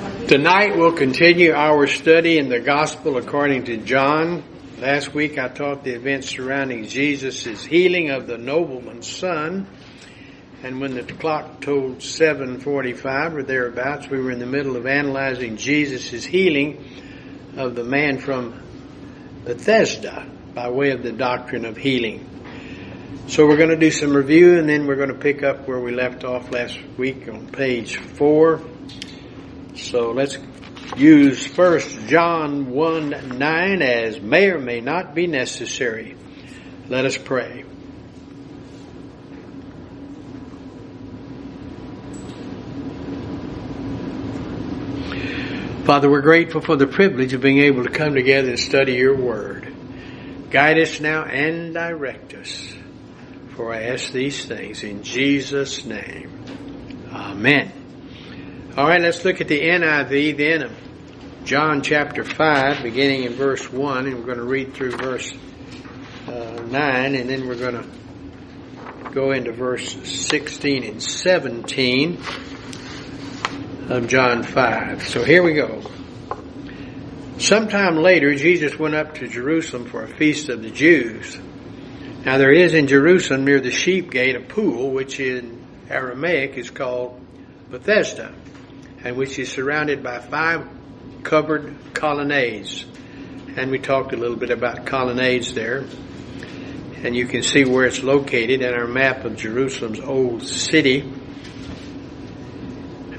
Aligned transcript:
Tonight 0.00 0.76
we'll 0.76 0.92
continue 0.92 1.52
our 1.52 1.86
study 1.88 2.38
in 2.38 2.48
the 2.48 2.60
Gospel 2.60 3.16
according 3.16 3.64
to 3.64 3.76
John. 3.78 4.44
Last 4.78 5.12
week 5.12 5.38
I 5.38 5.48
taught 5.48 5.82
the 5.82 5.94
events 5.94 6.30
surrounding 6.30 6.86
Jesus' 6.86 7.64
healing 7.64 8.10
of 8.10 8.26
the 8.26 8.38
nobleman's 8.38 9.08
son. 9.08 9.66
And 10.62 10.80
when 10.80 10.94
the 10.94 11.02
clock 11.02 11.60
told 11.60 11.98
7.45 11.98 13.34
or 13.34 13.42
thereabouts, 13.42 14.08
we 14.08 14.20
were 14.20 14.30
in 14.30 14.38
the 14.38 14.46
middle 14.46 14.76
of 14.76 14.86
analyzing 14.86 15.56
Jesus' 15.56 16.24
healing 16.24 16.84
of 17.56 17.74
the 17.74 17.84
man 17.84 18.18
from 18.18 18.62
Bethesda 19.44 20.26
by 20.54 20.70
way 20.70 20.92
of 20.92 21.02
the 21.02 21.12
doctrine 21.12 21.64
of 21.64 21.76
healing. 21.76 22.24
So 23.26 23.46
we're 23.46 23.56
going 23.56 23.70
to 23.70 23.76
do 23.76 23.90
some 23.90 24.16
review 24.16 24.58
and 24.58 24.68
then 24.68 24.86
we're 24.86 24.96
going 24.96 25.12
to 25.12 25.18
pick 25.18 25.42
up 25.42 25.68
where 25.68 25.80
we 25.80 25.92
left 25.92 26.24
off 26.24 26.50
last 26.50 26.78
week 26.96 27.28
on 27.28 27.48
page 27.48 27.96
4. 27.96 28.69
So 29.82 30.12
let's 30.12 30.36
use 30.96 31.46
first 31.46 32.06
John 32.06 32.70
1 32.70 33.38
9 33.38 33.82
as 33.82 34.20
may 34.20 34.50
or 34.50 34.58
may 34.58 34.80
not 34.80 35.14
be 35.14 35.26
necessary. 35.26 36.16
Let 36.88 37.06
us 37.06 37.16
pray. 37.16 37.64
Father, 45.84 46.10
we're 46.10 46.20
grateful 46.20 46.60
for 46.60 46.76
the 46.76 46.86
privilege 46.86 47.32
of 47.32 47.40
being 47.40 47.58
able 47.58 47.82
to 47.82 47.90
come 47.90 48.14
together 48.14 48.50
and 48.50 48.58
study 48.58 48.92
your 48.92 49.16
word. 49.16 49.74
Guide 50.50 50.78
us 50.78 51.00
now 51.00 51.24
and 51.24 51.74
direct 51.74 52.34
us. 52.34 52.72
For 53.56 53.74
I 53.74 53.84
ask 53.84 54.12
these 54.12 54.44
things 54.44 54.84
in 54.84 55.02
Jesus' 55.02 55.84
name. 55.84 56.44
Amen. 57.12 57.79
All 58.80 58.88
right, 58.88 59.02
let's 59.02 59.26
look 59.26 59.42
at 59.42 59.48
the 59.48 59.60
NIV 59.60 60.38
then 60.38 60.74
John 61.44 61.82
chapter 61.82 62.24
5, 62.24 62.82
beginning 62.82 63.24
in 63.24 63.34
verse 63.34 63.70
1, 63.70 64.06
and 64.06 64.16
we're 64.16 64.24
going 64.24 64.38
to 64.38 64.44
read 64.44 64.72
through 64.72 64.92
verse 64.92 65.30
uh, 66.26 66.62
9, 66.66 67.14
and 67.14 67.28
then 67.28 67.46
we're 67.46 67.58
going 67.58 67.74
to 67.74 69.10
go 69.10 69.32
into 69.32 69.52
verse 69.52 69.92
16 70.08 70.84
and 70.84 71.02
17 71.02 72.22
of 73.90 74.08
John 74.08 74.44
5. 74.44 75.06
So 75.06 75.24
here 75.24 75.42
we 75.42 75.52
go. 75.52 75.82
Sometime 77.36 77.98
later, 77.98 78.34
Jesus 78.34 78.78
went 78.78 78.94
up 78.94 79.16
to 79.16 79.28
Jerusalem 79.28 79.90
for 79.90 80.04
a 80.04 80.08
feast 80.08 80.48
of 80.48 80.62
the 80.62 80.70
Jews. 80.70 81.38
Now 82.24 82.38
there 82.38 82.50
is 82.50 82.72
in 82.72 82.86
Jerusalem 82.86 83.44
near 83.44 83.60
the 83.60 83.72
sheep 83.72 84.10
gate 84.10 84.36
a 84.36 84.40
pool, 84.40 84.90
which 84.90 85.20
in 85.20 85.66
Aramaic 85.90 86.56
is 86.56 86.70
called 86.70 87.20
Bethesda 87.68 88.39
and 89.04 89.16
which 89.16 89.38
is 89.38 89.50
surrounded 89.50 90.02
by 90.02 90.18
five 90.18 90.66
covered 91.22 91.74
colonnades. 91.94 92.84
And 93.56 93.70
we 93.70 93.78
talked 93.78 94.12
a 94.12 94.16
little 94.16 94.36
bit 94.36 94.50
about 94.50 94.86
colonnades 94.86 95.54
there. 95.54 95.84
And 97.02 97.16
you 97.16 97.26
can 97.26 97.42
see 97.42 97.64
where 97.64 97.86
it's 97.86 98.02
located 98.02 98.62
in 98.62 98.74
our 98.74 98.86
map 98.86 99.24
of 99.24 99.36
Jerusalem's 99.36 100.00
old 100.00 100.42
city. 100.42 101.02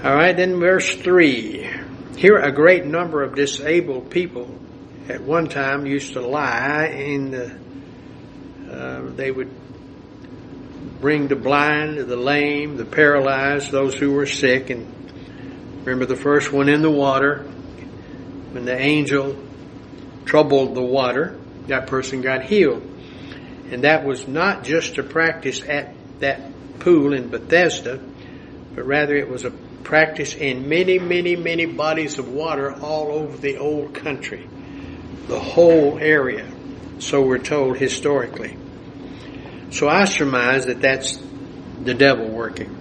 All 0.03 0.15
right, 0.15 0.35
then 0.35 0.59
verse 0.59 0.95
3. 0.95 1.69
Here 2.17 2.37
a 2.37 2.51
great 2.51 2.85
number 2.85 3.23
of 3.23 3.35
disabled 3.35 4.11
people 4.11 4.59
at 5.09 5.21
one 5.21 5.47
time 5.47 5.85
used 5.85 6.13
to 6.13 6.21
lie 6.21 6.85
in 6.87 7.31
the, 7.31 7.57
uh, 8.71 9.09
they 9.15 9.31
would 9.31 9.49
bring 11.01 11.27
the 11.27 11.35
blind, 11.35 11.97
the 11.97 12.15
lame, 12.15 12.77
the 12.77 12.85
paralyzed, 12.85 13.71
those 13.71 13.95
who 13.95 14.11
were 14.11 14.27
sick, 14.27 14.69
and 14.69 15.00
Remember 15.83 16.05
the 16.05 16.15
first 16.15 16.53
one 16.53 16.69
in 16.69 16.81
the 16.81 16.91
water, 16.91 17.39
when 18.51 18.65
the 18.65 18.77
angel 18.77 19.35
troubled 20.25 20.75
the 20.75 20.81
water, 20.81 21.39
that 21.67 21.87
person 21.87 22.21
got 22.21 22.43
healed. 22.43 22.83
And 23.71 23.83
that 23.83 24.05
was 24.05 24.27
not 24.27 24.63
just 24.63 24.97
a 24.97 25.03
practice 25.03 25.61
at 25.63 25.93
that 26.19 26.41
pool 26.79 27.13
in 27.13 27.29
Bethesda, 27.29 27.99
but 28.75 28.85
rather 28.85 29.15
it 29.15 29.29
was 29.29 29.43
a 29.43 29.51
practice 29.83 30.35
in 30.35 30.69
many, 30.69 30.99
many, 30.99 31.35
many 31.35 31.65
bodies 31.65 32.19
of 32.19 32.29
water 32.29 32.71
all 32.81 33.11
over 33.11 33.35
the 33.37 33.57
old 33.57 33.93
country, 33.95 34.47
the 35.27 35.39
whole 35.39 35.97
area. 35.99 36.49
So 36.99 37.23
we're 37.23 37.39
told 37.39 37.77
historically. 37.77 38.57
So 39.71 39.87
I 39.89 40.05
surmise 40.05 40.67
that 40.67 40.81
that's 40.81 41.19
the 41.83 41.93
devil 41.93 42.27
working. 42.27 42.80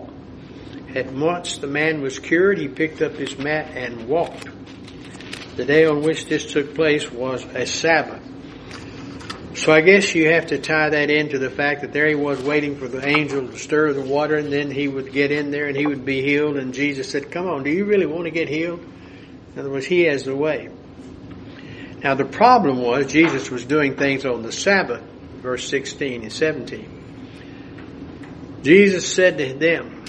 At 0.95 1.11
once 1.13 1.57
the 1.57 1.67
man 1.67 2.01
was 2.01 2.19
cured. 2.19 2.57
He 2.57 2.67
picked 2.67 3.01
up 3.01 3.13
his 3.13 3.37
mat 3.37 3.71
and 3.75 4.07
walked. 4.07 4.49
The 5.55 5.65
day 5.65 5.85
on 5.85 6.01
which 6.01 6.25
this 6.25 6.51
took 6.51 6.75
place 6.75 7.11
was 7.11 7.43
a 7.43 7.65
Sabbath. 7.65 8.21
So 9.53 9.71
I 9.73 9.81
guess 9.81 10.15
you 10.15 10.31
have 10.31 10.47
to 10.47 10.57
tie 10.57 10.89
that 10.89 11.09
into 11.09 11.37
the 11.37 11.49
fact 11.49 11.81
that 11.81 11.91
there 11.91 12.07
he 12.07 12.15
was 12.15 12.41
waiting 12.41 12.77
for 12.77 12.87
the 12.87 13.05
angel 13.05 13.47
to 13.47 13.57
stir 13.57 13.91
the 13.93 14.01
water 14.01 14.37
and 14.37 14.51
then 14.51 14.71
he 14.71 14.87
would 14.87 15.11
get 15.11 15.31
in 15.31 15.51
there 15.51 15.67
and 15.67 15.75
he 15.75 15.85
would 15.85 16.05
be 16.05 16.21
healed 16.21 16.55
and 16.55 16.73
Jesus 16.73 17.11
said, 17.11 17.31
come 17.31 17.47
on, 17.47 17.63
do 17.63 17.69
you 17.69 17.83
really 17.85 18.05
want 18.05 18.23
to 18.23 18.31
get 18.31 18.47
healed? 18.47 18.79
In 19.53 19.59
other 19.59 19.69
words, 19.69 19.85
he 19.85 20.03
has 20.03 20.23
the 20.23 20.35
way. 20.35 20.69
Now 22.01 22.15
the 22.15 22.25
problem 22.25 22.81
was 22.81 23.11
Jesus 23.11 23.51
was 23.51 23.65
doing 23.65 23.97
things 23.97 24.25
on 24.25 24.41
the 24.41 24.53
Sabbath, 24.53 25.03
verse 25.41 25.67
16 25.69 26.23
and 26.23 26.31
17. 26.31 26.99
Jesus 28.63 29.13
said 29.13 29.37
to 29.37 29.53
them, 29.53 30.05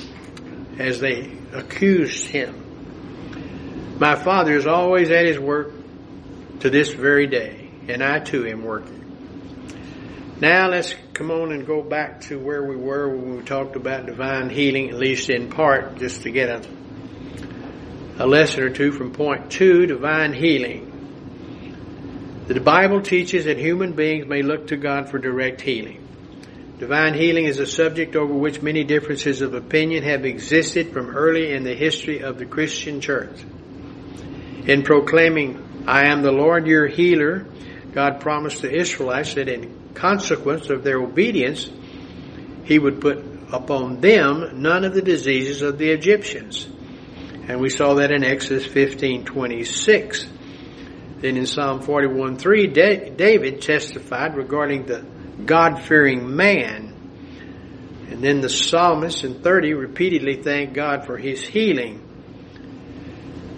as 0.83 0.99
they 0.99 1.31
accused 1.53 2.27
him. 2.27 3.97
My 4.01 4.17
Father 4.17 4.57
is 4.57 4.67
always 4.67 5.11
at 5.11 5.25
his 5.25 5.39
work 5.39 5.73
to 6.61 6.71
this 6.71 6.93
very 6.93 7.29
day, 7.29 7.71
and 7.89 8.03
I 8.03 8.19
too 8.19 8.47
am 8.47 8.65
working. 8.65 8.99
Now 10.41 10.69
let's 10.69 10.93
come 11.15 11.31
on 11.31 11.53
and 11.53 11.65
go 11.65 11.83
back 11.83 12.23
to 12.23 12.37
where 12.37 12.65
we 12.65 12.75
were 12.75 13.09
when 13.09 13.37
we 13.37 13.43
talked 13.45 13.77
about 13.77 14.07
divine 14.07 14.51
healing, 14.51 14.91
at 14.91 14.97
least 14.97 15.31
in 15.31 15.51
part, 15.51 15.99
just 15.99 16.23
to 16.23 16.33
get 16.33 16.49
a, 16.49 16.67
a 18.19 18.27
lesson 18.27 18.65
or 18.65 18.71
two 18.71 18.91
from 18.91 19.13
point 19.13 19.53
two, 19.53 19.87
divine 19.87 20.33
healing. 20.33 20.89
The 22.49 22.61
Bible 22.61 23.03
teaches 23.03 23.45
that 23.45 23.57
human 23.57 23.93
beings 23.93 24.27
may 24.27 24.43
look 24.43 24.67
to 24.69 24.77
God 24.77 25.09
for 25.09 25.19
direct 25.19 25.61
healing. 25.61 26.02
Divine 26.83 27.15
healing 27.15 27.45
is 27.45 27.61
a 27.61 27.67
subject 27.67 28.17
over 28.17 28.35
which 28.35 28.61
many 28.61 28.83
differences 28.83 29.41
of 29.41 29.55
opinion 29.55 30.03
have 30.03 30.25
existed 30.25 30.93
from 30.93 31.11
early 31.11 31.53
in 31.53 31.63
the 31.63 31.77
history 31.77 32.25
of 32.25 32.39
the 32.39 32.45
Christian 32.45 33.01
church. 33.01 33.41
In 34.67 34.83
proclaiming, 34.83 35.85
I 35.87 36.07
am 36.07 36.23
the 36.23 36.33
Lord 36.33 36.67
your 36.67 36.89
healer, 36.89 37.47
God 37.93 38.19
promised 38.19 38.63
the 38.63 38.75
Israelites 38.75 39.35
that 39.35 39.49
in 39.49 39.93
consequence 39.95 40.71
of 40.71 40.83
their 40.83 41.01
obedience, 41.01 41.71
He 42.65 42.81
would 42.81 43.01
put 43.01 43.19
upon 43.53 44.01
them 44.01 44.61
none 44.61 44.85
of 44.85 44.93
the 44.93 45.03
diseases 45.03 45.63
of 45.63 45.79
the 45.79 45.89
Egyptians. 45.91 46.67
And 47.47 47.61
we 47.61 47.71
saw 47.71 47.95
that 47.95 48.11
in 48.11 48.25
Exodus 48.25 48.67
15:26. 48.67 50.27
Then 51.21 51.37
in 51.37 51.47
Psalm 51.47 51.81
41 51.81 52.39
3, 52.39 52.67
David 52.67 53.63
testified 53.63 54.37
regarding 54.37 54.87
the 54.87 55.05
God-fearing 55.45 56.37
man. 56.37 56.82
And 58.13 58.23
then 58.23 58.43
the 58.43 58.51
psalmist 58.51 59.25
in 59.25 59.43
30 59.43 59.73
repeatedly 59.73 60.43
thanked 60.43 60.75
God 60.75 61.07
for 61.07 61.17
his 61.17 61.43
healing. 61.43 62.01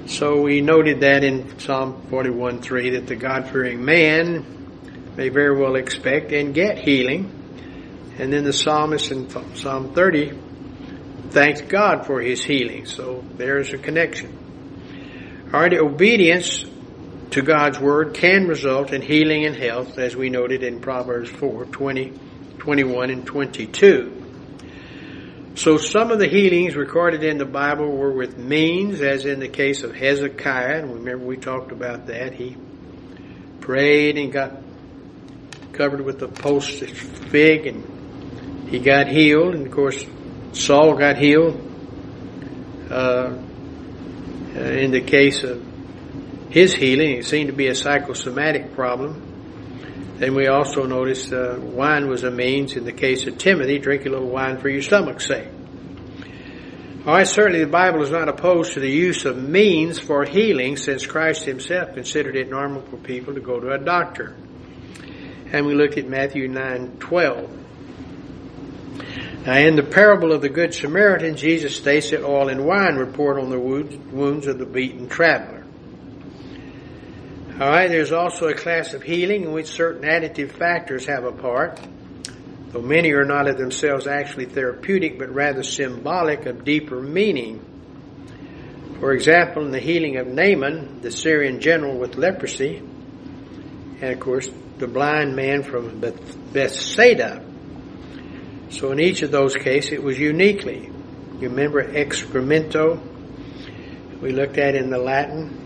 So 0.07 0.43
we 0.43 0.61
noted 0.61 1.01
that 1.01 1.25
in 1.25 1.59
Psalm 1.59 2.07
41:3 2.09 2.91
that 2.91 3.09
the 3.09 3.17
God-fearing 3.17 3.85
man 3.85 4.45
may 5.17 5.29
very 5.29 5.59
well 5.59 5.75
expect 5.75 6.31
and 6.31 6.55
get 6.55 6.79
healing. 6.79 7.33
And 8.17 8.33
then 8.33 8.45
the 8.45 8.53
psalmist 8.53 9.11
in 9.11 9.29
Psalm 9.57 9.93
30 9.93 10.33
thanks 11.31 11.63
God 11.63 12.07
for 12.07 12.21
his 12.21 12.45
healing. 12.45 12.87
So 12.87 13.25
there's 13.37 13.73
a 13.73 13.79
connection. 13.79 14.39
All 15.53 15.61
right, 15.61 15.75
obedience 15.75 16.65
to 17.31 17.43
God's 17.43 17.81
Word 17.81 18.15
can 18.15 18.47
result 18.47 18.93
in 18.93 19.03
healing 19.03 19.47
and 19.47 19.57
health, 19.57 19.99
as 19.99 20.15
we 20.15 20.31
noted 20.31 20.63
in 20.63 20.81
Proverbs 20.81 21.29
4, 21.29 21.65
20, 21.65 22.13
21, 22.59 23.11
and 23.11 23.27
22. 23.27 24.24
So 25.57 25.77
some 25.77 26.11
of 26.11 26.19
the 26.19 26.27
healings 26.27 26.75
recorded 26.75 27.23
in 27.23 27.39
the 27.39 27.45
Bible 27.45 27.89
were 27.89 28.11
with 28.11 28.37
means, 28.37 29.01
as 29.01 29.25
in 29.25 29.39
the 29.39 29.49
case 29.49 29.85
of 29.85 29.95
Hezekiah. 29.95 30.81
And 30.81 30.95
remember 30.95 31.25
we 31.25 31.37
talked 31.37 31.71
about 31.71 32.09
that. 32.09 32.35
He 32.35 32.57
prayed 33.61 34.19
and 34.19 34.33
got 34.33 34.53
covered 35.73 36.01
with 36.01 36.21
a 36.23 36.29
post 36.29 36.83
fig 36.83 37.67
and 37.67 38.69
he 38.69 38.81
got 38.81 39.07
healed. 39.07 39.55
And 39.55 39.69
of 39.69 39.73
course, 39.73 40.05
Saul 40.53 40.97
got 40.97 41.19
healed. 41.19 41.61
Uh, 42.91 43.39
in 44.57 44.91
the 44.91 45.03
case 45.03 45.45
of 45.45 45.65
his 46.51 46.75
healing, 46.75 47.19
it 47.19 47.27
seemed 47.27 47.49
to 47.49 47.57
be 47.57 47.69
a 47.69 47.77
psychosomatic 47.77 48.75
problem. 48.75 49.24
Then 50.17 50.35
we 50.37 50.47
also 50.47 50.87
notice 50.87 51.33
uh, 51.33 51.59
wine 51.61 52.09
was 52.09 52.23
a 52.23 52.31
means 52.31 52.77
in 52.77 52.85
the 52.85 52.93
case 52.93 53.27
of 53.27 53.37
Timothy, 53.37 53.79
drink 53.79 54.07
a 54.07 54.11
little 54.11 54.29
wine 54.29 54.59
for 54.59 54.69
your 54.69 54.83
stomach's 54.83 55.27
sake. 55.27 55.49
All 57.07 57.15
right, 57.15 57.27
certainly 57.27 57.61
the 57.61 57.71
Bible 57.71 58.03
is 58.03 58.11
not 58.11 58.29
opposed 58.29 58.75
to 58.75 58.81
the 58.81 58.91
use 58.91 59.25
of 59.25 59.37
means 59.37 59.99
for 59.99 60.25
healing 60.25 60.77
since 60.77 61.05
Christ 61.05 61.45
himself 61.45 61.95
considered 61.95 62.37
it 62.37 62.49
normal 62.49 62.83
for 62.83 62.97
people 62.97 63.35
to 63.35 63.41
go 63.41 63.59
to 63.61 63.73
a 63.73 63.79
doctor. 63.79 64.37
And 65.53 65.67
we 65.67 65.75
looked 65.75 65.99
at 65.99 66.09
Matthew 66.09 66.49
9, 66.49 66.97
12. 67.01 67.51
Now 69.47 69.59
in 69.59 69.77
the 69.77 69.83
parable 69.83 70.33
of 70.33 70.41
the 70.41 70.49
Good 70.49 70.73
Samaritan, 70.73 71.37
Jesus 71.37 71.77
states 71.77 72.11
that 72.11 72.25
oil 72.25 72.49
and 72.49 72.65
wine 72.65 72.95
report 72.97 73.39
on 73.39 73.51
the 73.51 73.59
wounds 73.59 74.47
of 74.47 74.59
the 74.59 74.65
beaten 74.65 75.09
traveler. 75.09 75.64
All 77.55 77.69
right, 77.69 77.89
there's 77.89 78.11
also 78.11 78.49
a 78.49 78.55
class 78.55 78.95
of 78.95 79.05
healing 79.05 79.45
in 79.45 79.53
which 79.53 79.69
certain 79.69 80.03
additive 80.03 80.51
factors 80.51 81.07
have 81.07 81.23
a 81.23 81.31
part, 81.31 81.81
though 82.71 82.83
many 82.83 83.13
are 83.13 83.25
not 83.25 83.47
of 83.47 83.59
themselves 83.59 84.09
actually 84.09 84.47
therapeutic, 84.47 85.21
but 85.21 85.33
rather 85.33 85.63
symbolic 85.63 86.47
of 86.47 86.65
deeper 86.65 87.01
meaning. 87.01 87.65
For 88.99 89.13
example, 89.13 89.65
in 89.65 89.71
the 89.71 89.79
healing 89.79 90.17
of 90.17 90.27
Naaman, 90.27 91.01
the 91.01 91.13
Syrian 91.13 91.61
general 91.61 91.97
with 91.97 92.17
leprosy, 92.17 92.79
and 92.79 94.13
of 94.13 94.19
course, 94.19 94.51
the 94.79 94.89
blind 94.89 95.37
man 95.37 95.63
from 95.63 96.01
Bethsaida. 96.01 97.41
So 98.71 98.91
in 98.91 98.99
each 98.99 99.23
of 99.23 99.31
those 99.31 99.55
cases, 99.55 99.93
it 99.93 100.03
was 100.03 100.19
uniquely. 100.19 100.91
You 101.39 101.51
remember 101.51 101.85
excremento? 101.85 103.01
We 104.21 104.33
looked 104.33 104.59
at 104.59 104.75
in 104.75 104.91
the 104.91 104.99
Latin. 104.99 105.64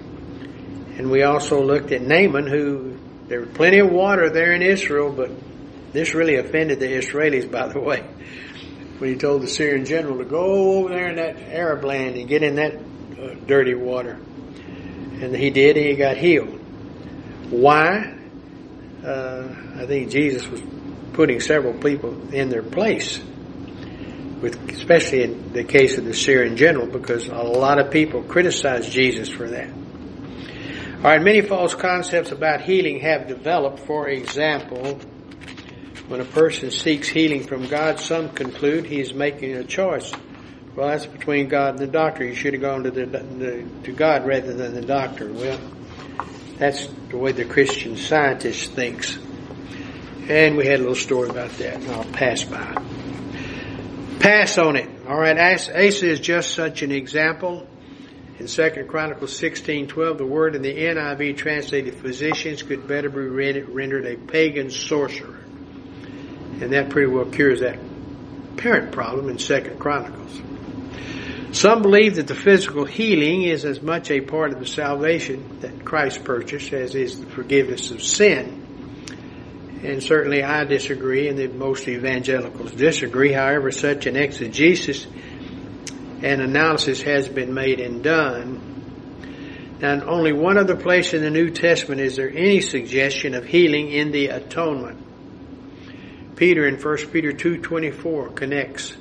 And 0.99 1.13
we 1.13 1.23
also 1.23 1.63
looked 1.63 1.93
at 1.93 2.03
Naaman, 2.03 2.49
who 2.49 2.99
there 3.29 3.41
was 3.41 3.51
plenty 3.55 3.79
of 3.79 3.89
water 3.89 4.31
there 4.31 4.53
in 4.53 4.63
Israel, 4.63 5.13
but 5.13 5.31
this 5.93 6.13
really 6.13 6.35
offended 6.37 6.81
the 6.81 6.87
Israelis, 6.87 7.49
by 7.49 7.69
the 7.69 7.79
way, 7.79 8.01
when 8.99 9.11
he 9.11 9.17
told 9.17 9.43
the 9.43 9.49
Syrian 9.49 9.85
general 9.85 10.19
to 10.19 10.25
go 10.25 10.79
over 10.79 10.89
there 10.89 11.09
in 11.09 11.17
that 11.17 11.39
Arab 11.55 11.85
land 11.85 12.17
and 12.17 12.29
get 12.29 12.43
in 12.43 12.57
that 12.57 12.75
uh, 12.75 13.35
dirty 13.47 13.75
water. 13.75 14.15
And 14.15 15.35
he 15.37 15.51
did, 15.51 15.77
and 15.77 15.87
he 15.87 15.95
got 15.95 16.17
healed. 16.17 16.59
Why? 17.51 18.19
Uh, 19.05 19.49
I 19.77 19.87
think 19.87 20.11
Jesus 20.11 20.49
was 20.49 20.61
putting 21.13 21.39
several 21.39 21.75
people 21.75 22.35
in 22.35 22.49
their 22.49 22.63
place, 22.65 23.21
with 24.41 24.59
especially 24.71 25.23
in 25.23 25.53
the 25.53 25.63
case 25.63 25.97
of 25.97 26.05
the 26.05 26.15
Syrian 26.15 26.57
general, 26.57 26.89
because 26.89 27.29
a 27.29 27.35
lot 27.35 27.79
of 27.79 27.93
people 27.93 28.25
criticized 28.25 28.91
Jesus 28.91 29.29
for 29.29 29.49
that. 29.49 29.71
All 30.99 31.05
right, 31.05 31.23
many 31.23 31.43
false 31.43 31.77
concepts 31.77 32.33
about 32.33 32.61
healing 32.61 32.99
have 32.99 33.29
developed. 33.29 33.79
For 33.79 34.09
example, 34.09 34.99
when 36.09 36.21
a 36.21 36.25
person 36.25 36.73
seeks 36.73 37.07
healing 37.07 37.45
from 37.45 37.69
God, 37.69 38.01
some 38.01 38.31
conclude 38.31 38.85
he's 38.85 39.15
making 39.15 39.55
a 39.55 39.63
choice. 39.63 40.11
Well, 40.75 40.89
that's 40.89 41.07
between 41.07 41.47
God 41.47 41.75
and 41.75 41.79
the 41.79 41.87
doctor. 41.87 42.25
You 42.25 42.35
should 42.35 42.53
have 42.55 42.63
gone 42.63 42.83
to 42.83 42.91
the, 42.91 43.07
the 43.07 43.65
to 43.85 43.93
God 43.93 44.27
rather 44.27 44.53
than 44.53 44.75
the 44.75 44.81
doctor. 44.81 45.33
Well, 45.33 45.61
that's 46.57 46.89
the 47.11 47.17
way 47.17 47.31
the 47.31 47.45
Christian 47.45 47.97
scientist 47.97 48.73
thinks. 48.73 49.21
And 50.29 50.57
we 50.57 50.67
had 50.67 50.81
a 50.81 50.83
little 50.83 50.97
story 50.97 51.31
about 51.31 51.53
that, 51.59 51.77
and 51.77 51.93
I'll 51.93 52.05
pass 52.07 52.43
by. 52.43 52.75
Pass 54.19 54.59
on 54.59 54.75
it. 54.75 54.91
All 55.07 55.17
right, 55.17 55.39
Asa 55.39 55.79
is 55.79 56.19
just 56.19 56.57
such 56.57 56.83
an 56.83 56.91
example. 56.91 57.69
In 58.39 58.47
2 58.47 58.85
Chronicles 58.87 59.33
16:12, 59.41 60.17
the 60.17 60.25
word 60.25 60.55
in 60.55 60.63
the 60.63 60.73
NIV 60.73 61.37
translated 61.37 61.95
physicians 61.95 62.63
could 62.63 62.87
better 62.87 63.09
be 63.09 63.23
rendered 63.23 64.07
a 64.07 64.17
pagan 64.17 64.71
sorcerer. 64.71 65.41
And 66.61 66.73
that 66.73 66.89
pretty 66.89 67.11
well 67.11 67.25
cures 67.25 67.61
that 67.61 67.79
parent 68.57 68.93
problem 68.93 69.29
in 69.29 69.39
2 69.39 69.77
Chronicles. 69.81 70.41
Some 71.51 71.83
believe 71.83 72.17
that 72.17 72.29
the 72.29 72.35
physical 72.37 72.85
healing 72.85 73.43
is 73.43 73.65
as 73.65 73.83
much 73.83 74.11
a 74.13 74.21
part 74.21 74.53
of 74.53 74.61
the 74.61 74.67
salvation 74.67 75.59
that 75.61 75.85
Christ 75.85 76.23
purchased 76.23 76.73
as 76.73 76.95
is 76.95 77.21
the 77.21 77.27
forgiveness 77.27 77.91
of 77.91 78.03
sin. 78.03 78.67
And 79.83 80.03
certainly 80.03 80.45
I 80.45 80.65
disagree, 80.65 81.29
and 81.29 81.59
most 81.59 81.89
evangelicals 81.89 82.73
disagree. 82.73 83.33
However, 83.33 83.73
such 83.73 84.07
an 84.07 84.17
exegesis 84.17 85.07
and 86.23 86.41
analysis 86.41 87.03
has 87.03 87.29
been 87.29 87.55
made 87.55 87.81
and 87.81 88.03
done. 88.03 89.77
Now, 89.81 90.03
only 90.07 90.33
one 90.33 90.59
other 90.59 90.77
place 90.77 91.15
in 91.15 91.23
the 91.23 91.31
New 91.31 91.51
Testament 91.51 92.01
is 92.01 92.17
there 92.17 92.31
any 92.31 92.61
suggestion 92.61 93.35
of 93.35 93.45
healing 93.45 93.93
in 93.93 94.11
the 94.11 94.27
atonement. 94.29 95.05
Peter 96.35 96.67
in 96.67 96.77
1 96.77 96.97
Peter 97.13 97.33
2.24 97.33 98.35
connects, 98.35 98.93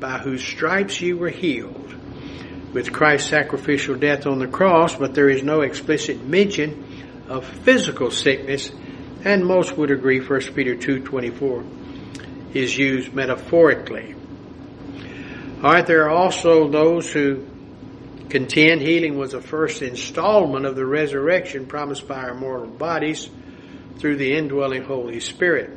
by 0.00 0.18
whose 0.18 0.44
stripes 0.44 1.00
you 1.00 1.16
were 1.16 1.30
healed, 1.30 1.94
with 2.74 2.92
Christ's 2.92 3.30
sacrificial 3.30 3.94
death 3.94 4.26
on 4.26 4.38
the 4.38 4.46
cross, 4.46 4.96
but 4.96 5.14
there 5.14 5.30
is 5.30 5.42
no 5.42 5.62
explicit 5.62 6.22
mention 6.22 6.84
of 7.28 7.46
physical 7.46 8.10
sickness, 8.10 8.70
and 9.24 9.44
most 9.44 9.76
would 9.78 9.90
agree 9.90 10.20
1 10.20 10.40
Peter 10.54 10.74
2.24 10.74 12.54
is 12.54 12.76
used 12.76 13.14
metaphorically. 13.14 14.14
Alright, 15.64 15.86
there 15.86 16.04
are 16.04 16.10
also 16.10 16.68
those 16.68 17.10
who 17.10 17.46
contend 18.28 18.82
healing 18.82 19.16
was 19.16 19.32
the 19.32 19.40
first 19.40 19.80
installment 19.80 20.66
of 20.66 20.76
the 20.76 20.84
resurrection 20.84 21.64
promised 21.64 22.06
by 22.06 22.16
our 22.16 22.34
mortal 22.34 22.66
bodies 22.66 23.30
through 23.96 24.16
the 24.16 24.36
indwelling 24.36 24.84
Holy 24.84 25.20
Spirit, 25.20 25.70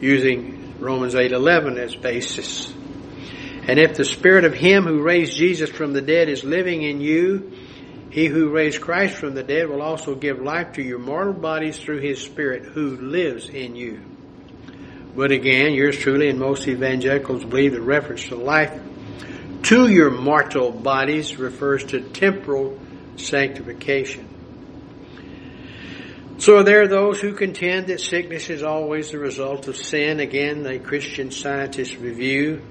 using 0.00 0.76
Romans 0.78 1.14
8:11 1.14 1.76
as 1.76 1.94
basis. 1.94 2.72
And 3.68 3.78
if 3.78 3.96
the 3.96 4.04
spirit 4.06 4.44
of 4.46 4.54
him 4.54 4.84
who 4.84 5.02
raised 5.02 5.36
Jesus 5.36 5.68
from 5.68 5.92
the 5.92 6.00
dead 6.00 6.30
is 6.30 6.42
living 6.42 6.80
in 6.80 7.02
you, 7.02 7.52
he 8.08 8.28
who 8.28 8.48
raised 8.48 8.80
Christ 8.80 9.16
from 9.16 9.34
the 9.34 9.42
dead 9.42 9.68
will 9.68 9.82
also 9.82 10.14
give 10.14 10.40
life 10.40 10.72
to 10.76 10.82
your 10.82 10.98
mortal 10.98 11.34
bodies 11.34 11.78
through 11.78 12.00
his 12.00 12.22
spirit 12.22 12.64
who 12.64 12.96
lives 12.96 13.50
in 13.50 13.76
you. 13.76 14.00
But 15.14 15.32
again, 15.32 15.74
yours 15.74 15.98
truly 15.98 16.28
and 16.28 16.38
most 16.38 16.68
evangelicals 16.68 17.44
believe 17.44 17.72
the 17.72 17.80
reference 17.80 18.26
to 18.28 18.36
life 18.36 18.78
to 19.62 19.88
your 19.88 20.10
mortal 20.10 20.70
bodies 20.70 21.38
refers 21.38 21.84
to 21.84 22.00
temporal 22.00 22.78
sanctification. 23.16 24.26
So 26.38 26.62
there 26.62 26.82
are 26.82 26.88
those 26.88 27.20
who 27.20 27.34
contend 27.34 27.88
that 27.88 28.00
sickness 28.00 28.48
is 28.48 28.62
always 28.62 29.10
the 29.10 29.18
result 29.18 29.68
of 29.68 29.76
sin. 29.76 30.20
Again, 30.20 30.62
the 30.62 30.78
Christian 30.78 31.30
scientist 31.30 31.98
review, 31.98 32.62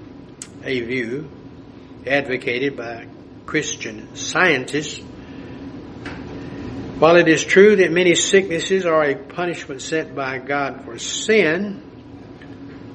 a 0.64 0.80
view 0.80 1.30
advocated 2.06 2.76
by 2.76 3.06
Christian 3.46 4.16
scientists. 4.16 4.98
While 6.98 7.16
it 7.16 7.28
is 7.28 7.44
true 7.44 7.76
that 7.76 7.92
many 7.92 8.14
sicknesses 8.16 8.84
are 8.84 9.04
a 9.04 9.14
punishment 9.14 9.80
sent 9.80 10.14
by 10.14 10.38
God 10.38 10.84
for 10.84 10.98
sin, 10.98 11.89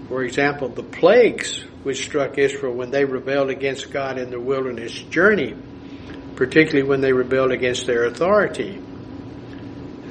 for 0.08 0.24
example, 0.24 0.70
the 0.70 0.84
plagues 0.84 1.64
which 1.84 2.06
struck 2.06 2.38
Israel 2.38 2.74
when 2.74 2.92
they 2.92 3.06
rebelled 3.06 3.50
against 3.50 3.92
God 3.92 4.18
in 4.18 4.30
the 4.30 4.40
wilderness 4.40 4.92
journey, 4.92 5.56
particularly 6.36 6.88
when 6.88 7.02
they 7.02 7.12
rebelled 7.12 7.52
against 7.52 7.88
their 7.88 8.06
authority. 8.06 8.82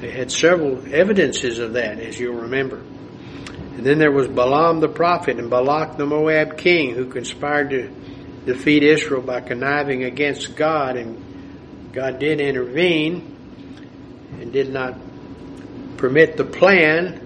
They 0.01 0.11
had 0.11 0.31
several 0.31 0.93
evidences 0.93 1.59
of 1.59 1.73
that, 1.73 1.99
as 1.99 2.19
you'll 2.19 2.41
remember. 2.41 2.77
And 2.77 3.85
then 3.85 3.97
there 3.97 4.11
was 4.11 4.27
Balaam 4.27 4.81
the 4.81 4.89
prophet 4.89 5.37
and 5.37 5.49
Balak 5.49 5.97
the 5.97 6.05
Moab 6.05 6.57
king 6.57 6.93
who 6.93 7.09
conspired 7.09 7.69
to 7.69 7.89
defeat 8.45 8.83
Israel 8.83 9.21
by 9.21 9.41
conniving 9.41 10.03
against 10.03 10.55
God, 10.55 10.97
and 10.97 11.93
God 11.93 12.19
did 12.19 12.41
intervene 12.41 13.35
and 14.41 14.51
did 14.51 14.71
not 14.71 14.95
permit 15.97 16.35
the 16.35 16.43
plan 16.43 17.21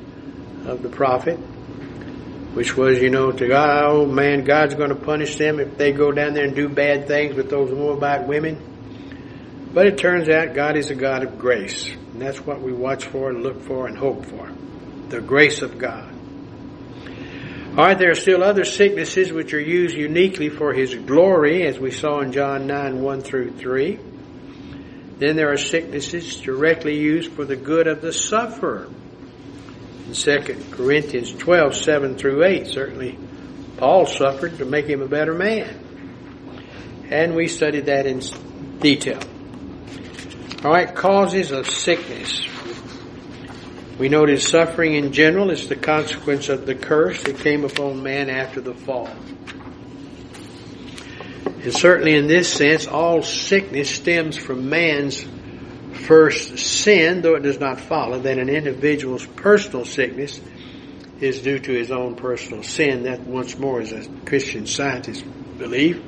of 0.68 0.84
the 0.84 0.90
prophet 0.90 1.40
which 2.54 2.76
was, 2.76 3.00
you 3.00 3.10
know, 3.10 3.32
to 3.32 3.52
oh 3.54 4.06
man, 4.06 4.44
God's 4.44 4.76
going 4.76 4.90
to 4.90 4.96
punish 4.96 5.36
them 5.38 5.60
if 5.60 5.78
they 5.78 5.92
go 5.92 6.12
down 6.12 6.34
there 6.34 6.46
and 6.46 6.56
do 6.56 6.68
bad 6.68 7.08
things 7.08 7.36
with 7.36 7.50
those 7.50 7.72
Moabite 7.72 8.28
women. 8.28 8.70
But 9.74 9.86
it 9.86 9.98
turns 9.98 10.30
out 10.30 10.56
God 10.56 10.78
is 10.78 10.90
a 10.90 10.96
God 10.96 11.24
of 11.24 11.38
grace. 11.38 11.88
And 11.88 12.22
that's 12.22 12.40
what 12.40 12.62
we 12.62 12.74
watch 12.74 13.06
for, 13.06 13.30
and 13.30 13.44
look 13.44 13.62
for, 13.62 13.88
and 13.88 13.98
hope 13.98 14.26
for. 14.26 14.52
The 15.10 15.22
grace 15.22 15.62
of 15.62 15.78
God. 15.78 16.16
All 17.72 17.86
right, 17.86 17.98
there 17.98 18.12
are 18.12 18.16
still 18.16 18.44
other 18.44 18.66
sicknesses 18.66 19.32
which 19.32 19.54
are 19.54 19.60
used 19.60 19.96
uniquely 19.96 20.50
for 20.50 20.74
His 20.74 20.96
glory, 20.96 21.68
as 21.68 21.78
we 21.78 21.92
saw 21.92 22.20
in 22.20 22.32
John 22.32 22.66
9, 22.66 23.02
1 23.02 23.22
through 23.22 23.52
3. 23.52 24.00
Then 25.20 25.36
there 25.36 25.52
are 25.52 25.58
sicknesses 25.58 26.42
directly 26.42 26.98
used 26.98 27.32
for 27.34 27.46
the 27.46 27.56
good 27.56 27.88
of 27.88 28.02
the 28.02 28.12
sufferer. 28.12 28.90
In 30.10 30.16
2 30.16 30.72
Corinthians 30.72 31.32
12, 31.36 31.76
7 31.76 32.18
through 32.18 32.44
8, 32.44 32.66
certainly 32.66 33.16
Paul 33.78 34.08
suffered 34.08 34.58
to 34.58 34.66
make 34.66 34.88
him 34.88 35.04
a 35.04 35.08
better 35.08 35.36
man. 35.36 35.70
And 37.12 37.36
we 37.36 37.48
studied 37.48 37.86
that 37.86 38.08
in 38.08 38.20
detail. 38.80 39.20
All 40.64 40.72
right, 40.72 40.96
causes 40.96 41.52
of 41.52 41.70
sickness. 41.70 42.42
We 44.00 44.10
noted 44.10 44.42
suffering 44.42 44.96
in 44.96 45.14
general 45.14 45.52
is 45.52 45.70
the 45.70 45.76
consequence 45.76 46.50
of 46.50 46.66
the 46.66 46.74
curse 46.74 47.22
that 47.26 47.38
came 47.38 47.64
upon 47.64 48.02
man 48.02 48.32
after 48.32 48.62
the 48.62 48.74
fall. 48.74 49.12
And 51.46 51.72
certainly 51.72 52.16
in 52.16 52.26
this 52.26 52.52
sense, 52.52 52.88
all 52.88 53.22
sickness 53.22 53.92
stems 53.92 54.38
from 54.38 54.70
man's 54.70 55.24
first 56.10 56.58
sin, 56.58 57.22
though 57.22 57.36
it 57.36 57.44
does 57.44 57.60
not 57.60 57.80
follow 57.80 58.18
that 58.20 58.40
an 58.40 58.50
individual's 58.50 59.26
personal 59.28 59.86
sickness 59.86 60.42
is 61.22 61.44
due 61.44 61.60
to 61.60 61.72
his 61.72 61.92
own 61.92 62.16
personal 62.16 62.64
sin. 62.64 63.04
That 63.04 63.20
once 63.20 63.60
more 63.60 63.80
is 63.80 63.92
a 63.92 64.10
Christian 64.26 64.66
scientist 64.66 65.24
belief. 65.60 66.02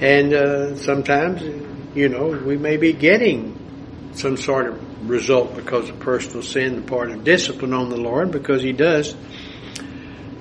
And 0.00 0.32
uh, 0.32 0.76
sometimes, 0.76 1.42
you 1.96 2.08
know, 2.08 2.28
we 2.28 2.56
may 2.56 2.76
be 2.76 2.92
getting 2.92 4.12
some 4.14 4.36
sort 4.36 4.68
of 4.68 5.10
result 5.10 5.56
because 5.56 5.88
of 5.88 5.98
personal 5.98 6.42
sin, 6.42 6.76
the 6.76 6.82
part 6.82 7.10
of 7.10 7.24
discipline 7.24 7.74
on 7.74 7.90
the 7.90 7.96
Lord, 7.96 8.30
because 8.30 8.62
He 8.62 8.72
does 8.72 9.16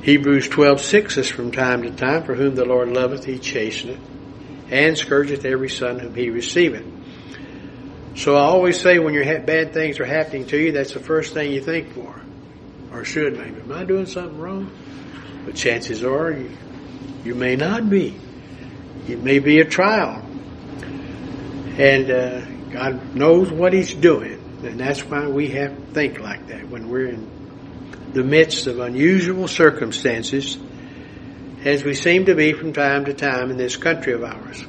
Hebrews 0.06 0.50
12, 0.50 0.82
6 0.82 1.18
us 1.18 1.30
from 1.30 1.52
time 1.52 1.82
to 1.82 1.90
time, 1.90 2.26
for 2.26 2.36
whom 2.36 2.54
the 2.54 2.64
Lord 2.64 2.90
loveth, 2.90 3.26
he 3.26 3.40
chasteneth, 3.40 4.00
and 4.70 4.96
scourgeth 4.96 5.46
every 5.46 5.68
son 5.68 5.98
whom 5.98 6.14
he 6.14 6.30
receiveth. 6.30 6.86
So 8.16 8.36
I 8.36 8.42
always 8.42 8.80
say 8.80 8.98
when 8.98 9.14
your 9.14 9.26
bad 9.42 9.74
things 9.74 10.00
are 10.00 10.06
happening 10.06 10.48
to 10.48 10.58
you, 10.58 10.72
that's 10.72 10.94
the 10.94 11.02
first 11.02 11.34
thing 11.34 11.52
you 11.52 11.62
think 11.62 11.94
for. 11.94 12.22
Or 12.92 13.04
should 13.04 13.38
maybe. 13.38 13.60
Am 13.60 13.72
I 13.74 13.84
doing 13.84 14.06
something 14.06 14.40
wrong? 14.40 14.72
But 15.46 15.56
chances 15.56 16.04
are 16.04 16.32
you, 16.32 16.50
you 17.26 17.36
may 17.36 17.58
not 17.58 17.90
be. 17.90 18.18
It 19.08 19.22
may 19.22 19.40
be 19.40 19.60
a 19.60 19.66
trial. 19.66 20.26
And 21.78 22.10
uh, 22.10 22.46
God 22.72 23.16
knows 23.16 23.52
what 23.52 23.74
He's 23.74 23.94
doing. 23.94 24.42
And 24.64 24.80
that's 24.80 25.02
why 25.02 25.28
we 25.28 25.50
have 25.50 25.76
to 25.76 25.94
think 25.94 26.20
like 26.20 26.48
that 26.48 26.70
when 26.70 26.90
we're 26.90 27.10
in 27.10 28.12
the 28.14 28.24
midst 28.24 28.66
of 28.68 28.80
unusual 28.80 29.50
circumstances, 29.50 30.58
as 31.66 31.84
we 31.84 31.94
seem 31.94 32.26
to 32.28 32.36
be 32.36 32.54
from 32.54 32.72
time 32.72 33.06
to 33.06 33.14
time 33.14 33.52
in 33.52 33.58
this 33.58 33.76
country 33.76 34.14
of 34.14 34.24
ours. 34.24 34.64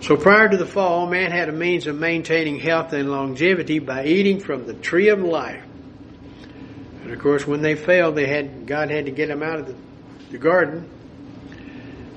So 0.00 0.16
prior 0.16 0.48
to 0.48 0.56
the 0.56 0.66
fall, 0.66 1.06
man 1.06 1.30
had 1.30 1.50
a 1.50 1.52
means 1.52 1.86
of 1.86 1.94
maintaining 1.94 2.58
health 2.58 2.94
and 2.94 3.10
longevity 3.10 3.80
by 3.80 4.04
eating 4.04 4.40
from 4.40 4.66
the 4.66 4.72
tree 4.72 5.08
of 5.08 5.20
life. 5.20 5.62
And 7.02 7.12
of 7.12 7.18
course, 7.18 7.46
when 7.46 7.60
they 7.60 7.74
failed, 7.74 8.16
they 8.16 8.26
had 8.26 8.66
God 8.66 8.90
had 8.90 9.06
to 9.06 9.10
get 9.10 9.28
them 9.28 9.42
out 9.42 9.60
of 9.60 9.66
the, 9.66 9.74
the 10.30 10.38
garden. 10.38 10.88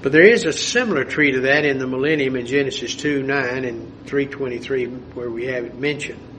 But 0.01 0.11
there 0.11 0.27
is 0.27 0.45
a 0.45 0.53
similar 0.53 1.03
tree 1.03 1.31
to 1.31 1.41
that 1.41 1.65
in 1.65 1.77
the 1.77 1.87
millennium 1.87 2.35
in 2.35 2.45
Genesis 2.45 2.95
2, 2.95 3.23
9 3.23 3.65
and 3.65 4.05
323 4.05 4.85
where 4.85 5.29
we 5.29 5.45
have 5.47 5.65
it 5.65 5.75
mentioned. 5.75 6.32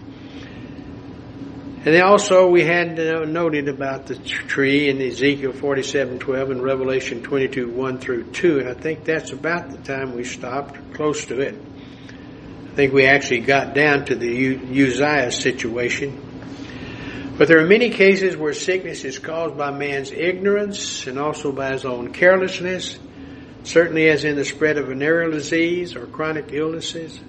And 1.85 1.95
then 1.95 2.03
also 2.03 2.49
we 2.49 2.65
had 2.65 2.99
uh, 2.99 3.27
noted 3.27 3.69
about 3.69 4.07
the 4.07 4.15
tree 4.17 4.89
in 4.89 5.03
Ezekiel 5.03 5.53
47:12 5.53 6.51
and 6.51 6.63
Revelation 6.63 7.21
22:1 7.21 8.01
through 8.01 8.25
2, 8.33 8.61
and 8.61 8.69
I 8.71 8.73
think 8.73 9.05
that's 9.05 9.33
about 9.33 9.71
the 9.71 9.77
time 9.77 10.17
we 10.17 10.25
stopped, 10.25 10.95
close 10.95 11.27
to 11.27 11.41
it. 11.41 11.55
I 11.55 12.75
think 12.75 12.95
we 12.95 13.05
actually 13.05 13.41
got 13.41 13.75
down 13.75 14.07
to 14.07 14.15
the 14.15 14.57
Uzziah 14.57 15.31
situation. 15.31 16.19
But 17.37 17.49
there 17.49 17.59
are 17.59 17.67
many 17.67 17.91
cases 17.91 18.35
where 18.35 18.55
sickness 18.55 19.05
is 19.05 19.19
caused 19.19 19.59
by 19.59 19.71
man's 19.71 20.11
ignorance 20.11 21.07
and 21.07 21.19
also 21.19 21.53
by 21.53 21.73
his 21.73 21.85
own 21.85 22.15
carelessness, 22.15 22.99
certainly 23.65 24.09
as 24.09 24.25
in 24.25 24.37
the 24.37 24.45
spread 24.47 24.79
of 24.79 24.87
venereal 24.87 25.33
disease 25.33 25.97
or 25.97 26.07
chronic 26.07 26.51
illnesses 26.51 27.21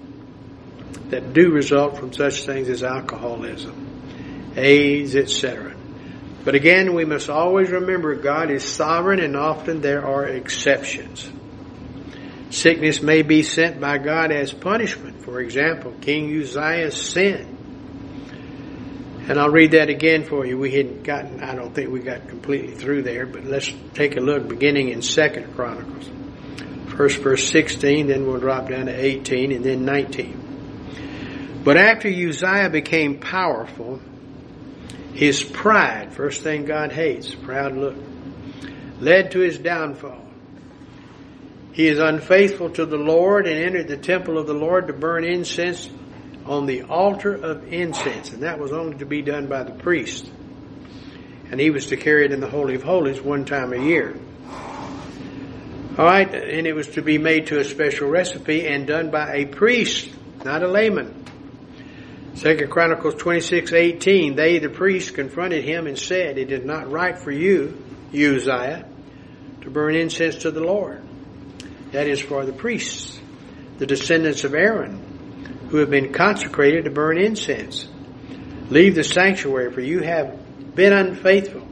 that 1.10 1.34
do 1.34 1.50
result 1.50 1.98
from 1.98 2.14
such 2.14 2.46
things 2.46 2.70
as 2.70 2.82
alcoholism. 2.82 3.85
AIDS, 4.56 5.14
etc. 5.14 5.74
But 6.44 6.54
again, 6.54 6.94
we 6.94 7.04
must 7.04 7.28
always 7.28 7.70
remember 7.70 8.14
God 8.14 8.50
is 8.50 8.62
sovereign 8.62 9.20
and 9.20 9.36
often 9.36 9.80
there 9.80 10.06
are 10.06 10.26
exceptions. 10.26 11.28
Sickness 12.50 13.02
may 13.02 13.22
be 13.22 13.42
sent 13.42 13.80
by 13.80 13.98
God 13.98 14.30
as 14.30 14.52
punishment. 14.52 15.24
For 15.24 15.40
example, 15.40 15.92
King 16.00 16.30
Uzziah's 16.40 16.96
sin. 16.96 17.54
And 19.28 19.40
I'll 19.40 19.50
read 19.50 19.72
that 19.72 19.88
again 19.88 20.24
for 20.24 20.46
you. 20.46 20.56
We 20.56 20.70
hadn't 20.70 21.02
gotten, 21.02 21.42
I 21.42 21.56
don't 21.56 21.74
think 21.74 21.90
we 21.90 21.98
got 21.98 22.28
completely 22.28 22.76
through 22.76 23.02
there, 23.02 23.26
but 23.26 23.44
let's 23.44 23.68
take 23.94 24.16
a 24.16 24.20
look 24.20 24.46
beginning 24.46 24.90
in 24.90 25.02
Second 25.02 25.56
Chronicles. 25.56 26.08
First 26.96 27.18
verse 27.18 27.50
16, 27.50 28.06
then 28.06 28.24
we'll 28.24 28.38
drop 28.38 28.70
down 28.70 28.86
to 28.86 28.94
18 28.94 29.50
and 29.50 29.64
then 29.64 29.84
19. 29.84 31.62
But 31.64 31.76
after 31.76 32.08
Uzziah 32.08 32.70
became 32.70 33.18
powerful, 33.18 34.00
his 35.16 35.42
pride, 35.42 36.12
first 36.12 36.42
thing 36.42 36.66
God 36.66 36.92
hates, 36.92 37.34
proud 37.34 37.74
look, 37.74 37.96
led 39.00 39.30
to 39.32 39.40
his 39.40 39.58
downfall. 39.58 40.22
He 41.72 41.88
is 41.88 41.98
unfaithful 41.98 42.70
to 42.70 42.86
the 42.86 42.96
Lord 42.96 43.46
and 43.46 43.58
entered 43.58 43.88
the 43.88 43.96
temple 43.96 44.38
of 44.38 44.46
the 44.46 44.54
Lord 44.54 44.86
to 44.86 44.92
burn 44.92 45.24
incense 45.24 45.90
on 46.44 46.66
the 46.66 46.82
altar 46.82 47.34
of 47.34 47.72
incense, 47.72 48.32
and 48.32 48.42
that 48.42 48.58
was 48.58 48.72
only 48.72 48.98
to 48.98 49.06
be 49.06 49.22
done 49.22 49.46
by 49.46 49.62
the 49.62 49.72
priest. 49.72 50.30
And 51.50 51.60
he 51.60 51.70
was 51.70 51.86
to 51.86 51.96
carry 51.96 52.24
it 52.24 52.32
in 52.32 52.40
the 52.40 52.48
Holy 52.48 52.74
of 52.74 52.82
Holies 52.82 53.20
one 53.20 53.44
time 53.44 53.72
a 53.72 53.82
year. 53.82 54.16
Alright, 55.98 56.34
and 56.34 56.66
it 56.66 56.74
was 56.74 56.88
to 56.88 57.02
be 57.02 57.16
made 57.16 57.46
to 57.48 57.58
a 57.58 57.64
special 57.64 58.08
recipe 58.08 58.66
and 58.66 58.86
done 58.86 59.10
by 59.10 59.34
a 59.34 59.46
priest, 59.46 60.10
not 60.44 60.62
a 60.62 60.68
layman. 60.68 61.25
Second 62.36 62.70
Chronicles 62.70 63.14
26:18 63.14 64.36
They 64.36 64.58
the 64.58 64.68
priests 64.68 65.10
confronted 65.10 65.64
him 65.64 65.86
and 65.86 65.98
said, 65.98 66.36
It 66.36 66.52
is 66.52 66.66
not 66.66 66.90
right 66.90 67.18
for 67.18 67.30
you, 67.30 67.82
Uzziah, 68.12 68.84
to 69.62 69.70
burn 69.70 69.94
incense 69.94 70.36
to 70.42 70.50
the 70.50 70.60
Lord. 70.60 71.00
That 71.92 72.06
is 72.06 72.20
for 72.20 72.44
the 72.44 72.52
priests, 72.52 73.18
the 73.78 73.86
descendants 73.86 74.44
of 74.44 74.52
Aaron, 74.52 75.68
who 75.70 75.78
have 75.78 75.88
been 75.88 76.12
consecrated 76.12 76.84
to 76.84 76.90
burn 76.90 77.16
incense. 77.16 77.88
Leave 78.68 78.94
the 78.94 79.04
sanctuary, 79.04 79.72
for 79.72 79.80
you 79.80 80.00
have 80.00 80.74
been 80.74 80.92
unfaithful, 80.92 81.66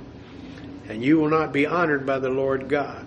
and 0.89 1.05
you 1.05 1.19
will 1.19 1.29
not 1.29 1.53
be 1.53 1.67
honored 1.67 2.07
by 2.07 2.21
the 2.21 2.31
Lord 2.31 2.71
God. 2.71 3.07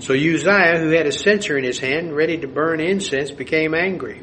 So 0.00 0.14
Uzziah, 0.14 0.80
who 0.80 0.90
had 0.90 1.06
a 1.06 1.12
censer 1.12 1.56
in 1.56 1.62
his 1.62 1.78
hand, 1.78 2.12
ready 2.12 2.38
to 2.38 2.48
burn 2.48 2.80
incense, 2.80 3.30
became 3.30 3.72
angry 3.72 4.20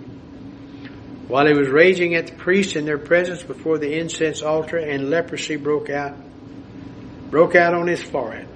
while 1.29 1.45
he 1.45 1.53
was 1.53 1.69
raging 1.69 2.15
at 2.15 2.25
the 2.25 2.33
priests 2.33 2.75
in 2.75 2.86
their 2.86 2.98
presence 2.98 3.43
before 3.43 3.77
the 3.77 4.00
incense 4.00 4.41
altar, 4.41 4.77
and 4.77 5.12
leprosy 5.12 5.57
broke 5.57 5.91
out, 5.91 6.17
broke 7.29 7.55
out 7.55 7.75
on 7.75 7.88
his 7.88 8.01
forehead. 8.01 8.48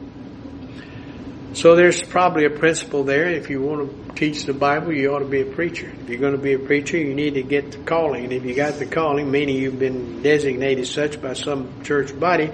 So 1.53 1.75
there's 1.75 2.01
probably 2.01 2.46
a 2.46 2.50
principle 2.50 3.03
there. 3.03 3.30
If 3.30 3.51
you 3.51 3.62
want 3.62 4.08
to 4.08 4.15
teach 4.15 4.46
the 4.46 4.53
Bible, 4.53 4.92
you 4.92 5.13
ought 5.13 5.20
to 5.20 5.25
be 5.25 5.42
a 5.42 5.46
preacher. 5.46 5.88
If 5.88 6.10
you're 6.10 6.20
going 6.20 6.36
to 6.36 6.42
be 6.42 6.53
a 6.53 6.60
preacher, 6.60 6.98
you 6.98 7.13
need 7.13 7.36
to 7.36 7.44
get 7.44 7.72
the 7.72 7.77
calling. 7.77 8.24
And 8.24 8.34
if 8.34 8.44
you 8.44 8.56
got 8.56 8.80
the 8.80 8.88
calling, 8.88 9.30
meaning 9.30 9.58
you've 9.58 9.77
been 9.77 10.24
designated 10.24 10.88
such 10.88 11.22
by 11.22 11.34
some 11.34 11.84
church 11.84 12.20
body, 12.20 12.50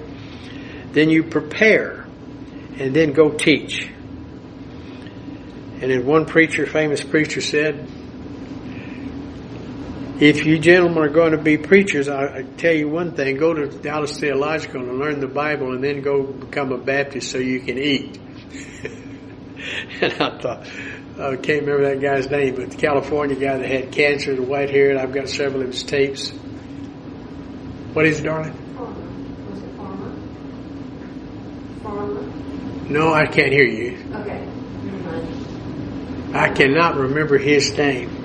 then 0.91 1.09
you 1.09 1.23
prepare 1.23 2.05
and 2.77 2.93
then 2.93 3.13
go 3.13 3.29
teach. 3.29 3.89
And 5.81 5.89
then 5.89 6.05
one 6.05 6.25
preacher, 6.25 6.65
famous 6.65 7.01
preacher 7.01 7.39
said, 7.39 7.87
if 10.19 10.45
you 10.45 10.59
gentlemen 10.59 11.03
are 11.03 11.09
going 11.09 11.31
to 11.31 11.37
be 11.37 11.57
preachers, 11.57 12.09
I, 12.09 12.39
I, 12.39 12.41
tell 12.57 12.73
you 12.73 12.89
one 12.89 13.13
thing: 13.13 13.37
go 13.37 13.53
to 13.53 13.67
Dallas 13.67 14.19
Theological 14.19 14.81
and 14.81 14.99
learn 14.99 15.21
the 15.21 15.27
Bible, 15.27 15.73
and 15.73 15.83
then 15.83 16.01
go 16.01 16.23
become 16.23 16.71
a 16.73 16.77
Baptist 16.77 17.31
so 17.31 17.37
you 17.37 17.61
can 17.61 17.77
eat. 17.77 18.17
and 20.01 20.13
I 20.13 20.37
thought, 20.37 20.67
I 21.19 21.35
can't 21.37 21.65
remember 21.65 21.89
that 21.89 22.01
guy's 22.01 22.29
name, 22.29 22.55
but 22.55 22.71
the 22.71 22.77
California 22.77 23.35
guy 23.35 23.57
that 23.57 23.69
had 23.69 23.91
cancer, 23.91 24.35
the 24.35 24.43
white 24.43 24.69
hair, 24.69 24.89
and 24.89 24.99
I've 24.99 25.13
got 25.13 25.29
several 25.29 25.61
of 25.61 25.67
his 25.69 25.83
tapes. 25.83 26.31
What 27.93 28.05
is 28.05 28.19
it, 28.19 28.23
darling? 28.23 28.53
Farmer. 28.75 29.49
Was 29.49 29.63
it 29.63 29.75
Farmer? 29.77 30.15
Farmer? 31.81 32.21
No, 32.89 33.13
I 33.13 33.25
can't 33.25 33.53
hear 33.53 33.65
you. 33.65 33.97
Okay. 34.15 34.45
I 36.33 36.49
cannot 36.49 36.97
remember 36.97 37.37
his 37.37 37.75
name. 37.75 38.18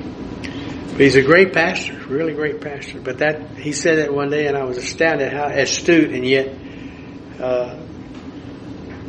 But 0.94 1.00
he's 1.00 1.16
a 1.16 1.22
great 1.22 1.52
pastor, 1.52 1.94
really 2.06 2.34
great 2.34 2.60
pastor. 2.60 3.00
But 3.00 3.18
that 3.18 3.56
he 3.56 3.72
said 3.72 3.98
that 3.98 4.14
one 4.14 4.30
day, 4.30 4.46
and 4.46 4.56
I 4.56 4.62
was 4.62 4.76
astounded 4.76 5.32
how 5.32 5.46
astute 5.46 6.12
and 6.12 6.24
yet 6.24 6.54
uh, 7.40 7.80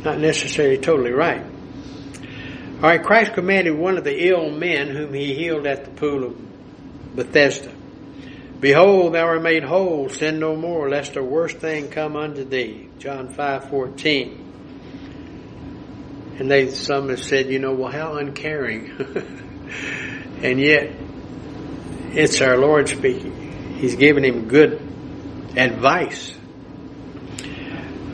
not 0.02 0.18
necessarily 0.18 0.78
totally 0.78 1.12
right. 1.12 1.44
All 1.44 2.82
right, 2.82 3.00
Christ 3.00 3.34
commanded 3.34 3.78
one 3.78 3.98
of 3.98 4.02
the 4.02 4.28
ill 4.28 4.50
men 4.50 4.88
whom 4.88 5.14
he 5.14 5.32
healed 5.34 5.64
at 5.64 5.84
the 5.84 5.92
pool 5.92 6.24
of 6.24 7.14
Bethesda. 7.14 7.72
Behold, 8.58 9.14
thou 9.14 9.24
art 9.24 9.42
made 9.42 9.62
whole, 9.62 10.08
sin 10.08 10.40
no 10.40 10.56
more, 10.56 10.88
lest 10.90 11.14
a 11.14 11.22
worse 11.22 11.54
thing 11.54 11.88
come 11.88 12.16
unto 12.16 12.42
thee. 12.42 12.88
John 12.98 13.28
five 13.28 13.70
fourteen. 13.70 14.42
And 16.40 16.50
they 16.50 16.68
some 16.70 17.10
have 17.10 17.22
said, 17.22 17.46
you 17.46 17.60
know, 17.60 17.74
well 17.74 17.92
how 17.92 18.16
uncaring. 18.16 18.90
and 20.42 20.60
yet 20.60 21.05
it's 22.12 22.40
our 22.40 22.56
Lord 22.56 22.88
speaking. 22.88 23.76
He's 23.78 23.96
giving 23.96 24.24
him 24.24 24.48
good 24.48 24.80
advice. 25.56 26.32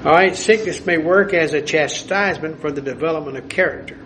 All 0.04 0.12
right, 0.12 0.34
sickness 0.34 0.84
may 0.84 0.98
work 0.98 1.32
as 1.32 1.54
a 1.54 1.62
chastisement 1.62 2.60
for 2.60 2.72
the 2.72 2.80
development 2.80 3.38
of 3.38 3.48
character. 3.48 3.98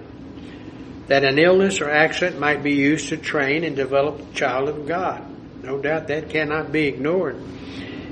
That 1.06 1.24
an 1.24 1.38
illness 1.38 1.80
or 1.80 1.90
accident 1.90 2.38
might 2.38 2.62
be 2.62 2.74
used 2.74 3.08
to 3.08 3.16
train 3.16 3.64
and 3.64 3.74
develop 3.74 4.18
the 4.18 4.34
child 4.34 4.68
of 4.68 4.86
God. 4.86 5.24
No 5.62 5.78
doubt 5.78 6.08
that 6.08 6.28
cannot 6.28 6.70
be 6.70 6.86
ignored. 6.86 7.40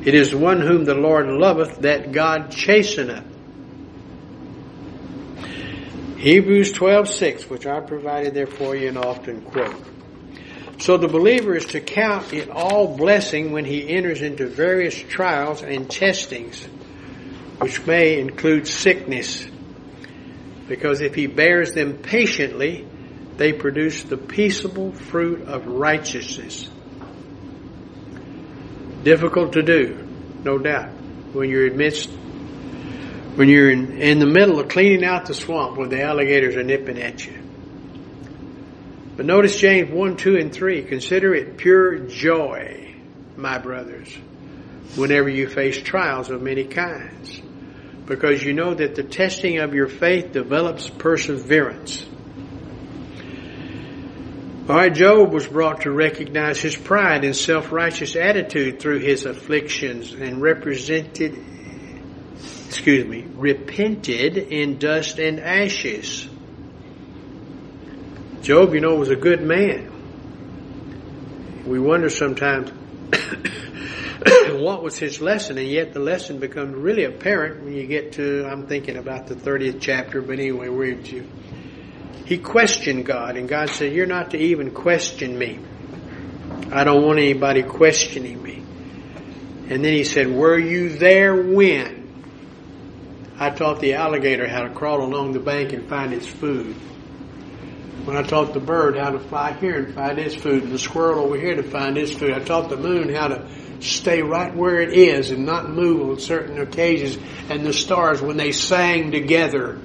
It 0.04 0.14
is 0.14 0.34
one 0.34 0.60
whom 0.60 0.84
the 0.84 0.94
Lord 0.94 1.26
loveth 1.26 1.80
that 1.80 2.12
God 2.12 2.50
chasteneth. 2.50 3.24
Hebrews 6.18 6.72
12:6, 6.72 7.50
which 7.50 7.66
I 7.66 7.80
provided 7.80 8.32
there 8.32 8.46
for 8.46 8.74
you 8.74 8.88
and 8.88 8.96
often 8.96 9.42
quote. 9.42 9.93
So 10.78 10.96
the 10.96 11.08
believer 11.08 11.56
is 11.56 11.66
to 11.66 11.80
count 11.80 12.32
it 12.32 12.50
all 12.50 12.96
blessing 12.96 13.52
when 13.52 13.64
he 13.64 13.88
enters 13.88 14.22
into 14.22 14.46
various 14.46 14.96
trials 14.96 15.62
and 15.62 15.90
testings 15.90 16.66
which 17.58 17.86
may 17.86 18.18
include 18.18 18.66
sickness. 18.66 19.46
Because 20.68 21.00
if 21.00 21.14
he 21.14 21.26
bears 21.26 21.72
them 21.72 21.98
patiently, 21.98 22.86
they 23.36 23.52
produce 23.52 24.02
the 24.02 24.16
peaceable 24.16 24.92
fruit 24.92 25.42
of 25.42 25.66
righteousness. 25.66 26.68
Difficult 29.02 29.52
to 29.54 29.62
do, 29.62 30.08
no 30.42 30.58
doubt, 30.58 30.90
when 31.32 31.50
you're 31.50 31.68
amidst, 31.68 32.08
when 33.36 33.48
you're 33.48 33.70
in, 33.70 34.00
in 34.00 34.18
the 34.18 34.26
middle 34.26 34.60
of 34.60 34.68
cleaning 34.68 35.04
out 35.04 35.26
the 35.26 35.34
swamp 35.34 35.76
when 35.76 35.90
the 35.90 36.02
alligators 36.02 36.56
are 36.56 36.62
nipping 36.62 36.98
at 36.98 37.26
you. 37.26 37.43
But 39.16 39.26
notice 39.26 39.59
James 39.59 39.90
1, 39.90 40.16
2, 40.16 40.37
and 40.37 40.52
3. 40.52 40.83
Consider 40.85 41.35
it 41.35 41.56
pure 41.56 41.99
joy, 42.00 42.94
my 43.37 43.59
brothers, 43.59 44.12
whenever 44.97 45.28
you 45.28 45.49
face 45.49 45.80
trials 45.80 46.30
of 46.30 46.42
many 46.42 46.64
kinds 46.64 47.40
because 48.06 48.42
you 48.42 48.52
know 48.52 48.75
that 48.75 48.94
the 48.94 49.02
testing 49.02 49.59
of 49.59 49.75
your 49.75 49.88
faith 49.88 50.33
develops 50.33 50.88
perseverance. 50.90 52.04
Alright, 54.68 54.94
Job 54.94 55.33
was 55.33 55.47
brought 55.47 55.83
to 55.83 55.90
recognize 55.90 56.61
his 56.61 56.76
pride 56.76 57.25
and 57.25 57.37
self-righteous 57.37 58.16
attitude 58.16 58.80
through 58.80 59.00
his 59.00 59.26
afflictions 59.26 60.12
and 60.12 60.40
represented, 60.40 61.38
excuse 62.66 63.06
me, 63.06 63.26
repented 63.35 64.38
in 64.38 64.78
dust 64.78 65.18
and 65.18 65.38
ashes. 65.38 66.28
Job, 68.44 68.74
you 68.74 68.80
know, 68.82 68.94
was 68.96 69.08
a 69.08 69.16
good 69.16 69.40
man. 69.40 69.90
We 71.66 71.78
wonder 71.78 72.10
sometimes 72.10 72.70
what 74.60 74.82
was 74.82 74.98
his 74.98 75.22
lesson, 75.22 75.56
and 75.56 75.66
yet 75.66 75.94
the 75.94 76.00
lesson 76.00 76.40
becomes 76.40 76.74
really 76.74 77.04
apparent 77.04 77.64
when 77.64 77.72
you 77.72 77.86
get 77.86 78.12
to, 78.12 78.44
I'm 78.44 78.66
thinking 78.66 78.98
about 78.98 79.28
the 79.28 79.34
30th 79.34 79.80
chapter, 79.80 80.20
but 80.20 80.38
anyway, 80.38 80.68
where 80.68 80.90
you. 80.90 81.26
He 82.26 82.36
questioned 82.36 83.06
God, 83.06 83.38
and 83.38 83.48
God 83.48 83.70
said, 83.70 83.94
You're 83.94 84.04
not 84.04 84.32
to 84.32 84.36
even 84.36 84.72
question 84.72 85.38
me. 85.38 85.58
I 86.70 86.84
don't 86.84 87.02
want 87.02 87.20
anybody 87.20 87.62
questioning 87.62 88.42
me. 88.42 88.62
And 89.70 89.83
then 89.83 89.94
he 89.94 90.04
said, 90.04 90.30
Were 90.30 90.59
you 90.59 90.90
there 90.90 91.35
when? 91.35 92.02
I 93.38 93.48
taught 93.48 93.80
the 93.80 93.94
alligator 93.94 94.46
how 94.46 94.64
to 94.64 94.70
crawl 94.74 95.02
along 95.02 95.33
the 95.33 95.40
bank 95.40 95.72
and 95.72 95.88
find 95.88 96.12
its 96.12 96.26
food. 96.26 96.76
When 98.04 98.18
I 98.18 98.22
taught 98.22 98.52
the 98.52 98.60
bird 98.60 98.98
how 98.98 99.10
to 99.10 99.18
fly 99.18 99.54
here 99.54 99.76
and 99.76 99.94
find 99.94 100.18
its 100.18 100.34
food, 100.34 100.62
and 100.64 100.72
the 100.72 100.78
squirrel 100.78 101.24
over 101.24 101.38
here 101.38 101.54
to 101.54 101.62
find 101.62 101.96
its 101.96 102.12
food. 102.12 102.32
I 102.32 102.40
taught 102.40 102.68
the 102.68 102.76
moon 102.76 103.14
how 103.14 103.28
to 103.28 103.48
stay 103.80 104.20
right 104.20 104.54
where 104.54 104.80
it 104.80 104.92
is 104.92 105.30
and 105.30 105.46
not 105.46 105.70
move 105.70 106.10
on 106.10 106.18
certain 106.20 106.60
occasions. 106.60 107.16
And 107.48 107.64
the 107.64 107.72
stars, 107.72 108.20
when 108.20 108.36
they 108.36 108.52
sang 108.52 109.10
together, 109.10 109.80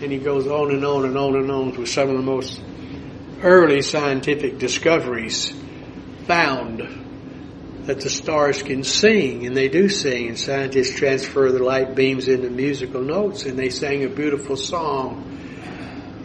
and 0.00 0.12
he 0.12 0.18
goes 0.18 0.46
on 0.46 0.70
and 0.70 0.84
on 0.84 1.06
and 1.06 1.18
on 1.18 1.34
and 1.34 1.50
on 1.50 1.76
with 1.76 1.88
some 1.88 2.08
of 2.08 2.16
the 2.16 2.22
most 2.22 2.60
early 3.42 3.82
scientific 3.82 4.58
discoveries 4.58 5.52
found 6.26 6.82
that 7.86 8.00
the 8.00 8.10
stars 8.10 8.62
can 8.62 8.84
sing, 8.84 9.46
and 9.46 9.56
they 9.56 9.68
do 9.68 9.88
sing, 9.88 10.28
and 10.28 10.38
scientists 10.38 10.96
transfer 10.96 11.50
the 11.50 11.62
light 11.62 11.94
beams 11.94 12.28
into 12.28 12.50
musical 12.50 13.00
notes, 13.00 13.44
and 13.44 13.58
they 13.58 13.70
sang 13.70 14.04
a 14.04 14.08
beautiful 14.08 14.56
song. 14.56 15.35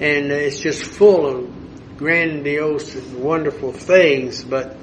And 0.02 0.32
it's 0.32 0.60
just 0.60 0.84
full 0.84 1.28
of 1.28 1.98
grandiose 1.98 2.96
and 2.96 3.24
wonderful 3.24 3.72
things, 3.72 4.44
but 4.44 4.76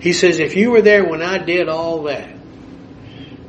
he 0.00 0.14
says, 0.14 0.38
if 0.38 0.56
you 0.56 0.70
were 0.70 0.80
there 0.80 1.04
when 1.04 1.20
I 1.20 1.36
did 1.36 1.68
all 1.68 2.04
that, 2.04 2.34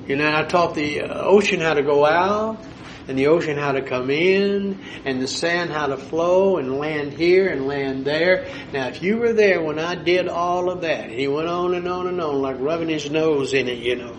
you 0.06 0.18
know, 0.18 0.30
I 0.30 0.44
taught 0.44 0.76
the 0.76 1.04
uh, 1.04 1.24
ocean 1.24 1.62
how 1.62 1.76
to 1.76 1.84
go 1.84 2.06
out, 2.06 2.62
and 3.08 3.18
the 3.18 3.28
ocean 3.28 3.58
how 3.58 3.72
to 3.72 3.82
come 3.82 4.10
in, 4.10 4.78
and 5.06 5.22
the 5.22 5.28
sand 5.28 5.72
how 5.72 5.88
to 5.88 5.96
flow, 5.96 6.58
and 6.58 6.78
land 6.78 7.14
here 7.14 7.48
and 7.48 7.68
land 7.68 8.04
there. 8.04 8.48
Now, 8.74 8.88
if 8.88 9.02
you 9.02 9.18
were 9.18 9.32
there 9.32 9.62
when 9.62 9.80
I 9.80 9.96
did 9.96 10.28
all 10.28 10.70
of 10.70 10.82
that, 10.82 11.10
he 11.10 11.30
went 11.30 11.48
on 11.48 11.74
and 11.74 11.88
on 11.88 12.08
and 12.08 12.20
on, 12.20 12.42
like 12.42 12.58
rubbing 12.60 12.90
his 12.90 13.10
nose 13.10 13.54
in 13.54 13.70
it, 13.70 13.78
you 13.78 13.96
know, 13.96 14.18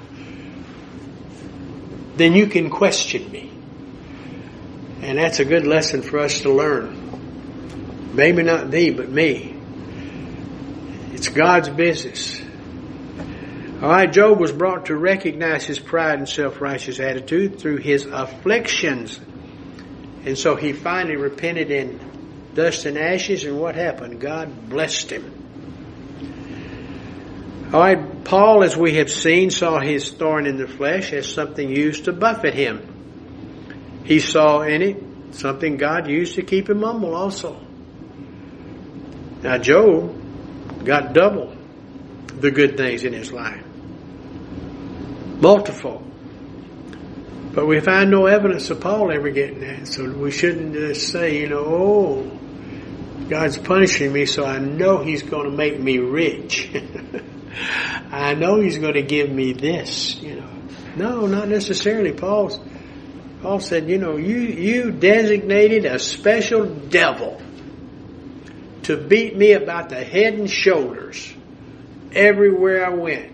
then 2.17 2.33
you 2.33 2.47
can 2.47 2.71
question 2.71 3.31
me. 3.31 3.53
And 5.03 5.19
that's 5.19 5.41
a 5.41 5.45
good 5.45 5.67
lesson 5.67 6.01
for 6.01 6.21
us 6.21 6.41
to 6.43 6.53
learn. 6.53 8.15
Maybe 8.15 8.43
not 8.43 8.71
thee, 8.71 8.91
but 8.91 9.11
me. 9.11 9.57
It's 11.13 11.29
God's 11.29 11.69
business. 11.69 12.41
All 13.83 13.89
right, 13.89 14.13
Job 14.13 14.39
was 14.39 14.53
brought 14.53 14.87
to 14.87 14.97
recognize 14.97 15.65
his 15.65 15.81
pride 15.81 16.19
and 16.21 16.29
self-righteous 16.29 17.01
attitude 17.01 17.59
through 17.59 17.79
his 17.79 18.07
afflictions. 18.07 19.19
And 20.25 20.39
so 20.39 20.55
he 20.55 20.73
finally 20.73 21.17
repented 21.17 21.73
in 21.73 21.99
dust 22.55 22.87
and 22.87 22.97
ashes, 22.97 23.43
and 23.43 23.59
what 23.59 23.75
happened? 23.75 24.21
God 24.21 24.69
blessed 24.69 25.11
him. 25.11 25.33
All 27.73 27.81
right, 27.81 28.25
Paul, 28.25 28.63
as 28.63 28.77
we 28.77 28.95
have 28.97 29.11
seen, 29.11 29.51
saw 29.51 29.81
his 29.81 30.13
thorn 30.13 30.47
in 30.47 30.59
the 30.59 30.69
flesh 30.69 31.13
as 31.13 31.27
something 31.27 31.69
used 31.69 32.05
to 32.05 32.13
buffet 32.13 32.55
him. 32.55 32.92
He 34.05 34.21
saw 34.21 34.63
in 34.63 34.83
it 34.83 35.03
something 35.35 35.77
God 35.77 36.09
used 36.09 36.35
to 36.37 36.43
keep 36.43 36.69
him 36.69 36.83
humble 36.83 37.15
also. 37.15 37.59
Now, 39.43 39.59
Job 39.59 40.85
got 40.85 41.13
double 41.13 41.57
the 42.27 42.51
good 42.51 42.77
things 42.77 43.05
in 43.05 43.13
his 43.13 43.33
life. 43.33 43.65
Multiple. 45.41 46.03
But 47.53 47.67
we 47.67 47.81
find 47.81 48.11
no 48.11 48.27
evidence 48.27 48.71
of 48.71 48.81
Paul 48.81 49.13
ever 49.13 49.31
getting 49.31 49.61
that. 49.61 49.87
So 49.87 50.11
we 50.11 50.31
shouldn't 50.31 50.73
just 50.75 51.09
say, 51.13 51.41
you 51.41 51.49
know, 51.49 51.65
oh, 51.67 52.39
God's 53.29 53.59
punishing 53.59 54.13
me, 54.13 54.27
so 54.27 54.45
I 54.45 54.59
know 54.59 55.03
He's 55.03 55.23
going 55.23 55.51
to 55.51 55.57
make 55.57 55.79
me 55.79 55.99
rich. 55.99 56.71
I 58.11 58.35
know 58.35 58.61
He's 58.61 58.79
going 58.79 58.95
to 58.95 59.03
give 59.03 59.31
me 59.31 59.53
this, 59.53 60.17
you 60.23 60.37
know. 60.37 60.49
No, 60.97 61.27
not 61.27 61.49
necessarily. 61.49 62.13
Paul's, 62.13 62.59
Paul 63.43 63.59
said, 63.59 63.89
you 63.91 63.99
know, 63.99 64.17
you, 64.17 64.39
you 64.39 64.93
designated 64.93 65.85
a 65.85 65.99
special 65.99 66.65
devil 66.65 67.43
to 68.85 68.97
beat 68.97 69.37
me 69.37 69.53
about 69.53 69.89
the 69.89 70.03
head 70.05 70.35
and 70.35 70.49
shoulders 70.49 71.35
everywhere 72.13 72.87
I 72.87 72.91
went. 72.91 73.33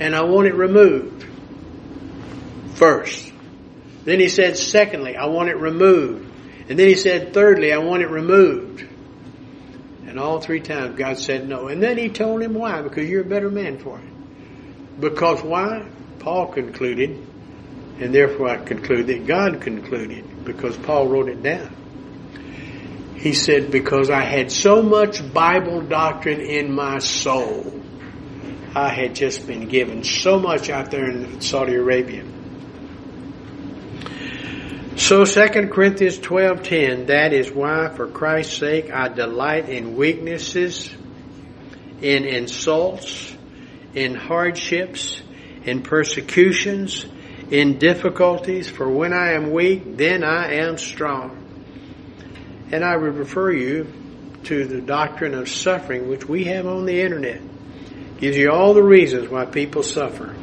And 0.00 0.14
I 0.14 0.24
want 0.24 0.48
it 0.48 0.54
removed 0.54 1.24
first. 2.74 3.32
Then 4.04 4.18
he 4.18 4.28
said, 4.28 4.56
secondly, 4.56 5.16
I 5.16 5.26
want 5.26 5.48
it 5.48 5.56
removed. 5.56 6.28
And 6.68 6.76
then 6.76 6.88
he 6.88 6.96
said, 6.96 7.32
thirdly, 7.32 7.72
I 7.72 7.78
want 7.78 8.02
it 8.02 8.10
removed. 8.10 8.84
And 10.06 10.18
all 10.18 10.40
three 10.40 10.60
times 10.60 10.98
God 10.98 11.18
said 11.18 11.48
no. 11.48 11.68
And 11.68 11.80
then 11.80 11.96
he 11.96 12.08
told 12.08 12.42
him 12.42 12.54
why, 12.54 12.82
because 12.82 13.08
you're 13.08 13.22
a 13.22 13.24
better 13.24 13.50
man 13.50 13.78
for 13.78 13.98
it. 13.98 15.00
Because 15.00 15.42
why? 15.42 15.88
Paul 16.18 16.48
concluded, 16.48 17.24
and 17.98 18.14
therefore 18.14 18.48
I 18.48 18.56
conclude 18.58 19.06
that 19.06 19.26
God 19.26 19.60
concluded, 19.60 20.44
because 20.44 20.76
Paul 20.76 21.08
wrote 21.08 21.28
it 21.28 21.42
down. 21.42 21.74
He 23.16 23.32
said, 23.32 23.70
because 23.70 24.10
I 24.10 24.22
had 24.22 24.52
so 24.52 24.82
much 24.82 25.32
Bible 25.32 25.80
doctrine 25.80 26.40
in 26.40 26.72
my 26.72 26.98
soul. 26.98 27.82
I 28.74 28.90
had 28.90 29.14
just 29.14 29.46
been 29.46 29.68
given 29.68 30.04
so 30.04 30.38
much 30.38 30.68
out 30.68 30.90
there 30.90 31.10
in 31.10 31.40
Saudi 31.40 31.74
Arabia. 31.74 32.24
So 34.96 35.24
2 35.24 35.68
Corinthians 35.68 36.18
12:10 36.18 37.06
that 37.06 37.32
is 37.32 37.50
why 37.50 37.88
for 37.94 38.06
Christ's 38.06 38.58
sake 38.58 38.90
I 38.90 39.08
delight 39.08 39.68
in 39.68 39.94
weaknesses 39.94 40.90
in 42.00 42.24
insults 42.24 43.34
in 43.94 44.14
hardships 44.14 45.20
in 45.64 45.82
persecutions 45.82 47.06
in 47.50 47.78
difficulties 47.78 48.68
for 48.68 48.88
when 48.88 49.12
I 49.12 49.32
am 49.32 49.52
weak 49.52 49.96
then 49.96 50.24
I 50.24 50.54
am 50.54 50.78
strong. 50.78 51.42
And 52.72 52.84
I 52.84 52.96
would 52.96 53.14
refer 53.14 53.52
you 53.52 53.92
to 54.44 54.64
the 54.66 54.80
doctrine 54.80 55.34
of 55.34 55.48
suffering 55.48 56.08
which 56.08 56.28
we 56.28 56.44
have 56.44 56.66
on 56.66 56.84
the 56.84 57.00
internet. 57.00 57.40
Gives 58.18 58.36
you 58.36 58.50
all 58.50 58.74
the 58.74 58.82
reasons 58.82 59.28
why 59.28 59.44
people 59.44 59.82
suffer. 59.82 60.34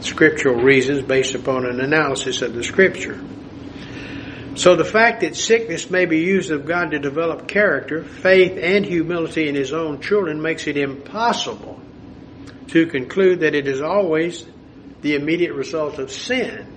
Scriptural 0.00 0.62
reasons 0.62 1.02
based 1.02 1.34
upon 1.34 1.66
an 1.66 1.80
analysis 1.80 2.42
of 2.42 2.54
the 2.54 2.62
scripture. 2.62 3.20
So 4.56 4.76
the 4.76 4.84
fact 4.84 5.20
that 5.20 5.36
sickness 5.36 5.90
may 5.90 6.06
be 6.06 6.20
used 6.20 6.50
of 6.50 6.66
God 6.66 6.90
to 6.90 6.98
develop 6.98 7.48
character, 7.48 8.02
faith, 8.02 8.58
and 8.60 8.84
humility 8.84 9.48
in 9.48 9.54
His 9.54 9.72
own 9.72 10.00
children 10.00 10.42
makes 10.42 10.66
it 10.66 10.76
impossible 10.76 11.80
to 12.68 12.86
conclude 12.86 13.40
that 13.40 13.54
it 13.54 13.66
is 13.66 13.80
always 13.80 14.44
the 15.02 15.14
immediate 15.14 15.54
result 15.54 15.98
of 15.98 16.10
sin. 16.10 16.76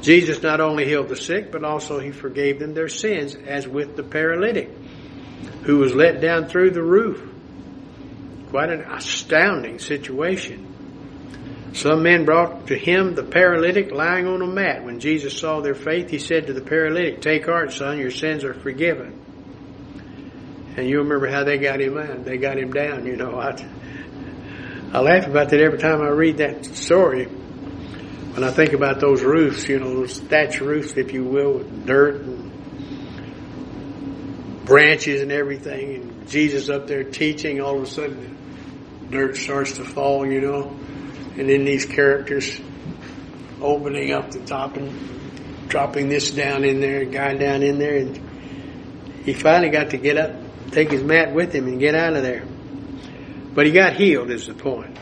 Jesus 0.00 0.42
not 0.42 0.60
only 0.60 0.84
healed 0.84 1.08
the 1.08 1.16
sick, 1.16 1.50
but 1.50 1.64
also 1.64 1.98
He 1.98 2.12
forgave 2.12 2.58
them 2.58 2.74
their 2.74 2.88
sins, 2.88 3.34
as 3.34 3.66
with 3.66 3.96
the 3.96 4.02
paralytic 4.02 4.70
who 5.64 5.78
was 5.78 5.94
let 5.94 6.20
down 6.20 6.46
through 6.46 6.70
the 6.70 6.82
roof. 6.82 7.22
Quite 8.50 8.70
an 8.70 8.82
astounding 8.82 9.78
situation. 9.78 10.74
Some 11.72 12.04
men 12.04 12.24
brought 12.24 12.68
to 12.68 12.78
him 12.78 13.16
the 13.16 13.24
paralytic 13.24 13.90
lying 13.90 14.28
on 14.28 14.40
a 14.42 14.46
mat. 14.46 14.84
When 14.84 15.00
Jesus 15.00 15.36
saw 15.36 15.60
their 15.60 15.74
faith, 15.74 16.08
he 16.08 16.20
said 16.20 16.46
to 16.46 16.52
the 16.52 16.60
paralytic, 16.60 17.20
Take 17.20 17.46
heart, 17.46 17.72
son, 17.72 17.98
your 17.98 18.12
sins 18.12 18.44
are 18.44 18.54
forgiven. 18.54 19.20
And 20.76 20.88
you 20.88 20.98
remember 20.98 21.28
how 21.28 21.42
they 21.42 21.58
got 21.58 21.80
him 21.80 21.98
out. 21.98 22.24
They 22.24 22.36
got 22.36 22.58
him 22.58 22.72
down, 22.72 23.06
you 23.06 23.16
know. 23.16 23.38
I, 23.40 23.66
I 24.94 25.00
laugh 25.00 25.26
about 25.26 25.50
that 25.50 25.60
every 25.60 25.78
time 25.78 26.00
I 26.00 26.08
read 26.08 26.38
that 26.38 26.64
story. 26.64 27.26
When 27.26 28.42
I 28.42 28.50
think 28.50 28.72
about 28.72 29.00
those 29.00 29.22
roofs, 29.22 29.68
you 29.68 29.78
know, 29.78 29.92
those 29.94 30.18
thatch 30.20 30.60
roofs, 30.60 30.96
if 30.96 31.12
you 31.12 31.24
will, 31.24 31.58
with 31.58 31.86
dirt 31.86 32.22
and 32.22 32.52
branches 34.64 35.20
and 35.20 35.30
everything, 35.30 35.96
and 35.96 36.28
Jesus 36.28 36.70
up 36.70 36.86
there 36.86 37.04
teaching, 37.04 37.60
all 37.60 37.76
of 37.76 37.82
a 37.82 37.86
sudden 37.86 38.38
the 39.02 39.10
dirt 39.10 39.36
starts 39.36 39.72
to 39.72 39.84
fall, 39.84 40.26
you 40.26 40.40
know 40.40 40.74
and 41.36 41.48
then 41.48 41.64
these 41.64 41.84
characters 41.84 42.60
opening 43.60 44.12
up 44.12 44.30
the 44.30 44.40
top 44.40 44.76
and 44.76 45.68
dropping 45.68 46.08
this 46.08 46.30
down 46.30 46.64
in 46.64 46.80
there, 46.80 47.04
guy 47.04 47.34
down 47.34 47.62
in 47.62 47.78
there, 47.78 47.96
and 47.96 49.24
he 49.24 49.32
finally 49.32 49.70
got 49.70 49.90
to 49.90 49.96
get 49.96 50.16
up, 50.16 50.32
take 50.70 50.90
his 50.90 51.02
mat 51.02 51.34
with 51.34 51.52
him, 51.52 51.66
and 51.66 51.80
get 51.80 51.94
out 51.94 52.14
of 52.14 52.22
there. 52.22 52.44
But 53.54 53.66
he 53.66 53.72
got 53.72 53.94
healed, 53.94 54.30
is 54.30 54.46
the 54.48 54.54
point. 54.54 54.98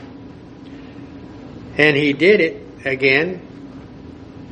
And 1.78 1.96
he 1.96 2.12
did 2.12 2.40
it 2.40 2.86
again 2.86 3.48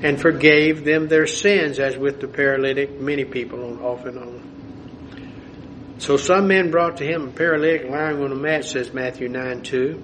and 0.03 0.19
forgave 0.19 0.85
them 0.85 1.09
their 1.09 1.27
sins, 1.27 1.79
as 1.79 1.97
with 1.97 2.21
the 2.21 2.29
paralytic, 2.29 2.99
many 2.99 3.25
people 3.25 3.63
on, 3.65 3.81
off 3.81 4.07
and 4.07 4.19
on. 4.19 5.97
So 5.99 6.17
some 6.17 6.49
men 6.49 6.71
brought 6.71 6.97
to 6.99 7.05
him 7.05 7.29
a 7.29 7.31
paralytic 7.31 7.91
lying 7.91 8.23
on 8.23 8.33
a 8.33 8.37
mat, 8.37 8.65
says 8.65 8.95
Matthew 8.95 9.29
9 9.29 9.63
2. 9.63 10.03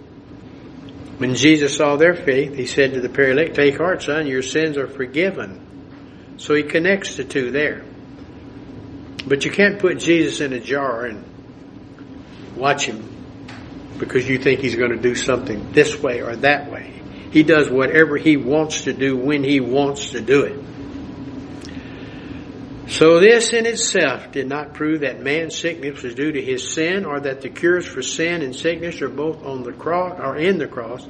When 1.17 1.35
Jesus 1.35 1.75
saw 1.75 1.97
their 1.97 2.15
faith, 2.15 2.55
he 2.55 2.67
said 2.67 2.93
to 2.93 3.01
the 3.01 3.09
paralytic, 3.09 3.55
Take 3.55 3.79
heart, 3.79 4.03
son, 4.03 4.27
your 4.27 4.43
sins 4.43 4.77
are 4.77 4.87
forgiven. 4.87 6.35
So 6.37 6.55
he 6.55 6.63
connects 6.63 7.17
the 7.17 7.25
two 7.25 7.51
there. 7.51 7.83
But 9.27 9.47
you 9.47 9.51
can't 9.51 9.79
put 9.79 9.99
Jesus 9.99 10.43
in 10.43 10.53
a 10.53 10.61
jar 10.61 11.07
and 11.07 11.25
watch 12.55 12.85
him 12.85 13.16
because 13.99 14.29
you 14.29 14.39
think 14.39 14.61
he's 14.61 14.77
going 14.77 14.91
to 14.91 15.01
do 15.01 15.15
something 15.15 15.73
this 15.73 16.01
way 16.01 16.23
or 16.23 16.37
that 16.37 16.71
way. 16.71 16.93
He 17.33 17.43
does 17.43 17.69
whatever 17.69 18.17
he 18.17 18.37
wants 18.37 18.85
to 18.85 18.93
do 18.93 19.17
when 19.17 19.45
he 19.45 19.61
wants 19.61 20.11
to 20.11 20.21
do 20.21 20.45
it. 20.45 20.67
So 22.89 23.19
this 23.19 23.53
in 23.53 23.67
itself 23.67 24.31
did 24.31 24.47
not 24.47 24.75
prove 24.75 25.01
that 25.01 25.21
man's 25.21 25.57
sickness 25.59 26.03
was 26.03 26.15
due 26.15 26.31
to 26.31 26.41
his 26.41 26.73
sin 26.73 27.05
or 27.05 27.19
that 27.21 27.41
the 27.41 27.51
cures 27.51 27.85
for 27.85 28.01
sin 28.01 28.43
and 28.43 28.55
sickness 28.55 29.03
are 29.03 29.09
both 29.09 29.45
on 29.45 29.65
the 29.65 29.73
cross 29.73 30.21
or 30.21 30.37
in 30.37 30.59
the 30.59 30.69
cross, 30.69 31.05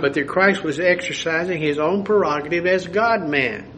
but 0.00 0.14
that 0.14 0.28
Christ 0.28 0.62
was 0.62 0.78
exercising 0.78 1.60
his 1.60 1.80
own 1.80 2.04
prerogative 2.04 2.64
as 2.66 2.86
God 2.86 3.28
man. 3.28 3.72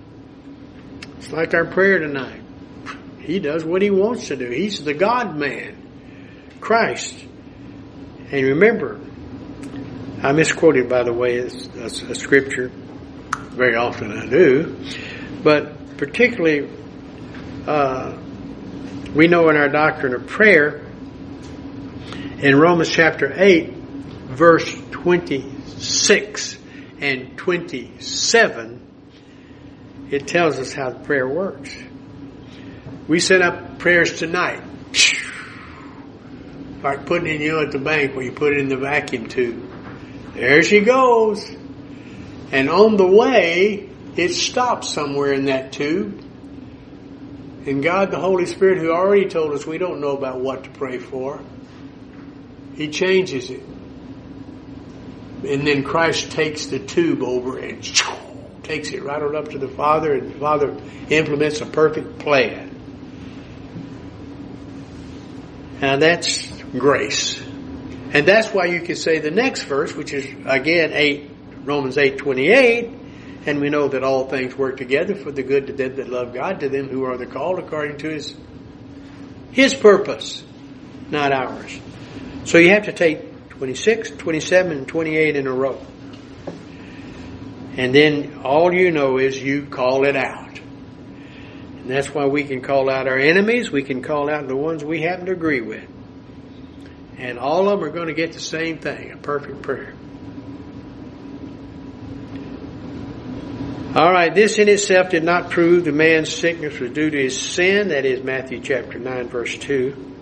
It's 1.16 1.32
like 1.32 1.54
our 1.54 1.64
prayer 1.64 1.98
tonight. 2.00 2.42
He 3.20 3.40
does 3.40 3.64
what 3.64 3.80
he 3.80 3.90
wants 3.90 4.28
to 4.28 4.36
do. 4.36 4.50
He's 4.50 4.84
the 4.84 4.94
God 4.94 5.36
man. 5.36 5.82
Christ. 6.60 7.16
And 8.30 8.46
remember, 8.46 9.00
I 10.22 10.32
misquoted 10.32 10.88
by 10.88 11.04
the 11.04 11.12
way 11.12 11.38
a, 11.38 11.46
a 11.46 12.14
scripture. 12.14 12.70
Very 13.50 13.76
often 13.76 14.10
I 14.10 14.26
do. 14.26 14.76
But 15.44 15.96
particularly 15.96 16.68
uh, 17.66 18.18
we 19.14 19.28
know 19.28 19.48
in 19.48 19.56
our 19.56 19.68
doctrine 19.68 20.14
of 20.14 20.26
prayer, 20.26 20.82
in 22.38 22.56
Romans 22.56 22.90
chapter 22.90 23.32
8, 23.34 23.72
verse 23.72 24.74
26 24.90 26.58
and 27.00 27.38
27, 27.38 30.08
it 30.10 30.26
tells 30.26 30.58
us 30.58 30.72
how 30.72 30.92
prayer 30.92 31.28
works. 31.28 31.74
We 33.06 33.20
set 33.20 33.40
up 33.40 33.78
prayers 33.78 34.18
tonight. 34.18 34.64
Like 36.86 37.06
putting 37.06 37.34
in 37.34 37.40
you 37.40 37.60
at 37.60 37.72
the 37.72 37.78
bank 37.78 38.14
where 38.14 38.24
you 38.24 38.32
put 38.32 38.52
it 38.52 38.60
in 38.60 38.68
the 38.68 38.76
vacuum 38.76 39.28
tube. 39.28 39.70
There 40.34 40.62
she 40.62 40.80
goes. 40.80 41.48
And 42.52 42.70
on 42.70 42.96
the 42.96 43.06
way, 43.06 43.88
it 44.16 44.30
stops 44.30 44.90
somewhere 44.90 45.32
in 45.32 45.46
that 45.46 45.72
tube 45.72 46.22
and 47.66 47.82
God, 47.82 48.12
the 48.12 48.20
Holy 48.20 48.46
Spirit, 48.46 48.78
who 48.78 48.92
already 48.92 49.28
told 49.28 49.52
us 49.52 49.66
we 49.66 49.78
don't 49.78 50.00
know 50.00 50.16
about 50.16 50.40
what 50.40 50.64
to 50.64 50.70
pray 50.70 50.98
for, 50.98 51.40
He 52.76 52.88
changes 52.88 53.50
it. 53.50 53.62
And 55.44 55.66
then 55.66 55.82
Christ 55.82 56.30
takes 56.30 56.66
the 56.66 56.78
tube 56.78 57.22
over 57.24 57.58
and 57.58 57.82
takes 58.62 58.90
it 58.90 59.02
right 59.02 59.20
on 59.20 59.34
up 59.34 59.48
to 59.48 59.58
the 59.58 59.68
Father, 59.68 60.14
and 60.14 60.32
the 60.32 60.38
Father 60.38 60.76
implements 61.10 61.60
a 61.60 61.66
perfect 61.66 62.20
plan. 62.20 62.70
Now 65.80 65.96
that's 65.96 66.55
grace. 66.72 67.40
And 68.12 68.26
that's 68.26 68.48
why 68.48 68.66
you 68.66 68.80
can 68.80 68.96
say 68.96 69.18
the 69.18 69.30
next 69.30 69.64
verse, 69.64 69.94
which 69.94 70.12
is 70.12 70.26
again 70.46 70.92
8, 70.92 71.30
Romans 71.64 71.98
8, 71.98 72.18
28, 72.18 72.90
and 73.46 73.60
we 73.60 73.68
know 73.68 73.88
that 73.88 74.02
all 74.02 74.28
things 74.28 74.56
work 74.56 74.76
together 74.76 75.14
for 75.14 75.30
the 75.30 75.42
good 75.42 75.66
to 75.68 75.72
them 75.72 75.96
that 75.96 76.08
love 76.08 76.32
God, 76.32 76.60
to 76.60 76.68
them 76.68 76.88
who 76.88 77.04
are 77.04 77.16
the 77.16 77.26
called 77.26 77.58
according 77.58 77.98
to 77.98 78.08
His, 78.10 78.34
His 79.52 79.74
purpose, 79.74 80.44
not 81.10 81.32
ours. 81.32 81.78
So 82.44 82.58
you 82.58 82.70
have 82.70 82.84
to 82.84 82.92
take 82.92 83.48
26, 83.50 84.12
27, 84.12 84.72
and 84.72 84.88
28 84.88 85.36
in 85.36 85.46
a 85.46 85.52
row. 85.52 85.80
And 87.76 87.94
then 87.94 88.40
all 88.42 88.72
you 88.72 88.90
know 88.90 89.18
is 89.18 89.40
you 89.40 89.66
call 89.66 90.04
it 90.06 90.16
out. 90.16 90.58
And 90.58 91.90
that's 91.90 92.12
why 92.14 92.26
we 92.26 92.44
can 92.44 92.62
call 92.62 92.88
out 92.88 93.06
our 93.06 93.18
enemies, 93.18 93.70
we 93.70 93.82
can 93.82 94.02
call 94.02 94.30
out 94.30 94.48
the 94.48 94.56
ones 94.56 94.84
we 94.84 95.02
happen 95.02 95.26
to 95.26 95.32
agree 95.32 95.60
with. 95.60 95.88
And 97.18 97.38
all 97.38 97.68
of 97.68 97.80
them 97.80 97.88
are 97.88 97.92
going 97.92 98.08
to 98.08 98.14
get 98.14 98.32
the 98.32 98.40
same 98.40 98.78
thing, 98.78 99.12
a 99.12 99.16
perfect 99.16 99.62
prayer. 99.62 99.94
All 103.96 104.12
right, 104.12 104.34
this 104.34 104.58
in 104.58 104.68
itself 104.68 105.08
did 105.08 105.24
not 105.24 105.50
prove 105.50 105.86
the 105.86 105.92
man's 105.92 106.30
sickness 106.30 106.78
was 106.78 106.90
due 106.90 107.08
to 107.08 107.16
his 107.16 107.40
sin, 107.40 107.88
that 107.88 108.04
is 108.04 108.22
Matthew 108.22 108.60
chapter 108.60 108.98
9 108.98 109.28
verse 109.28 109.56
2, 109.56 110.16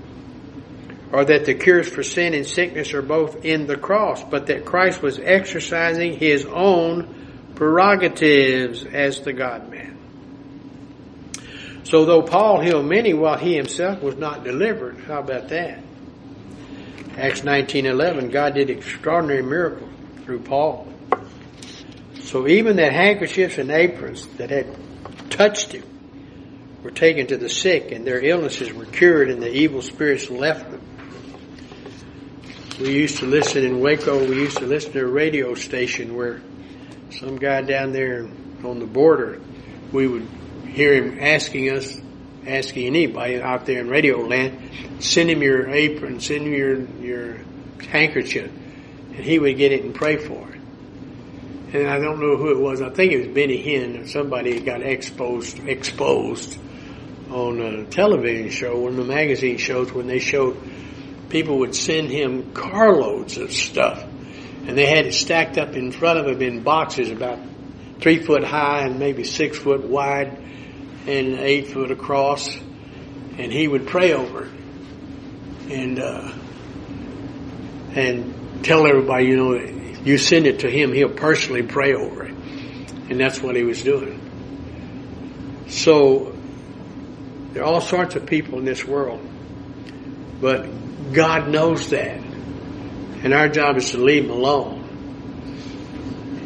or 1.11 1.24
that 1.24 1.44
the 1.44 1.54
cures 1.54 1.88
for 1.88 2.04
sin 2.04 2.35
and 2.35 2.46
sickness 2.46 2.94
are 2.94 3.02
both 3.02 3.44
in 3.44 3.66
the 3.66 3.76
cross, 3.76 4.22
but 4.22 4.46
that 4.46 4.64
Christ 4.64 5.02
was 5.02 5.18
exercising 5.18 6.16
his 6.16 6.44
own 6.44 7.52
prerogatives 7.57 8.85
as 8.85 9.22
the 9.22 9.33
God 9.33 9.68
man. 9.68 9.98
So 11.83 12.04
though 12.04 12.22
Paul 12.22 12.61
healed 12.61 12.87
many 12.87 13.12
while 13.12 13.38
he 13.38 13.57
himself 13.57 14.00
was 14.00 14.14
not 14.16 14.44
delivered, 14.44 15.00
how 15.00 15.18
about 15.18 15.48
that? 15.48 15.80
Acts 17.16 17.42
19:11 17.42 18.31
God 18.31 18.55
did 18.55 18.70
extraordinary 18.70 19.42
miracles 19.42 19.90
through 20.24 20.40
Paul. 20.40 20.88
So 22.20 22.48
even 22.48 22.77
that 22.77 22.92
handkerchiefs 22.92 23.59
and 23.59 23.70
aprons 23.70 24.27
that 24.38 24.50
had 24.50 24.66
touched 25.31 25.72
him 25.72 25.85
were 26.83 26.90
taken 26.90 27.27
to 27.29 27.37
the 27.37 27.48
sick 27.48 27.92
and 27.92 28.05
their 28.05 28.20
illnesses 28.20 28.72
were 28.72 28.87
cured 28.87 29.31
and 29.31 29.40
the 29.40 29.53
evil 29.53 29.83
spirits 29.83 30.29
left 30.31 30.70
them. 30.70 30.81
We 32.81 32.90
used 32.90 33.18
to 33.18 33.27
listen 33.27 33.64
in 33.64 33.81
Waco, 33.81 34.18
we 34.18 34.35
used 34.35 34.59
to 34.59 34.66
listen 34.66 34.92
to 34.92 35.00
a 35.00 35.07
radio 35.07 35.55
station 35.55 36.16
where 36.16 36.42
some 37.11 37.37
guy 37.37 37.62
down 37.62 37.92
there 37.92 38.29
on 38.64 38.81
the 38.81 38.87
border, 38.87 39.40
we 39.92 40.09
would 40.09 40.27
hear 40.66 40.94
him 40.94 41.18
asking 41.20 41.70
us, 41.70 42.00
asking 42.46 42.87
anybody 42.87 43.40
out 43.40 43.66
there 43.66 43.80
in 43.80 43.88
radio 43.88 44.18
land, 44.18 45.02
send 45.02 45.30
him 45.30 45.42
your 45.42 45.68
apron, 45.70 46.20
send 46.20 46.46
him 46.46 46.52
your, 46.52 46.80
your 47.00 47.37
handkerchief. 47.88 48.50
And 48.50 49.24
he 49.24 49.38
would 49.38 49.57
get 49.57 49.72
it 49.72 49.85
and 49.85 49.94
pray 49.94 50.16
for 50.16 50.50
it. 50.50 50.61
And 51.74 51.88
I 51.88 51.98
don't 51.98 52.20
know 52.20 52.37
who 52.37 52.50
it 52.50 52.61
was. 52.61 52.80
I 52.80 52.90
think 52.90 53.12
it 53.12 53.18
was 53.18 53.28
Benny 53.28 53.62
Hinn 53.62 54.02
or 54.02 54.07
somebody 54.07 54.61
got 54.61 54.83
exposed, 54.83 55.59
exposed 55.66 56.59
on 57.30 57.61
a 57.61 57.85
television 57.87 58.50
show, 58.50 58.78
one 58.78 58.92
of 58.92 58.96
the 58.96 59.04
magazine 59.04 59.59
shows 59.59 59.92
when 59.92 60.07
they 60.07 60.20
showed 60.20 60.57
people 61.28 61.59
would 61.59 61.74
send 61.74 62.09
him 62.11 62.52
carloads 62.52 63.38
of 63.38 63.52
stuff. 63.52 64.04
And 64.66 64.78
they 64.78 64.87
had 64.87 65.07
it 65.07 65.14
stacked 65.14 65.59
up 65.59 65.74
in 65.74 65.90
front 65.90 66.20
of 66.20 66.26
him 66.26 66.40
in 66.40 66.62
boxes 66.62 67.11
about 67.11 67.38
three 68.00 68.22
foot 68.22 68.44
high 68.44 68.87
and 68.87 68.98
maybe 68.98 69.24
six 69.24 69.59
foot 69.59 69.85
wide 69.85 70.38
and 71.07 71.38
eight 71.40 71.69
foot 71.69 71.90
across. 71.90 72.57
And 73.37 73.53
he 73.53 73.69
would 73.69 73.87
pray 73.87 74.12
over 74.12 74.45
it. 74.45 74.51
And, 75.71 75.99
uh, 75.99 76.33
and 77.95 78.64
tell 78.64 78.87
everybody, 78.87 79.27
you 79.27 79.37
know, 79.37 79.55
you 80.05 80.19
send 80.19 80.47
it 80.47 80.61
to 80.61 80.71
him, 80.71 80.93
he'll 80.93 81.09
personally 81.09 81.62
pray 81.62 81.95
over 81.95 82.25
it. 82.25 82.35
And 83.11 83.19
that's 83.19 83.40
what 83.40 83.57
he 83.57 83.64
was 83.64 83.83
doing. 83.83 84.21
So, 85.69 86.35
there 87.53 87.62
are 87.62 87.67
all 87.67 87.81
sorts 87.81 88.17
of 88.17 88.27
people 88.27 88.59
in 88.59 88.64
this 88.64 88.85
world. 88.85 89.21
But 90.40 90.67
God 91.12 91.49
knows 91.49 91.90
that. 91.90 92.19
And 93.23 93.33
our 93.33 93.49
job 93.49 93.77
is 93.77 93.93
to 93.93 93.99
leave 93.99 94.25
them 94.25 94.33
alone. 94.33 94.83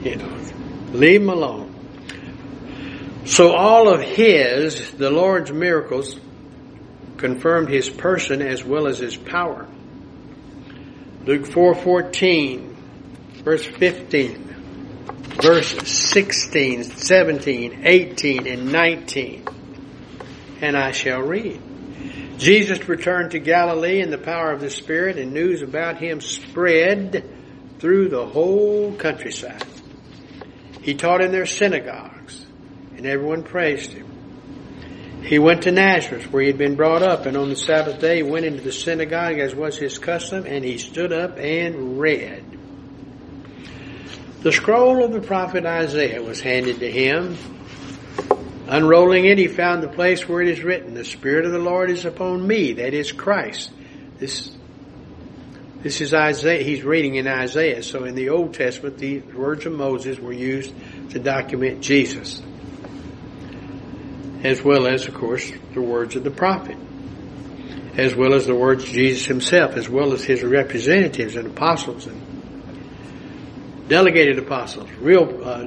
You 0.05 0.17
know, 0.17 0.39
leave 0.93 1.21
them 1.21 1.31
alone. 1.31 1.68
So 3.29 3.53
all 3.53 3.93
of 3.93 4.01
his, 4.01 4.91
the 4.93 5.11
Lord's 5.11 5.53
miracles, 5.53 6.19
confirmed 7.19 7.69
his 7.69 7.91
person 7.91 8.41
as 8.41 8.65
well 8.65 8.89
as 8.89 8.99
his 8.99 9.19
power. 9.19 9.69
Luke 11.27 11.45
4:14, 11.45 12.75
verse 13.45 13.67
15, 13.67 14.45
verse 15.43 15.77
16, 15.87 16.85
17, 16.85 17.83
18, 17.85 18.47
and 18.47 18.73
19. 18.73 19.45
And 20.63 20.75
I 20.75 20.93
shall 20.93 21.21
read. 21.21 21.61
Jesus 22.39 22.89
returned 22.89 23.33
to 23.33 23.41
Galilee 23.41 24.01
in 24.01 24.11
the 24.11 24.17
power 24.17 24.53
of 24.53 24.61
the 24.61 24.71
Spirit, 24.71 25.19
and 25.19 25.35
news 25.35 25.61
about 25.61 25.99
him 25.99 26.23
spread 26.23 27.29
through 27.79 28.09
the 28.09 28.25
whole 28.25 28.95
countryside. 28.95 29.65
He 30.81 30.95
taught 30.95 31.21
in 31.21 31.31
their 31.31 31.47
synagogues, 31.47 32.18
and 32.99 33.07
everyone 33.07 33.43
praised 33.43 33.93
him. 33.93 34.09
He 35.23 35.39
went 35.39 35.63
to 35.63 35.73
Nazareth, 35.73 36.33
where 36.33 36.43
he 36.43 36.49
had 36.49 36.59
been 36.59 36.77
brought 36.77 37.03
up, 37.03 37.27
and 37.27 37.37
on 37.37 37.49
the 37.49 37.57
Sabbath 37.57 38.01
day 38.01 38.23
went 38.23 38.45
into 38.45 38.63
the 38.63 38.73
synagogue 38.73 39.39
as 39.39 39.55
was 39.55 39.77
his 39.77 39.99
custom, 39.99 40.45
and 40.47 40.65
he 40.65 40.79
stood 40.79 41.13
up 41.13 41.39
and 41.39 41.99
read. 41.99 42.45
The 44.43 44.53
scroll 44.53 45.05
of 45.05 45.13
the 45.13 45.21
prophet 45.21 45.67
Isaiah 45.67 46.23
was 46.23 46.41
handed 46.41 46.81
to 46.81 46.91
him. 46.91 47.37
Unrolling 48.69 49.25
it, 49.25 49.39
he 49.39 49.49
found 49.49 49.83
the 49.83 49.89
place 49.89 50.29
where 50.29 50.41
it 50.41 50.49
is 50.49 50.63
written, 50.63 50.95
The 50.95 51.05
Spirit 51.05 51.45
of 51.45 51.53
the 51.53 51.59
Lord 51.59 51.91
is 51.91 52.05
upon 52.05 52.47
me, 52.47 52.75
that 52.75 52.95
is 52.95 53.13
Christ. 53.13 53.71
This, 54.19 54.51
this 55.83 56.01
is 56.01 56.15
Isaiah, 56.15 56.63
he's 56.63 56.85
reading 56.85 57.17
in 57.17 57.27
Isaiah. 57.27 57.83
So 57.83 58.05
in 58.05 58.15
the 58.15 58.29
Old 58.29 58.55
Testament, 58.55 58.99
the 58.99 59.21
words 59.21 59.67
of 59.67 59.73
Moses 59.73 60.19
were 60.19 60.33
used 60.33 60.73
to 61.11 61.19
document 61.19 61.81
Jesus. 61.83 62.41
As 64.45 64.63
well 64.63 64.87
as, 64.87 65.07
of 65.09 65.15
course, 65.15 65.51
the 65.75 65.83
words 65.83 66.17
of 66.17 66.25
the 66.25 66.31
prophet. 66.31 66.77
As 67.97 68.15
well 68.15 68.35
as 68.35 68.47
the 68.47 68.55
words 68.55 68.85
of 68.85 68.91
Jesus 68.91 69.27
himself, 69.27 69.77
as 69.77 69.89
well 69.89 70.13
as 70.13 70.23
his 70.23 70.43
representatives 70.45 71.35
and 71.35 71.49
apostles 71.49 72.07
and 72.07 72.21
delegated 73.89 74.39
apostles, 74.39 74.89
real 75.01 75.41
uh, 75.45 75.67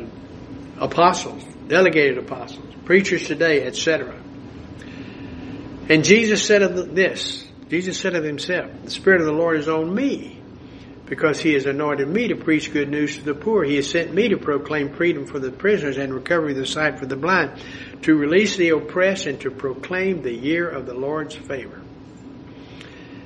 apostles, 0.80 1.44
delegated 1.68 2.18
apostles 2.18 2.72
preachers 2.92 3.26
today, 3.26 3.66
etc. 3.66 4.14
And 5.88 6.04
Jesus 6.04 6.46
said 6.46 6.62
of 6.62 6.94
this, 6.94 7.48
Jesus 7.70 7.98
said 7.98 8.16
of 8.16 8.24
himself, 8.26 8.70
the 8.84 8.92
Spirit 8.92 9.22
of 9.22 9.28
the 9.28 9.34
Lord 9.34 9.58
is 9.58 9.70
on 9.70 9.96
me 9.96 10.41
because 11.12 11.42
he 11.42 11.52
has 11.56 11.66
anointed 11.66 12.08
me 12.08 12.30
to 12.30 12.38
preach 12.38 12.72
good 12.72 12.88
news 12.88 13.18
to 13.18 13.24
the 13.26 13.34
poor. 13.34 13.66
He 13.66 13.76
has 13.76 13.90
sent 13.90 14.14
me 14.14 14.30
to 14.30 14.38
proclaim 14.38 14.94
freedom 14.96 15.26
for 15.26 15.40
the 15.40 15.52
prisoners 15.52 15.98
and 15.98 16.14
recovery 16.14 16.54
of 16.54 16.60
the 16.60 16.66
sight 16.66 17.00
for 17.00 17.06
the 17.06 17.18
blind, 17.18 17.62
to 18.04 18.16
release 18.16 18.56
the 18.56 18.70
oppressed 18.70 19.26
and 19.26 19.38
to 19.42 19.52
proclaim 19.52 20.22
the 20.22 20.32
year 20.32 20.70
of 20.70 20.86
the 20.86 20.94
Lord's 20.94 21.36
favor. 21.36 21.82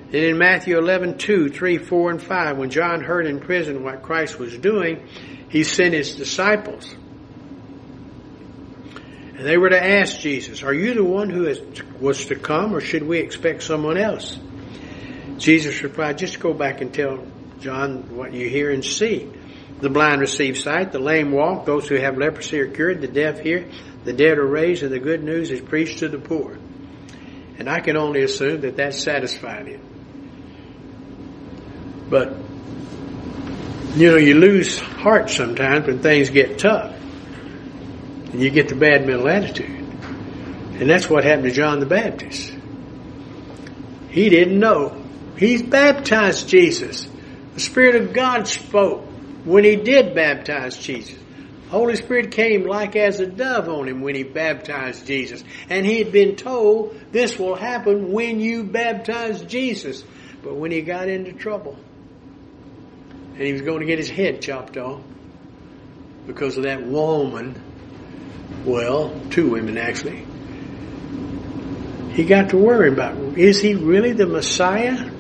And 0.06 0.15
in 0.15 0.39
Matthew 0.39 0.80
11, 0.80 1.19
2, 1.19 1.50
3, 1.50 1.78
4, 1.78 2.10
and 2.10 2.19
5, 2.24 2.58
when 2.58 2.71
John 2.71 3.02
heard 3.02 3.28
in 3.28 3.39
prison 3.39 3.84
what 3.84 4.02
Christ 4.02 4.39
was 4.39 4.58
doing, 4.58 5.08
he 5.50 5.63
sent 5.63 5.93
his 5.93 6.15
disciples 6.15 6.91
and 9.38 9.45
they 9.45 9.58
were 9.58 9.69
to 9.69 9.86
ask 9.86 10.19
Jesus, 10.21 10.63
Are 10.63 10.74
you 10.74 10.95
the 10.95 11.04
one 11.04 11.30
who 11.30 11.56
was 12.00 12.26
to 12.26 12.36
come, 12.36 12.74
or 12.74 12.82
should 12.82 13.04
we 13.04 13.19
expect 13.19 13.62
someone 13.62 13.98
else? 13.98 14.39
Jesus 15.38 15.84
replied, 15.84 16.17
Just 16.17 16.39
go 16.39 16.52
back 16.52 16.82
and 16.82 16.91
tell 16.91 17.24
John 17.65 18.15
what 18.15 18.32
you 18.32 18.47
hear 18.47 18.69
and 18.69 18.86
see. 18.86 19.28
The 19.80 19.89
blind 19.89 20.21
receive 20.21 20.56
sight, 20.56 20.91
the 20.91 20.99
lame 20.99 21.32
walk, 21.32 21.65
those 21.65 21.88
who 21.88 21.95
have 21.95 22.15
leprosy 22.15 22.60
are 22.60 22.69
cured, 22.69 23.01
the 23.01 23.08
deaf 23.08 23.39
hear, 23.39 23.67
the 24.04 24.13
dead 24.13 24.38
are 24.38 24.45
raised, 24.45 24.84
and 24.84 24.91
the 24.91 24.99
good 24.99 25.23
news 25.23 25.49
is 25.49 25.62
preached 25.62 25.97
to 25.99 26.08
the 26.08 26.19
poor. 26.19 26.60
And 27.58 27.67
I 27.67 27.80
can 27.80 27.97
only 27.97 28.21
assume 28.21 28.62
that 28.62 28.78
that 28.78 28.93
satisfied 28.93 29.65
him. 29.65 29.82
But, 32.08 32.38
you 33.95 34.12
know, 34.12 34.17
you 34.17 34.36
lose 34.36 34.78
heart 34.78 35.32
sometimes 35.32 35.88
when 35.88 36.04
things 36.04 36.30
get 36.30 36.60
tough 36.60 36.93
and 38.32 38.43
you 38.43 38.51
get 38.51 38.69
the 38.69 38.75
bad 38.75 39.08
mental 39.08 39.28
attitude. 39.28 39.71
And 40.80 40.88
that's 40.88 41.10
what 41.10 41.23
happened 41.23 41.45
to 41.45 41.51
John 41.51 41.80
the 41.80 41.88
Baptist. 41.88 42.54
He 44.12 44.30
didn't 44.30 44.60
know. 44.60 45.04
He's 45.36 45.63
baptized 45.63 46.47
Jesus. 46.47 47.08
The 47.55 47.61
Spirit 47.61 47.95
of 47.95 48.13
God 48.13 48.47
spoke 48.47 49.03
when 49.45 49.63
he 49.63 49.77
did 49.77 50.13
baptize 50.13 50.77
Jesus. 50.77 51.17
Holy 51.69 51.95
Spirit 51.95 52.31
came 52.31 52.67
like 52.67 52.95
as 52.95 53.19
a 53.19 53.25
dove 53.25 53.67
on 53.67 53.87
him 53.87 54.01
when 54.01 54.13
he 54.13 54.23
baptized 54.23 55.07
Jesus. 55.07 55.43
And 55.69 55.85
he 55.85 55.99
had 55.99 56.11
been 56.11 56.35
told 56.35 56.99
this 57.11 57.39
will 57.39 57.55
happen 57.55 58.11
when 58.11 58.39
you 58.39 58.63
baptize 58.63 59.41
Jesus. 59.41 60.03
But 60.43 60.55
when 60.55 60.71
he 60.71 60.81
got 60.81 61.09
into 61.09 61.33
trouble, 61.33 61.77
and 63.33 63.41
he 63.41 63.51
was 63.51 63.61
going 63.61 63.79
to 63.79 63.85
get 63.85 63.97
his 63.97 64.09
head 64.09 64.41
chopped 64.41 64.77
off 64.77 65.01
because 66.27 66.57
of 66.57 66.63
that 66.63 66.85
woman 66.85 67.61
well, 68.63 69.13
two 69.29 69.49
women 69.49 69.77
actually, 69.77 70.25
he 72.13 72.25
got 72.25 72.49
to 72.49 72.57
worry 72.57 72.89
about, 72.89 73.17
is 73.37 73.61
he 73.61 73.75
really 73.75 74.13
the 74.13 74.25
Messiah? 74.25 75.11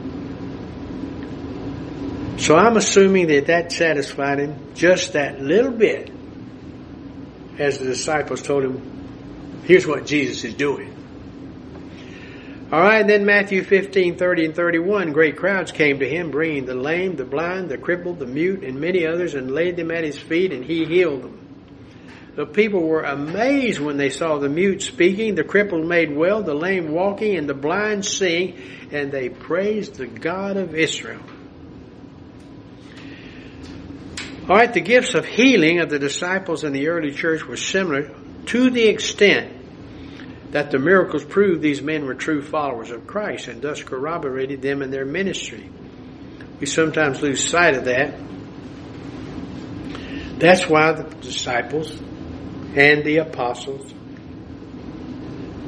So 2.37 2.55
I'm 2.55 2.77
assuming 2.77 3.27
that 3.27 3.47
that 3.47 3.71
satisfied 3.71 4.39
him 4.39 4.73
just 4.75 5.13
that 5.13 5.41
little 5.41 5.71
bit 5.71 6.11
as 7.57 7.79
the 7.79 7.85
disciples 7.85 8.41
told 8.41 8.63
him, 8.63 9.61
here's 9.63 9.87
what 9.87 10.05
Jesus 10.05 10.43
is 10.43 10.53
doing. 10.53 10.91
All 12.71 12.81
right, 12.81 13.05
then 13.05 13.25
Matthew 13.25 13.63
15, 13.63 14.17
30 14.17 14.45
and 14.45 14.55
31, 14.55 15.13
great 15.13 15.37
crowds 15.37 15.71
came 15.71 15.99
to 15.99 16.09
him, 16.09 16.31
bringing 16.31 16.65
the 16.65 16.73
lame, 16.73 17.15
the 17.15 17.23
blind, 17.23 17.69
the 17.69 17.77
crippled, 17.77 18.19
the 18.19 18.25
mute, 18.25 18.63
and 18.63 18.81
many 18.81 19.05
others, 19.05 19.33
and 19.33 19.51
laid 19.51 19.77
them 19.77 19.91
at 19.91 20.03
his 20.03 20.17
feet, 20.17 20.51
and 20.51 20.65
he 20.65 20.83
healed 20.83 21.23
them. 21.23 21.39
The 22.35 22.45
people 22.45 22.81
were 22.81 23.03
amazed 23.03 23.79
when 23.79 23.97
they 23.97 24.09
saw 24.09 24.39
the 24.39 24.49
mute 24.49 24.81
speaking, 24.81 25.35
the 25.35 25.43
crippled 25.43 25.87
made 25.87 26.13
well, 26.13 26.43
the 26.43 26.55
lame 26.55 26.91
walking, 26.91 27.37
and 27.37 27.47
the 27.47 27.53
blind 27.53 28.03
seeing, 28.03 28.59
and 28.91 29.11
they 29.11 29.29
praised 29.29 29.95
the 29.95 30.07
God 30.07 30.57
of 30.57 30.75
Israel. 30.75 31.21
All 34.47 34.55
right, 34.55 34.71
the 34.71 34.81
gifts 34.81 35.15
of 35.15 35.25
healing 35.25 35.79
of 35.79 35.89
the 35.89 35.97
disciples 35.97 36.63
in 36.63 36.71
the 36.71 36.89
early 36.89 37.11
church 37.11 37.43
were 37.43 37.57
similar 37.57 38.11
to 38.45 38.69
the 38.69 38.83
extent 38.83 39.51
that 40.51 40.69
the 40.69 40.77
miracles 40.77 41.25
proved 41.25 41.63
these 41.63 41.81
men 41.81 42.05
were 42.05 42.13
true 42.13 42.43
followers 42.43 42.91
of 42.91 43.07
Christ 43.07 43.47
and 43.47 43.59
thus 43.59 43.81
corroborated 43.81 44.61
them 44.61 44.83
in 44.83 44.91
their 44.91 45.03
ministry. 45.03 45.67
We 46.59 46.67
sometimes 46.67 47.23
lose 47.23 47.43
sight 47.43 47.73
of 47.73 47.85
that. 47.85 48.19
That's 50.37 50.69
why 50.69 50.91
the 50.91 51.03
disciples 51.15 51.91
and 52.75 53.03
the 53.03 53.17
apostles 53.17 53.91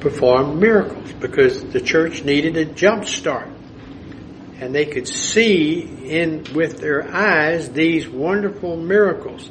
performed 0.01 0.61
miracles 0.61 1.11
because 1.13 1.63
the 1.63 1.81
church 1.81 2.23
needed 2.23 2.57
a 2.57 2.65
jump 2.65 3.05
start. 3.05 3.49
And 4.59 4.73
they 4.73 4.85
could 4.85 5.07
see 5.07 5.81
in 5.81 6.45
with 6.53 6.79
their 6.79 7.07
eyes 7.13 7.69
these 7.69 8.07
wonderful 8.07 8.75
miracles. 8.75 9.49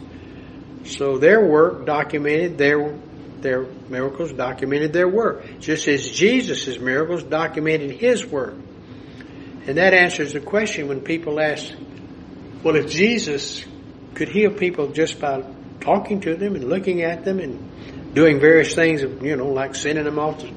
So 0.85 1.19
their 1.19 1.47
work 1.47 1.87
documented 1.87 2.59
their 2.59 2.99
their 3.41 3.63
miracles, 3.89 4.33
documented 4.33 4.93
their 4.93 5.09
work, 5.09 5.61
just 5.61 5.87
as 5.89 6.11
Jesus' 6.11 6.79
miracles 6.79 7.23
documented 7.23 7.93
his 7.93 8.27
work. 8.27 8.55
And 9.67 9.79
that 9.79 9.95
answers 9.95 10.33
the 10.33 10.41
question 10.41 10.89
when 10.89 11.01
people 11.01 11.41
ask, 11.41 11.73
well, 12.63 12.77
if 12.77 12.91
Jesus 12.91 13.65
could 14.15 14.29
heal 14.29 14.51
people 14.51 14.89
just 14.89 15.21
by 15.21 15.45
talking 15.81 16.21
to 16.23 16.37
them 16.37 16.55
and 16.57 16.69
looking 16.69 17.03
at 17.03 17.25
them 17.25 17.39
and 17.39 18.15
doing 18.15 18.41
various 18.41 18.75
things, 18.75 19.03
you 19.03 19.37
know, 19.37 19.49
like 19.49 19.75
sending 19.75 20.05
them 20.05 20.19
off 20.19 20.39
to 20.41 20.53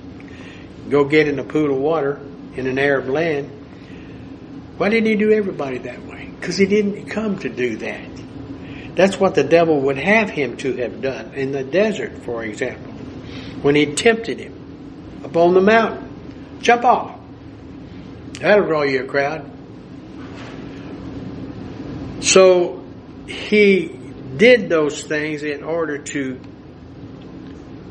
go 0.89 1.03
get 1.03 1.27
in 1.27 1.38
a 1.39 1.43
pool 1.43 1.71
of 1.71 1.77
water 1.77 2.19
in 2.55 2.67
an 2.67 2.79
Arab 2.79 3.09
land, 3.09 3.58
why 4.79 4.87
didn't 4.87 5.09
he 5.09 5.15
do 5.15 5.33
everybody 5.33 5.79
that 5.79 6.05
way? 6.05 6.31
Because 6.39 6.55
he 6.55 6.65
didn't 6.65 7.07
come 7.07 7.37
to 7.39 7.49
do 7.49 7.75
that. 7.77 8.95
That's 8.95 9.19
what 9.19 9.35
the 9.35 9.43
devil 9.43 9.81
would 9.81 9.97
have 9.97 10.29
him 10.29 10.55
to 10.57 10.73
have 10.77 11.01
done 11.01 11.33
in 11.33 11.51
the 11.51 11.65
desert, 11.65 12.23
for 12.23 12.45
example, 12.45 12.93
when 13.61 13.75
he 13.75 13.93
tempted 13.93 14.39
him 14.39 15.19
upon 15.25 15.53
the 15.53 15.59
mountain. 15.59 16.59
Jump 16.61 16.85
off. 16.85 17.19
That'll 18.39 18.67
draw 18.67 18.83
you 18.83 19.03
a 19.03 19.05
crowd. 19.05 19.51
So 22.21 22.81
he 23.27 23.87
did 24.37 24.69
those 24.69 25.03
things 25.03 25.43
in 25.43 25.61
order 25.61 25.97
to 25.97 26.39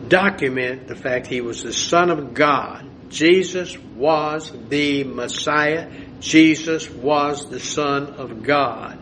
document 0.08 0.88
the 0.88 0.96
fact 0.96 1.26
he 1.26 1.42
was 1.42 1.62
the 1.62 1.74
Son 1.74 2.08
of 2.08 2.32
God. 2.32 2.86
Jesus 3.10 3.76
was 3.78 4.50
the 4.70 5.04
Messiah. 5.04 5.90
Jesus 6.20 6.90
was 6.90 7.48
the 7.48 7.60
Son 7.60 8.14
of 8.14 8.42
God. 8.42 8.98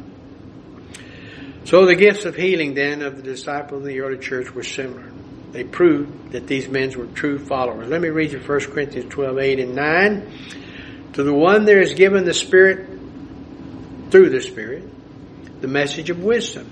So 1.65 1.85
the 1.85 1.97
gifts 1.97 2.25
of 2.25 2.37
healing 2.37 2.75
then 2.75 3.03
of 3.03 3.17
the 3.17 3.23
disciples 3.23 3.83
in 3.83 3.89
the 3.89 4.01
early 4.01 4.19
church 4.19 4.55
were 4.55 4.63
similar. 4.63 5.11
They 5.51 5.65
proved 5.65 6.33
that 6.33 6.47
these 6.47 6.69
men 6.69 6.97
were 6.97 7.07
true 7.07 7.39
followers. 7.39 7.89
Let 7.89 8.01
me 8.01 8.09
read 8.09 8.33
you 8.33 8.39
1 8.39 8.61
Corinthians 8.67 9.13
12, 9.13 9.39
8 9.39 9.61
and 9.61 9.75
9. 9.75 10.33
To 11.15 11.23
the 11.23 11.33
one 11.33 11.65
there 11.65 11.81
is 11.81 11.95
given 11.95 12.25
the 12.25 12.35
Spirit, 12.35 12.89
through 14.11 14.31
the 14.31 14.43
Spirit, 14.43 14.85
the 15.61 15.69
message 15.69 16.11
of 16.11 16.23
wisdom. 16.23 16.71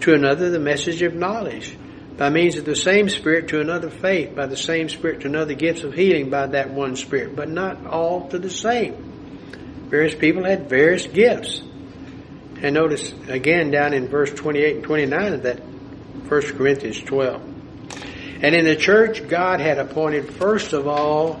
To 0.00 0.14
another, 0.14 0.50
the 0.50 0.58
message 0.58 1.02
of 1.02 1.14
knowledge. 1.14 1.76
By 2.16 2.30
means 2.30 2.56
of 2.56 2.64
the 2.64 2.74
same 2.74 3.08
Spirit, 3.08 3.48
to 3.48 3.60
another 3.60 3.90
faith. 3.90 4.34
By 4.34 4.46
the 4.46 4.56
same 4.56 4.88
Spirit, 4.88 5.20
to 5.20 5.26
another 5.28 5.54
gifts 5.54 5.84
of 5.84 5.92
healing 5.92 6.30
by 6.30 6.46
that 6.48 6.70
one 6.70 6.96
Spirit. 6.96 7.36
But 7.36 7.50
not 7.50 7.86
all 7.86 8.28
to 8.30 8.38
the 8.38 8.50
same. 8.50 9.15
Various 9.88 10.14
people 10.14 10.44
had 10.44 10.68
various 10.68 11.06
gifts. 11.06 11.60
And 12.62 12.74
notice 12.74 13.12
again 13.28 13.70
down 13.70 13.92
in 13.92 14.08
verse 14.08 14.32
28 14.32 14.76
and 14.76 14.84
29 14.84 15.32
of 15.34 15.42
that 15.42 15.60
1 15.60 16.28
Corinthians 16.56 17.00
12. 17.00 17.42
And 18.42 18.54
in 18.54 18.64
the 18.64 18.76
church, 18.76 19.28
God 19.28 19.60
had 19.60 19.78
appointed 19.78 20.34
first 20.34 20.72
of 20.72 20.86
all 20.86 21.40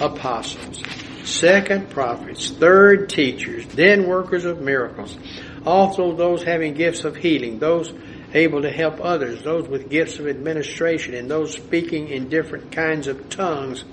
apostles, 0.00 0.82
second 1.24 1.90
prophets, 1.90 2.50
third 2.50 3.10
teachers, 3.10 3.66
then 3.66 4.06
workers 4.06 4.44
of 4.44 4.60
miracles. 4.60 5.16
Also 5.64 6.14
those 6.14 6.42
having 6.42 6.74
gifts 6.74 7.04
of 7.04 7.16
healing, 7.16 7.58
those 7.58 7.92
able 8.32 8.62
to 8.62 8.70
help 8.70 9.00
others, 9.00 9.42
those 9.42 9.68
with 9.68 9.90
gifts 9.90 10.18
of 10.18 10.26
administration, 10.26 11.14
and 11.14 11.30
those 11.30 11.52
speaking 11.52 12.08
in 12.08 12.28
different 12.28 12.72
kinds 12.72 13.06
of 13.06 13.28
tongues. 13.28 13.84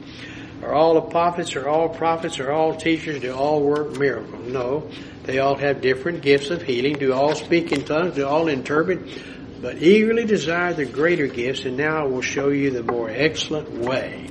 Are 0.63 0.73
all 0.73 0.99
prophets, 1.01 1.55
are 1.55 1.67
all 1.67 1.89
prophets, 1.89 2.39
are 2.39 2.51
all 2.51 2.75
teachers, 2.75 3.21
do 3.21 3.33
all 3.33 3.61
work 3.61 3.97
miracles? 3.97 4.47
No. 4.47 4.89
They 5.23 5.39
all 5.39 5.55
have 5.55 5.81
different 5.81 6.21
gifts 6.21 6.49
of 6.49 6.61
healing, 6.61 6.93
do 6.93 7.13
all 7.13 7.35
speak 7.35 7.71
in 7.71 7.83
tongues, 7.83 8.15
do 8.15 8.25
all 8.25 8.47
interpret, 8.47 8.99
but 9.61 9.81
eagerly 9.81 10.25
desire 10.25 10.73
the 10.73 10.85
greater 10.85 11.27
gifts, 11.27 11.65
and 11.65 11.77
now 11.77 12.03
I 12.03 12.07
will 12.07 12.21
show 12.21 12.49
you 12.49 12.71
the 12.71 12.83
more 12.83 13.09
excellent 13.09 13.69
way. 13.69 14.29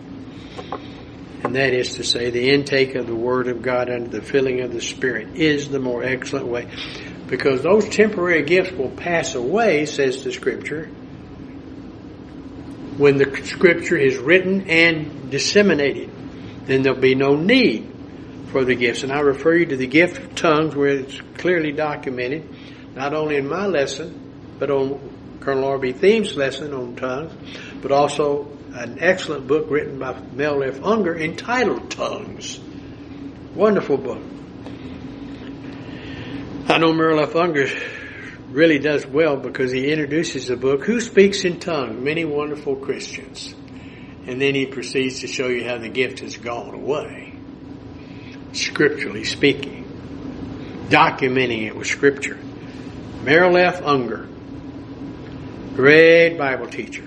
And 1.44 1.54
that 1.54 1.74
is 1.74 1.94
to 1.96 2.04
say, 2.04 2.30
the 2.30 2.50
intake 2.50 2.96
of 2.96 3.06
the 3.06 3.14
Word 3.14 3.46
of 3.46 3.62
God 3.62 3.88
under 3.88 4.08
the 4.08 4.22
filling 4.22 4.62
of 4.62 4.72
the 4.72 4.80
Spirit 4.80 5.36
is 5.36 5.68
the 5.68 5.78
more 5.78 6.02
excellent 6.02 6.48
way. 6.48 6.68
Because 7.28 7.62
those 7.62 7.88
temporary 7.88 8.42
gifts 8.42 8.72
will 8.72 8.90
pass 8.90 9.34
away, 9.34 9.86
says 9.86 10.24
the 10.24 10.32
Scripture, 10.32 10.86
when 12.96 13.16
the 13.16 13.44
Scripture 13.44 13.96
is 13.96 14.16
written 14.16 14.68
and 14.68 15.30
disseminated. 15.30 16.10
Then 16.66 16.82
there'll 16.82 17.00
be 17.00 17.14
no 17.14 17.36
need 17.36 17.92
for 18.52 18.64
the 18.64 18.74
gifts. 18.74 19.02
And 19.02 19.12
I 19.12 19.20
refer 19.20 19.54
you 19.54 19.66
to 19.66 19.76
the 19.76 19.86
gift 19.86 20.18
of 20.18 20.34
tongues 20.34 20.74
where 20.74 20.88
it's 20.88 21.20
clearly 21.38 21.72
documented, 21.72 22.48
not 22.94 23.14
only 23.14 23.36
in 23.36 23.48
my 23.48 23.66
lesson, 23.66 24.56
but 24.58 24.70
on 24.70 25.38
Colonel 25.40 25.64
R.B. 25.64 25.92
Thieme's 25.92 26.36
lesson 26.36 26.74
on 26.74 26.96
tongues, 26.96 27.32
but 27.80 27.92
also 27.92 28.48
an 28.74 28.98
excellent 29.00 29.46
book 29.46 29.66
written 29.70 29.98
by 29.98 30.20
Merrill 30.32 30.64
F. 30.64 30.82
Unger 30.82 31.16
entitled 31.16 31.90
Tongues. 31.90 32.58
Wonderful 33.54 33.96
book. 33.96 34.22
I 36.68 36.78
know 36.78 36.92
Merrill 36.92 37.20
F. 37.20 37.36
Unger 37.36 37.68
really 38.50 38.78
does 38.78 39.06
well 39.06 39.36
because 39.36 39.70
he 39.70 39.90
introduces 39.90 40.48
the 40.48 40.56
book, 40.56 40.84
Who 40.84 41.00
Speaks 41.00 41.44
in 41.44 41.60
Tongues? 41.60 42.02
Many 42.02 42.24
Wonderful 42.24 42.76
Christians. 42.76 43.54
And 44.26 44.40
then 44.40 44.54
he 44.54 44.66
proceeds 44.66 45.20
to 45.20 45.26
show 45.26 45.48
you 45.48 45.64
how 45.64 45.78
the 45.78 45.88
gift 45.88 46.20
has 46.20 46.36
gone 46.36 46.74
away 46.74 47.36
scripturally 48.56 49.24
speaking, 49.24 49.84
documenting 50.88 51.66
it 51.66 51.76
with 51.76 51.86
scripture. 51.86 52.38
F. 53.26 53.82
Unger, 53.82 54.28
great 55.74 56.36
Bible 56.38 56.68
teacher. 56.68 57.02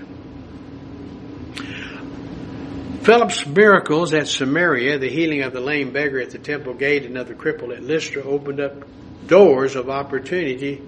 Philip's 3.02 3.46
miracles 3.46 4.12
at 4.12 4.28
Samaria, 4.28 4.98
the 4.98 5.08
healing 5.08 5.42
of 5.42 5.54
the 5.54 5.60
lame 5.60 5.90
beggar 5.92 6.20
at 6.20 6.30
the 6.30 6.38
temple 6.38 6.74
gate 6.74 7.04
and 7.04 7.16
of 7.16 7.28
the 7.28 7.34
cripple 7.34 7.74
at 7.74 7.82
Lystra 7.82 8.22
opened 8.22 8.60
up 8.60 8.84
doors 9.26 9.74
of 9.74 9.88
opportunity 9.88 10.82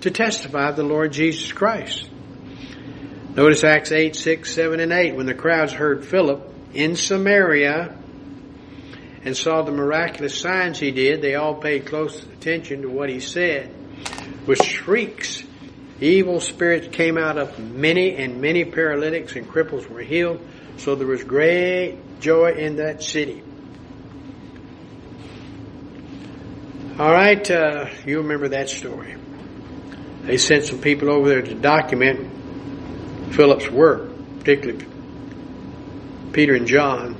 to 0.00 0.10
testify 0.10 0.68
of 0.68 0.76
the 0.76 0.84
Lord 0.84 1.12
Jesus 1.12 1.50
Christ. 1.50 2.08
Notice 3.34 3.62
Acts 3.62 3.92
8, 3.92 4.16
6, 4.16 4.52
7, 4.52 4.80
and 4.80 4.92
8. 4.92 5.14
When 5.14 5.26
the 5.26 5.34
crowds 5.34 5.72
heard 5.72 6.04
Philip 6.04 6.52
in 6.74 6.96
Samaria 6.96 7.96
and 9.24 9.36
saw 9.36 9.62
the 9.62 9.70
miraculous 9.70 10.36
signs 10.36 10.80
he 10.80 10.90
did, 10.90 11.22
they 11.22 11.36
all 11.36 11.54
paid 11.54 11.86
close 11.86 12.20
attention 12.24 12.82
to 12.82 12.88
what 12.88 13.08
he 13.08 13.20
said. 13.20 13.72
With 14.48 14.60
shrieks, 14.64 15.44
evil 16.00 16.40
spirits 16.40 16.88
came 16.88 17.16
out 17.16 17.38
of 17.38 17.56
many, 17.60 18.16
and 18.16 18.40
many 18.40 18.64
paralytics 18.64 19.36
and 19.36 19.46
cripples 19.46 19.88
were 19.88 20.00
healed. 20.00 20.44
So 20.78 20.96
there 20.96 21.06
was 21.06 21.22
great 21.22 22.18
joy 22.18 22.54
in 22.54 22.76
that 22.76 23.00
city. 23.00 23.44
All 26.98 27.12
right, 27.12 27.48
uh, 27.48 27.90
you 28.04 28.18
remember 28.18 28.48
that 28.48 28.68
story. 28.68 29.16
They 30.22 30.36
sent 30.36 30.64
some 30.64 30.80
people 30.80 31.12
over 31.12 31.28
there 31.28 31.42
to 31.42 31.54
document 31.54 32.39
Philip's 33.30 33.70
work, 33.70 34.10
particularly 34.38 34.86
Peter 36.32 36.54
and 36.54 36.66
John. 36.66 37.16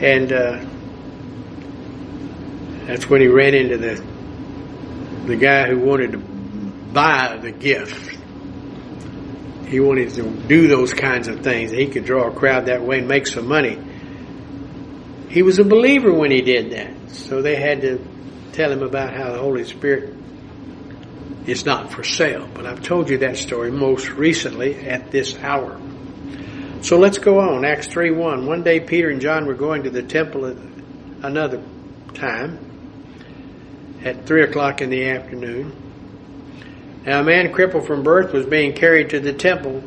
And 0.00 0.32
uh, 0.32 0.64
that's 2.86 3.08
when 3.08 3.20
he 3.20 3.28
ran 3.28 3.54
into 3.54 3.78
the 3.78 4.14
the 5.26 5.36
guy 5.36 5.68
who 5.68 5.78
wanted 5.78 6.12
to 6.12 6.18
buy 6.18 7.38
the 7.40 7.50
gift. 7.50 8.18
He 9.66 9.80
wanted 9.80 10.10
to 10.14 10.30
do 10.30 10.68
those 10.68 10.92
kinds 10.92 11.28
of 11.28 11.40
things. 11.40 11.70
He 11.70 11.86
could 11.86 12.04
draw 12.04 12.28
a 12.28 12.34
crowd 12.34 12.66
that 12.66 12.82
way 12.82 12.98
and 12.98 13.08
make 13.08 13.26
some 13.26 13.48
money. 13.48 13.78
He 15.30 15.42
was 15.42 15.58
a 15.58 15.64
believer 15.64 16.12
when 16.12 16.30
he 16.30 16.42
did 16.42 16.72
that. 16.72 17.10
So 17.10 17.40
they 17.40 17.56
had 17.56 17.80
to 17.80 18.06
tell 18.52 18.70
him 18.70 18.82
about 18.82 19.14
how 19.14 19.32
the 19.32 19.38
Holy 19.38 19.64
Spirit 19.64 20.14
is 21.46 21.64
not 21.64 21.92
for 21.92 22.02
sale. 22.02 22.48
But 22.54 22.66
I've 22.66 22.82
told 22.82 23.10
you 23.10 23.18
that 23.18 23.36
story 23.36 23.70
most 23.70 24.08
recently 24.10 24.86
at 24.88 25.10
this 25.10 25.36
hour. 25.38 25.80
So 26.82 26.98
let's 26.98 27.18
go 27.18 27.40
on. 27.40 27.64
Acts 27.64 27.88
3 27.88 28.10
1. 28.10 28.46
One 28.46 28.62
day 28.62 28.80
Peter 28.80 29.08
and 29.08 29.20
John 29.20 29.46
were 29.46 29.54
going 29.54 29.84
to 29.84 29.90
the 29.90 30.02
temple 30.02 30.46
at 30.46 30.56
another 31.22 31.62
time 32.14 32.58
at 34.04 34.26
3 34.26 34.42
o'clock 34.44 34.82
in 34.82 34.90
the 34.90 35.08
afternoon. 35.08 35.74
Now 37.06 37.20
a 37.20 37.24
man 37.24 37.52
crippled 37.52 37.86
from 37.86 38.02
birth 38.02 38.32
was 38.32 38.46
being 38.46 38.74
carried 38.74 39.10
to 39.10 39.20
the 39.20 39.32
temple, 39.32 39.82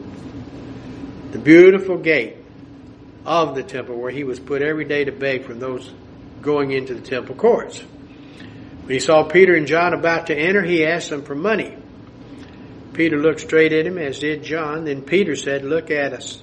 the 1.32 1.39
beautiful 1.39 1.97
gate 1.97 2.38
of 3.26 3.55
the 3.55 3.64
temple 3.64 3.95
where 3.99 4.12
he 4.12 4.24
was 4.24 4.39
put 4.39 4.62
every 4.62 4.86
day 4.86 5.03
to 5.03 5.12
beg 5.12 5.43
from 5.43 5.60
those 5.60 5.91
going 6.41 6.72
into 6.72 6.93
the 6.93 7.01
temple 7.01 7.36
courts. 7.36 7.84
When 8.88 8.93
he 8.93 8.99
saw 9.01 9.23
Peter 9.25 9.53
and 9.53 9.67
John 9.67 9.93
about 9.93 10.27
to 10.27 10.33
enter, 10.33 10.63
he 10.63 10.85
asked 10.85 11.09
them 11.09 11.23
for 11.23 11.35
money. 11.35 11.75
Peter 12.93 13.17
looked 13.17 13.41
straight 13.41 13.73
at 13.73 13.85
him, 13.85 13.97
as 13.97 14.19
did 14.19 14.43
John. 14.43 14.85
Then 14.85 15.01
Peter 15.01 15.35
said, 15.35 15.65
Look 15.65 15.91
at 15.91 16.13
us. 16.13 16.41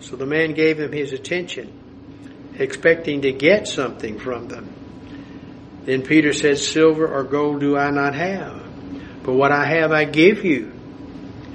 So 0.00 0.16
the 0.16 0.26
man 0.26 0.52
gave 0.52 0.76
them 0.76 0.92
his 0.92 1.14
attention, 1.14 2.52
expecting 2.58 3.22
to 3.22 3.32
get 3.32 3.66
something 3.66 4.18
from 4.18 4.48
them. 4.48 4.68
Then 5.86 6.02
Peter 6.02 6.34
said, 6.34 6.58
Silver 6.58 7.08
or 7.08 7.24
gold 7.24 7.60
do 7.60 7.78
I 7.78 7.92
not 7.92 8.14
have, 8.14 8.62
But 9.22 9.32
what 9.32 9.50
I 9.50 9.64
have 9.64 9.90
I 9.90 10.04
give 10.04 10.44
you. 10.44 10.70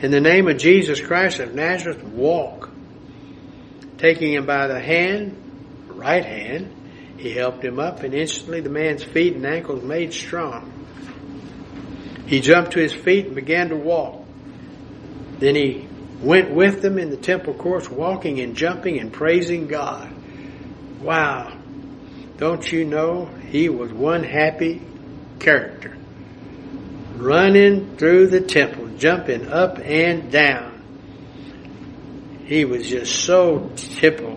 In 0.02 0.10
the 0.10 0.20
name 0.20 0.48
of 0.48 0.58
Jesus 0.58 1.00
Christ 1.00 1.38
of 1.38 1.54
Nazareth, 1.54 2.02
walk. 2.02 2.72
Taking 4.00 4.34
him 4.34 4.48
by 4.48 4.66
the 4.66 4.80
hand, 4.80 5.86
right 5.88 6.26
hand, 6.26 6.83
he 7.24 7.32
helped 7.32 7.64
him 7.64 7.80
up, 7.80 8.04
and 8.04 8.14
instantly 8.14 8.60
the 8.60 8.70
man's 8.70 9.02
feet 9.02 9.34
and 9.34 9.46
ankles 9.46 9.82
made 9.82 10.12
strong. 10.12 10.70
He 12.28 12.42
jumped 12.42 12.72
to 12.72 12.82
his 12.82 12.94
feet 12.94 13.28
and 13.28 13.36
began 13.36 13.70
to 13.70 13.78
walk. 13.78 14.26
Then 15.40 15.56
he 15.56 15.88
went 16.20 16.54
with 16.54 16.82
them 16.82 17.00
in 17.00 17.12
the 17.12 17.16
temple 17.16 17.54
courts, 17.54 17.90
walking 17.90 18.42
and 18.42 18.58
jumping 18.58 19.00
and 19.00 19.14
praising 19.14 19.68
God. 19.68 20.14
Wow. 21.02 21.58
Don't 22.36 22.70
you 22.70 22.84
know 22.84 23.28
he 23.48 23.70
was 23.70 23.94
one 23.94 24.26
happy 24.26 24.82
character? 25.40 25.96
Running 27.16 27.96
through 27.96 28.28
the 28.28 28.42
temple, 28.42 28.98
jumping 28.98 29.48
up 29.48 29.80
and 29.80 30.30
down. 30.30 30.84
He 32.48 32.66
was 32.66 32.86
just 32.86 33.24
so 33.24 33.72
typical. 33.78 34.33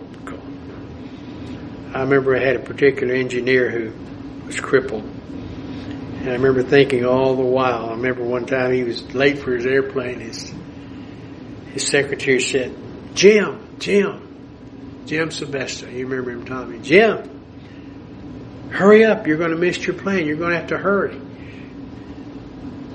I 1.97 2.01
remember 2.01 2.35
I 2.35 2.39
had 2.39 2.57
a 2.57 2.59
particular 2.59 3.15
engineer 3.15 3.71
who 3.71 4.45
was 4.45 4.59
crippled. 4.59 5.01
And 5.03 6.29
I 6.29 6.33
remember 6.33 6.61
thinking 6.61 7.03
all 7.07 7.35
the 7.35 7.41
while, 7.41 7.87
I 7.87 7.91
remember 7.93 8.23
one 8.23 8.45
time 8.45 8.71
he 8.71 8.83
was 8.83 9.15
late 9.15 9.39
for 9.39 9.55
his 9.55 9.65
airplane, 9.65 10.19
his, 10.19 10.53
his 11.73 11.87
secretary 11.87 12.39
said, 12.39 12.77
Jim, 13.15 13.79
Jim, 13.79 15.01
Jim 15.07 15.31
Sylvester, 15.31 15.89
you 15.89 16.05
remember 16.05 16.29
him, 16.29 16.45
Tommy, 16.45 16.77
Jim, 16.81 18.69
hurry 18.69 19.03
up, 19.03 19.25
you're 19.25 19.37
going 19.37 19.49
to 19.49 19.57
miss 19.57 19.83
your 19.87 19.95
plane, 19.95 20.27
you're 20.27 20.37
going 20.37 20.51
to 20.51 20.59
have 20.59 20.67
to 20.67 20.77
hurry. 20.77 21.19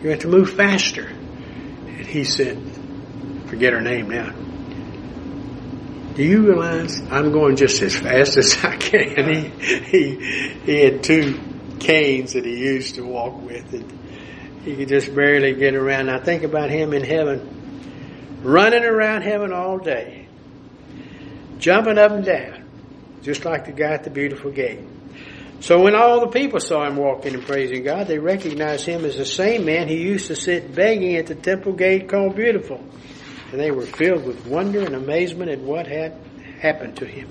You 0.01 0.11
have 0.11 0.21
to 0.21 0.29
move 0.29 0.49
faster. 0.49 1.09
And 1.09 2.07
he 2.07 2.23
said, 2.23 2.57
forget 3.49 3.73
her 3.73 3.81
name 3.81 4.11
now. 4.11 4.33
Do 6.15 6.23
you 6.23 6.47
realize 6.47 7.01
I'm 7.11 7.33
going 7.33 7.57
just 7.57 7.81
as 7.81 7.97
fast 7.97 8.37
as 8.37 8.63
I 8.63 8.77
can? 8.77 9.33
He, 9.33 9.49
he, 9.81 10.55
he 10.65 10.81
had 10.81 11.03
two 11.03 11.41
canes 11.81 12.35
that 12.35 12.45
he 12.45 12.59
used 12.59 12.97
to 12.97 13.03
walk 13.03 13.41
with 13.41 13.73
and 13.73 13.91
he 14.63 14.77
could 14.77 14.89
just 14.89 15.15
barely 15.15 15.55
get 15.55 15.75
around. 15.75 16.11
I 16.11 16.19
think 16.23 16.43
about 16.43 16.69
him 16.69 16.93
in 16.93 17.03
heaven, 17.03 18.41
running 18.43 18.85
around 18.85 19.23
heaven 19.23 19.53
all 19.53 19.79
day, 19.79 20.29
jumping 21.59 21.97
up 21.97 22.13
and 22.13 22.25
down, 22.25 22.69
just 23.23 23.47
like 23.47 23.65
the 23.65 23.73
guy 23.73 23.93
at 23.93 24.05
the 24.05 24.11
beautiful 24.11 24.51
gate. 24.51 24.81
So 25.61 25.81
when 25.81 25.95
all 25.95 26.21
the 26.21 26.29
people 26.29 26.61
saw 26.61 26.87
him 26.87 26.97
walking 26.97 27.35
and 27.35 27.43
praising 27.45 27.85
God, 27.85 28.07
they 28.07 28.19
recognized 28.19 28.85
him 28.85 29.05
as 29.05 29.17
the 29.17 29.25
same 29.25 29.65
man 29.65 29.89
who 29.89 29.95
used 29.95 30.27
to 30.27 30.37
sit 30.37 30.75
begging 30.75 31.17
at 31.17 31.27
the 31.27 31.37
temple 31.37 31.73
gate 31.73 32.09
called 32.09 32.37
Beautiful 32.37 32.85
and 33.53 33.61
they 33.61 33.71
were 33.71 33.87
filled 33.87 34.25
with 34.25 34.47
wonder 34.47 34.81
and 34.81 34.95
amazement 34.95 35.51
at 35.51 35.61
what 35.61 35.87
had 35.87 36.15
happened 36.61 36.97
to 36.97 37.07
him. 37.07 37.29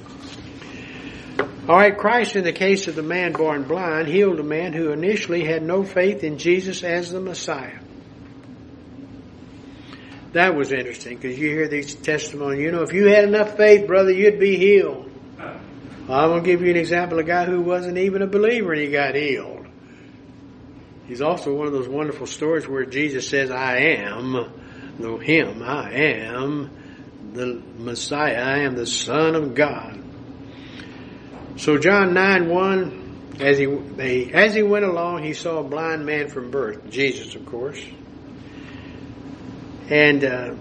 All 1.67 1.75
right, 1.75 1.97
Christ, 1.97 2.35
in 2.35 2.43
the 2.43 2.53
case 2.53 2.87
of 2.87 2.95
the 2.95 3.03
man 3.03 3.33
born 3.33 3.63
blind, 3.63 4.07
healed 4.07 4.39
a 4.39 4.43
man 4.43 4.73
who 4.73 4.91
initially 4.91 5.43
had 5.43 5.63
no 5.63 5.83
faith 5.83 6.23
in 6.23 6.37
Jesus 6.37 6.83
as 6.83 7.11
the 7.11 7.19
Messiah. 7.19 7.79
That 10.33 10.55
was 10.55 10.71
interesting 10.71 11.17
because 11.17 11.37
you 11.37 11.49
hear 11.49 11.67
these 11.67 11.93
testimonies. 11.95 12.61
You 12.61 12.71
know, 12.71 12.83
if 12.83 12.93
you 12.93 13.07
had 13.07 13.25
enough 13.25 13.57
faith, 13.57 13.87
brother, 13.87 14.11
you'd 14.11 14.39
be 14.39 14.57
healed. 14.57 15.11
Well, 15.37 16.19
I'm 16.19 16.29
going 16.29 16.43
to 16.43 16.49
give 16.49 16.61
you 16.61 16.71
an 16.71 16.77
example 16.77 17.19
of 17.19 17.25
a 17.25 17.27
guy 17.27 17.45
who 17.45 17.61
wasn't 17.61 17.97
even 17.97 18.21
a 18.21 18.27
believer 18.27 18.73
and 18.73 18.81
he 18.81 18.91
got 18.91 19.15
healed. 19.15 19.65
He's 21.07 21.21
also 21.21 21.53
one 21.53 21.67
of 21.67 21.73
those 21.73 21.87
wonderful 21.87 22.27
stories 22.27 22.67
where 22.67 22.85
Jesus 22.85 23.27
says, 23.27 23.51
I 23.51 23.77
am 23.77 24.60
know 24.99 25.17
him. 25.17 25.61
I 25.63 25.91
am 25.91 26.69
the 27.33 27.61
Messiah. 27.77 28.41
I 28.41 28.59
am 28.59 28.75
the 28.75 28.85
Son 28.85 29.35
of 29.35 29.55
God. 29.55 30.01
So 31.57 31.77
John 31.77 32.13
9 32.13 32.49
1, 32.49 33.37
as 33.39 33.57
he, 33.57 33.65
they, 33.65 34.31
as 34.31 34.53
he 34.55 34.63
went 34.63 34.85
along, 34.85 35.23
he 35.23 35.33
saw 35.33 35.59
a 35.59 35.63
blind 35.63 36.05
man 36.05 36.29
from 36.29 36.51
birth. 36.51 36.89
Jesus, 36.89 37.35
of 37.35 37.45
course. 37.45 37.81
And 39.89 40.23
uh, 40.23 40.55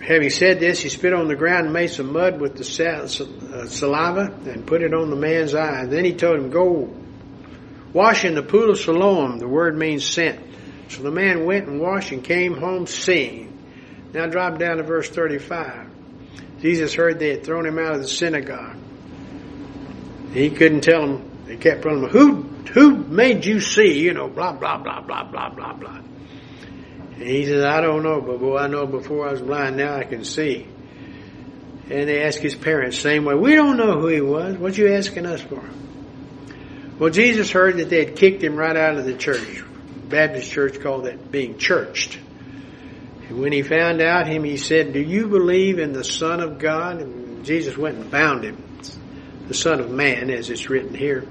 having 0.00 0.30
said 0.30 0.60
this, 0.60 0.80
he 0.80 0.88
spit 0.88 1.12
on 1.12 1.28
the 1.28 1.34
ground 1.34 1.64
and 1.66 1.72
made 1.72 1.88
some 1.88 2.12
mud 2.12 2.40
with 2.40 2.56
the 2.56 2.62
uh, 2.62 3.66
saliva 3.66 4.32
and 4.50 4.66
put 4.66 4.82
it 4.82 4.94
on 4.94 5.10
the 5.10 5.16
man's 5.16 5.54
eye. 5.54 5.86
Then 5.86 6.04
he 6.04 6.14
told 6.14 6.38
him, 6.38 6.50
Go 6.50 6.94
wash 7.92 8.24
in 8.24 8.34
the 8.34 8.42
pool 8.42 8.70
of 8.70 8.78
Siloam. 8.78 9.38
The 9.38 9.48
word 9.48 9.76
means 9.76 10.06
sent. 10.06 10.40
So 10.88 11.02
the 11.02 11.10
man 11.10 11.44
went 11.44 11.66
and 11.66 11.80
washed 11.80 12.12
and 12.12 12.22
came 12.22 12.56
home 12.56 12.86
seeing. 12.86 13.50
Now 14.12 14.26
drop 14.26 14.58
down 14.58 14.76
to 14.76 14.82
verse 14.82 15.08
35. 15.08 15.90
Jesus 16.60 16.94
heard 16.94 17.18
they 17.18 17.30
had 17.30 17.44
thrown 17.44 17.66
him 17.66 17.78
out 17.78 17.94
of 17.94 18.02
the 18.02 18.08
synagogue. 18.08 18.76
He 20.32 20.50
couldn't 20.50 20.82
tell 20.82 21.02
them. 21.02 21.30
They 21.46 21.56
kept 21.56 21.82
telling 21.82 22.04
him, 22.04 22.08
who, 22.08 22.42
who 22.72 22.96
made 22.96 23.44
you 23.44 23.60
see? 23.60 24.00
You 24.00 24.14
know, 24.14 24.28
blah, 24.28 24.52
blah, 24.52 24.78
blah, 24.78 25.00
blah, 25.00 25.24
blah, 25.24 25.50
blah, 25.50 25.74
blah. 25.74 25.98
And 27.14 27.22
he 27.22 27.44
says, 27.44 27.64
I 27.64 27.80
don't 27.80 28.02
know, 28.02 28.20
but 28.20 28.40
boy, 28.40 28.56
I 28.56 28.66
know 28.66 28.86
before 28.86 29.28
I 29.28 29.32
was 29.32 29.42
blind, 29.42 29.76
now 29.76 29.94
I 29.94 30.04
can 30.04 30.24
see. 30.24 30.66
And 31.90 32.08
they 32.08 32.22
asked 32.22 32.38
his 32.38 32.54
parents, 32.54 32.98
same 32.98 33.24
way, 33.24 33.34
we 33.34 33.54
don't 33.54 33.76
know 33.76 34.00
who 34.00 34.08
he 34.08 34.20
was. 34.20 34.56
What 34.56 34.76
you 34.78 34.92
asking 34.94 35.26
us 35.26 35.42
for? 35.42 35.62
Well, 36.98 37.10
Jesus 37.10 37.50
heard 37.50 37.76
that 37.76 37.90
they 37.90 38.04
had 38.04 38.16
kicked 38.16 38.42
him 38.42 38.56
right 38.56 38.76
out 38.76 38.96
of 38.96 39.04
the 39.04 39.14
church. 39.14 39.62
Baptist 40.14 40.52
church 40.52 40.80
called 40.80 41.06
that 41.06 41.32
being 41.32 41.58
churched. 41.58 42.20
And 43.28 43.40
when 43.40 43.50
he 43.50 43.62
found 43.62 44.00
out 44.00 44.28
him, 44.28 44.44
he 44.44 44.56
said, 44.56 44.92
Do 44.92 45.00
you 45.00 45.26
believe 45.26 45.80
in 45.80 45.92
the 45.92 46.04
Son 46.04 46.40
of 46.40 46.60
God? 46.60 47.00
And 47.00 47.44
Jesus 47.44 47.76
went 47.76 47.96
and 47.96 48.08
found 48.12 48.44
him, 48.44 48.62
the 49.48 49.54
Son 49.54 49.80
of 49.80 49.90
Man, 49.90 50.30
as 50.30 50.50
it's 50.50 50.70
written 50.70 50.94
here. 50.94 51.26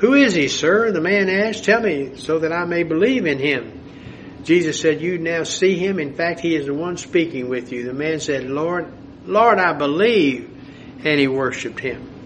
Who 0.00 0.12
is 0.12 0.34
he, 0.34 0.48
sir? 0.48 0.92
The 0.92 1.00
man 1.00 1.30
asked, 1.30 1.64
Tell 1.64 1.80
me 1.80 2.16
so 2.16 2.40
that 2.40 2.52
I 2.52 2.66
may 2.66 2.82
believe 2.82 3.24
in 3.24 3.38
him. 3.38 4.42
Jesus 4.44 4.78
said, 4.78 5.00
You 5.00 5.16
now 5.16 5.44
see 5.44 5.78
him. 5.78 5.98
In 5.98 6.14
fact, 6.14 6.40
he 6.40 6.54
is 6.54 6.66
the 6.66 6.74
one 6.74 6.98
speaking 6.98 7.48
with 7.48 7.72
you. 7.72 7.84
The 7.84 7.94
man 7.94 8.20
said, 8.20 8.44
Lord, 8.44 8.92
Lord, 9.24 9.58
I 9.58 9.72
believe. 9.72 10.54
And 11.02 11.18
he 11.18 11.28
worshiped 11.28 11.80
him. 11.80 12.17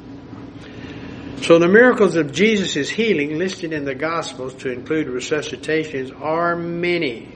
So 1.43 1.59
the 1.59 1.69
miracles 1.69 2.17
of 2.17 2.33
Jesus' 2.33 2.89
healing 2.89 3.39
listed 3.39 3.73
in 3.73 3.85
the 3.85 3.95
Gospels 3.95 4.55
to 4.63 4.71
include 4.71 5.09
resuscitations 5.09 6.13
are 6.21 6.57
many 6.57 7.33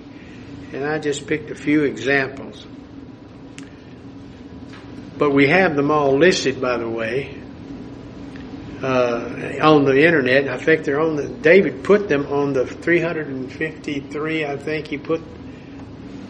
and 0.73 0.85
I 0.85 0.99
just 0.99 1.27
picked 1.27 1.51
a 1.51 1.55
few 1.55 1.85
examples. 1.85 2.67
But 5.17 5.31
we 5.31 5.49
have 5.49 5.77
them 5.77 5.91
all 5.91 6.19
listed, 6.19 6.61
by 6.61 6.77
the 6.77 6.89
way, 6.89 7.41
uh, 8.83 9.59
on 9.63 9.85
the 9.85 10.05
internet. 10.05 10.49
I 10.49 10.59
think 10.59 10.85
they're 10.85 11.01
on 11.01 11.17
the. 11.17 11.29
David 11.29 11.85
put 11.85 12.09
them 12.09 12.27
on 12.27 12.53
the 12.53 12.67
353. 12.67 14.45
I 14.45 14.57
think 14.59 14.89
he 14.89 14.99
put 14.99 15.23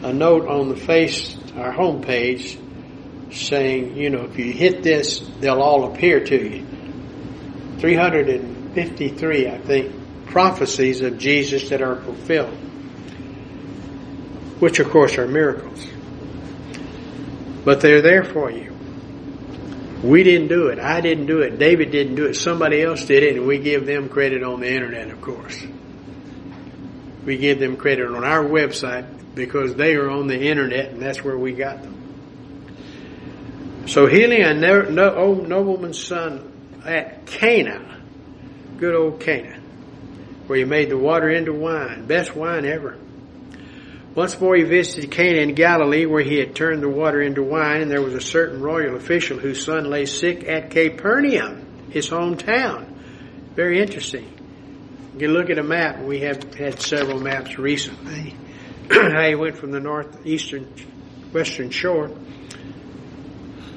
a 0.03 0.12
note 0.12 0.47
on 0.47 0.68
the 0.68 0.77
face, 0.77 1.37
our 1.57 1.72
homepage, 1.72 2.62
saying, 3.35 3.97
you 3.97 4.11
know, 4.11 4.27
if 4.27 4.39
you 4.39 4.53
hit 4.53 4.85
this, 4.85 5.18
they'll 5.41 5.62
all 5.62 5.93
appear 5.93 6.20
to 6.24 6.37
you. 6.37 6.66
353, 7.79 9.49
I 9.49 9.59
think, 9.59 10.27
prophecies 10.27 11.01
of 11.01 11.18
Jesus 11.18 11.68
that 11.70 11.83
are 11.83 11.97
fulfilled 11.97 12.57
which 14.59 14.81
of 14.81 14.91
course 14.91 15.18
are 15.18 15.27
miracles. 15.29 15.87
But 17.64 17.81
they're 17.81 18.03
there 18.03 18.24
for 18.24 18.51
you. 18.51 18.74
We 20.03 20.22
didn't 20.22 20.49
do 20.49 20.68
it. 20.68 20.79
I 20.79 21.01
didn't 21.01 21.27
do 21.27 21.41
it. 21.41 21.59
David 21.59 21.91
didn't 21.91 22.14
do 22.14 22.27
it. 22.27 22.35
Somebody 22.35 22.83
else 22.83 23.05
did 23.05 23.22
it, 23.22 23.37
and 23.37 23.47
we 23.47 23.59
give 23.59 23.87
them 23.87 24.09
credit 24.09 24.43
on 24.43 24.61
the 24.61 24.70
internet, 24.72 25.11
of 25.11 25.20
course. 25.20 25.62
We 27.24 27.39
give 27.39 27.59
them 27.59 27.77
credit 27.77 28.07
on 28.07 28.24
our 28.24 28.45
website 28.45 29.35
because 29.35 29.74
they 29.74 29.95
are 29.95 30.09
on 30.09 30.29
the 30.29 30.39
internet, 30.39 30.91
and 30.91 31.03
that's 31.03 31.24
where 31.24 31.37
we 31.37 31.53
got 31.53 31.83
them. 31.83 31.95
So 33.87 34.07
healing 34.07 34.43
a 34.43 34.55
nobleman's 34.55 36.03
son 36.03 36.53
at 36.87 37.26
Cana, 37.26 38.01
good 38.78 38.95
old 38.95 39.20
Cana, 39.20 39.61
where 40.47 40.59
he 40.59 40.64
made 40.64 40.91
the 40.91 40.99
water 40.99 41.28
into 41.28 41.53
wine, 41.53 42.07
best 42.07 42.34
wine 42.34 42.64
ever. 42.64 42.97
Once 44.14 44.41
more 44.41 44.57
he 44.57 44.62
visited 44.62 45.11
Cana 45.11 45.41
in 45.41 45.55
Galilee 45.55 46.07
where 46.07 46.22
he 46.22 46.39
had 46.39 46.55
turned 46.55 46.82
the 46.82 46.89
water 46.89 47.20
into 47.20 47.43
wine 47.43 47.82
and 47.82 47.91
there 47.91 48.01
was 48.01 48.14
a 48.14 48.20
certain 48.20 48.62
royal 48.62 48.97
official 48.97 49.39
whose 49.39 49.62
son 49.62 49.84
lay 49.91 50.07
sick 50.07 50.49
at 50.49 50.70
Capernaum, 50.70 51.91
his 51.91 52.09
hometown. 52.09 52.87
Very 53.55 53.78
interesting. 53.78 54.32
You 55.18 55.28
look 55.28 55.51
at 55.51 55.59
a 55.59 55.62
map. 55.62 56.03
We 56.03 56.20
have 56.20 56.55
had 56.55 56.80
several 56.80 57.20
maps 57.20 57.59
recently. 57.59 58.34
How 58.91 59.26
he 59.26 59.34
went 59.34 59.57
from 59.57 59.70
the 59.70 59.80
northeastern, 59.80 60.64
western 61.32 61.70
shore 61.70 62.11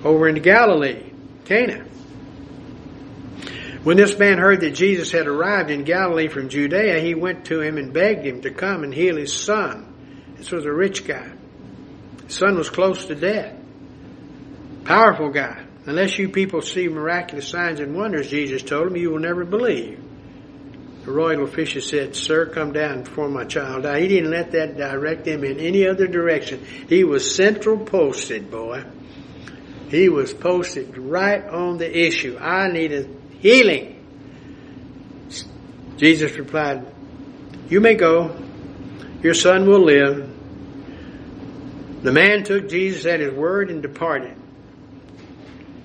over 0.04 0.28
into 0.28 0.42
Galilee, 0.42 1.12
Cana. 1.46 1.86
When 3.84 3.96
this 3.96 4.18
man 4.20 4.40
heard 4.40 4.60
that 4.62 4.72
Jesus 4.72 5.12
had 5.12 5.28
arrived 5.28 5.72
in 5.72 5.84
Galilee 5.84 6.28
from 6.28 6.50
Judea, 6.50 7.00
he 7.00 7.16
went 7.16 7.46
to 7.46 7.62
him 7.62 7.78
and 7.78 7.94
begged 7.94 8.26
him 8.26 8.42
to 8.42 8.52
come 8.52 8.84
and 8.84 8.94
heal 8.94 9.16
his 9.16 9.34
son 9.34 9.86
This 10.38 10.52
was 10.52 10.66
a 10.66 10.72
rich 10.72 11.08
guy. 11.08 11.32
His 12.26 12.36
son 12.36 12.58
was 12.58 12.70
close 12.70 13.06
to 13.06 13.16
death. 13.16 13.56
Powerful 14.84 15.30
guy. 15.30 15.64
Unless 15.86 16.20
you 16.20 16.30
people 16.30 16.62
see 16.62 16.88
miraculous 16.88 17.48
signs 17.48 17.80
and 17.80 17.96
wonders, 17.96 18.30
Jesus 18.30 18.64
told 18.64 18.88
him, 18.88 18.98
you 18.98 19.12
will 19.12 19.20
never 19.20 19.46
believe. 19.46 20.04
The 21.06 21.12
royal 21.12 21.44
official 21.44 21.82
said, 21.82 22.16
Sir, 22.16 22.48
come 22.48 22.74
down 22.74 23.04
before 23.04 23.30
my 23.30 23.46
child. 23.46 23.86
He 23.86 24.08
didn't 24.10 24.30
let 24.30 24.52
that 24.52 24.78
direct 24.78 25.26
him 25.26 25.44
in 25.44 25.60
any 25.60 25.88
other 25.88 26.06
direction. 26.06 26.66
He 26.90 27.06
was 27.06 27.34
central 27.34 27.78
posted, 27.78 28.52
boy. 28.52 28.84
He 29.90 30.10
was 30.10 30.34
posted 30.34 30.98
right 30.98 31.44
on 31.44 31.78
the 31.78 32.08
issue. 32.08 32.38
I 32.38 32.68
needed 32.68 33.19
healing. 33.40 33.96
Jesus 35.98 36.32
replied, 36.38 36.86
You 37.70 37.82
may 37.82 37.96
go. 37.96 38.36
Your 39.22 39.34
son 39.34 39.68
will 39.68 39.84
live. 39.84 40.30
The 42.04 42.12
man 42.14 42.44
took 42.44 42.70
Jesus 42.70 43.06
at 43.06 43.20
his 43.20 43.34
word 43.34 43.70
and 43.70 43.82
departed. 43.82 44.38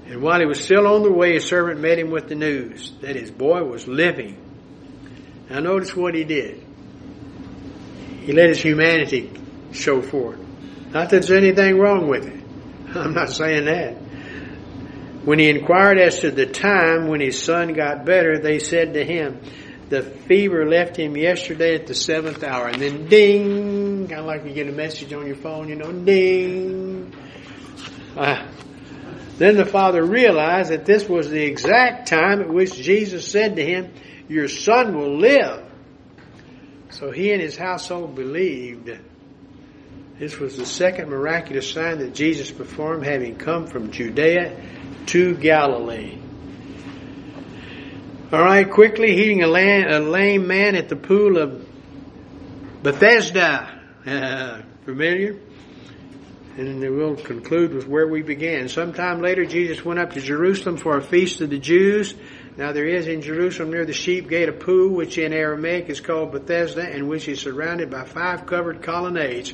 And 0.07 0.22
while 0.22 0.38
he 0.38 0.46
was 0.46 0.62
still 0.62 0.86
on 0.86 1.02
the 1.02 1.11
way, 1.11 1.34
a 1.36 1.40
servant 1.40 1.80
met 1.80 1.98
him 1.98 2.11
with 2.11 2.28
the 2.28 2.36
news 2.36 2.92
that 3.00 3.16
his 3.16 3.30
boy 3.30 3.64
was 3.64 3.88
living. 3.88 4.36
Now 5.50 5.59
notice 5.61 5.96
what 5.96 6.14
he 6.14 6.22
did. 6.22 6.64
He 8.20 8.32
let 8.32 8.48
his 8.48 8.62
humanity 8.62 9.32
show 9.72 10.00
forth. 10.00 10.38
Not 10.90 11.11
that 11.11 11.22
there's 11.22 11.32
anything 11.32 11.78
wrong 11.78 12.09
with 12.09 12.26
it. 12.26 12.44
I'm 12.96 13.14
not 13.14 13.30
saying 13.30 13.64
that. 13.64 13.96
When 15.25 15.39
he 15.39 15.49
inquired 15.49 15.99
as 15.99 16.20
to 16.20 16.31
the 16.31 16.47
time 16.47 17.09
when 17.09 17.20
his 17.20 17.43
son 17.43 17.72
got 17.72 18.05
better, 18.05 18.39
they 18.39 18.59
said 18.59 18.95
to 18.95 19.05
him, 19.05 19.41
the 19.89 20.03
fever 20.03 20.68
left 20.68 20.97
him 20.97 21.16
yesterday 21.16 21.75
at 21.75 21.87
the 21.87 21.95
seventh 21.95 22.43
hour. 22.43 22.68
And 22.68 22.81
then 22.81 23.07
ding, 23.07 24.09
kind 24.09 24.20
of 24.20 24.27
like 24.27 24.45
you 24.45 24.53
get 24.53 24.68
a 24.68 24.72
message 24.72 25.12
on 25.12 25.27
your 25.27 25.37
phone, 25.37 25.68
you 25.68 25.77
know, 25.77 25.93
ding. 25.93 27.14
Uh, 28.16 28.47
then 29.39 29.57
the 29.57 29.64
father 29.64 30.05
realized 30.05 30.70
that 30.70 30.85
this 30.85 31.09
was 31.09 31.31
the 31.31 31.43
exact 31.43 32.09
time 32.09 32.41
at 32.41 32.49
which 32.49 32.75
Jesus 32.75 33.27
said 33.27 33.57
to 33.57 33.64
him, 33.64 33.93
your 34.29 34.49
son 34.49 34.97
will 34.97 35.18
live. 35.18 35.64
So 36.91 37.11
he 37.11 37.33
and 37.33 37.41
his 37.41 37.57
household 37.57 38.14
believed. 38.14 38.91
This 40.18 40.39
was 40.39 40.57
the 40.57 40.66
second 40.66 41.09
miraculous 41.09 41.70
sign 41.70 41.99
that 41.99 42.14
Jesus 42.14 42.51
performed 42.51 43.05
having 43.05 43.37
come 43.37 43.66
from 43.66 43.91
Judea 43.91 44.61
to 45.07 45.36
Galilee. 45.36 46.18
All 48.32 48.42
right, 48.42 48.68
quickly 48.68 49.14
healing 49.14 49.42
a, 49.42 49.46
a 49.46 50.00
lame 50.00 50.46
man 50.46 50.74
at 50.74 50.88
the 50.88 50.96
pool 50.96 51.38
of 51.38 51.66
Bethesda. 52.82 53.80
Uh, 54.07 54.62
familiar? 54.84 55.38
And 56.57 56.80
then 56.80 56.96
we'll 56.96 57.16
conclude 57.16 57.74
with 57.74 57.88
where 57.88 58.07
we 58.07 58.22
began. 58.22 58.68
Sometime 58.68 59.20
later, 59.20 59.44
Jesus 59.44 59.84
went 59.84 59.98
up 59.98 60.12
to 60.12 60.20
Jerusalem 60.20 60.76
for 60.76 60.96
a 60.96 61.02
feast 61.02 61.40
of 61.40 61.50
the 61.50 61.59
Jews. 61.59 62.14
Now 62.57 62.70
there 62.70 62.86
is 62.86 63.09
in 63.09 63.22
Jerusalem 63.22 63.72
near 63.72 63.84
the 63.84 63.92
sheep 63.92 64.28
gate 64.28 64.48
a 64.48 64.52
pool, 64.52 64.90
which 64.90 65.18
in 65.18 65.32
Aramaic 65.32 65.88
is 65.88 66.00
called 66.00 66.30
Bethesda, 66.30 66.82
and 66.82 67.09
which 67.09 67.26
is 67.26 67.40
surrounded 67.40 67.90
by 67.90 68.05
five 68.05 68.46
covered 68.46 68.82
colonnades. 68.82 69.52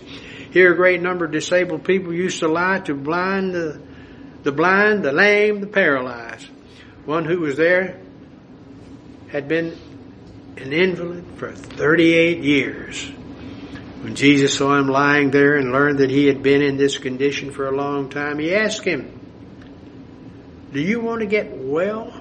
Here 0.53 0.72
a 0.72 0.76
great 0.76 1.01
number 1.01 1.24
of 1.24 1.32
disabled 1.32 1.84
people 1.84 2.12
used 2.12 2.40
to 2.40 2.48
lie 2.48 2.80
to 2.80 2.94
blind 2.94 3.55
the, 3.55 3.80
the 4.43 4.53
blind, 4.53 5.05
the 5.05 5.12
lame, 5.12 5.61
the 5.61 5.66
paralyzed. 5.66 6.49
One 7.05 7.24
who 7.24 7.41
was 7.41 7.57
there 7.57 8.01
had 9.28 9.49
been 9.49 9.76
an 10.57 10.72
invalid 10.72 11.24
for 11.36 11.53
38 11.53 12.43
years. 12.43 13.11
When 14.03 14.14
Jesus 14.14 14.57
saw 14.57 14.78
him 14.78 14.88
lying 14.88 15.30
there 15.30 15.57
and 15.57 15.72
learned 15.72 15.99
that 15.99 16.11
he 16.11 16.26
had 16.26 16.43
been 16.43 16.62
in 16.62 16.76
this 16.76 16.99
condition 16.99 17.53
for 17.53 17.68
a 17.68 17.76
long 17.76 18.09
time, 18.09 18.38
he 18.38 18.55
asked 18.55 18.84
him, 18.84 19.20
Do 20.72 20.80
you 20.80 21.01
want 21.01 21.20
to 21.20 21.26
get 21.26 21.51
well? 21.51 22.12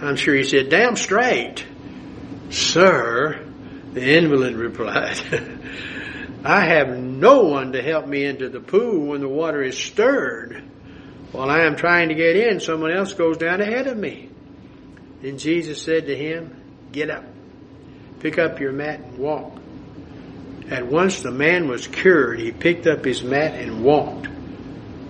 I'm 0.00 0.16
sure 0.16 0.34
he 0.34 0.44
said, 0.44 0.68
Damn 0.68 0.96
straight. 0.96 1.64
Sir, 2.50 3.46
the 3.92 4.16
invalid 4.16 4.54
replied, 4.54 5.18
I 6.44 6.64
have 6.64 6.88
no 7.18 7.44
one 7.44 7.72
to 7.72 7.82
help 7.82 8.06
me 8.06 8.24
into 8.24 8.48
the 8.48 8.60
pool 8.60 9.06
when 9.06 9.20
the 9.20 9.28
water 9.28 9.62
is 9.62 9.76
stirred. 9.76 10.62
While 11.32 11.50
I 11.50 11.64
am 11.64 11.76
trying 11.76 12.08
to 12.08 12.14
get 12.14 12.36
in, 12.36 12.60
someone 12.60 12.92
else 12.92 13.12
goes 13.12 13.36
down 13.36 13.60
ahead 13.60 13.86
of 13.86 13.96
me. 13.96 14.30
Then 15.20 15.38
Jesus 15.38 15.82
said 15.82 16.06
to 16.06 16.16
him, 16.16 16.54
Get 16.92 17.10
up, 17.10 17.24
pick 18.20 18.38
up 18.38 18.60
your 18.60 18.72
mat 18.72 19.00
and 19.00 19.18
walk. 19.18 19.58
At 20.70 20.86
once 20.86 21.22
the 21.22 21.30
man 21.30 21.68
was 21.68 21.86
cured. 21.86 22.40
He 22.40 22.52
picked 22.52 22.86
up 22.86 23.04
his 23.04 23.22
mat 23.22 23.54
and 23.54 23.82
walked. 23.82 24.28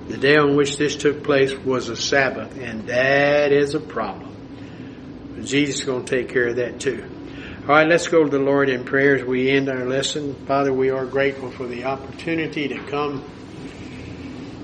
The 0.08 0.16
day 0.16 0.36
on 0.36 0.56
which 0.56 0.76
this 0.78 0.96
took 0.96 1.22
place 1.22 1.52
was 1.52 1.88
a 1.88 1.96
Sabbath, 1.96 2.56
and 2.58 2.88
that 2.88 3.52
is 3.52 3.74
a 3.74 3.80
problem. 3.80 4.34
But 5.34 5.44
Jesus 5.44 5.80
is 5.80 5.84
going 5.84 6.04
to 6.04 6.16
take 6.16 6.30
care 6.30 6.48
of 6.48 6.56
that 6.56 6.80
too. 6.80 7.04
All 7.68 7.74
right, 7.74 7.86
let's 7.86 8.08
go 8.08 8.24
to 8.24 8.30
the 8.30 8.38
Lord 8.38 8.70
in 8.70 8.84
prayer 8.84 9.16
as 9.16 9.24
we 9.26 9.50
end 9.50 9.68
our 9.68 9.84
lesson. 9.84 10.34
Father, 10.46 10.72
we 10.72 10.88
are 10.88 11.04
grateful 11.04 11.50
for 11.50 11.66
the 11.66 11.84
opportunity 11.84 12.66
to 12.68 12.78
come 12.86 13.22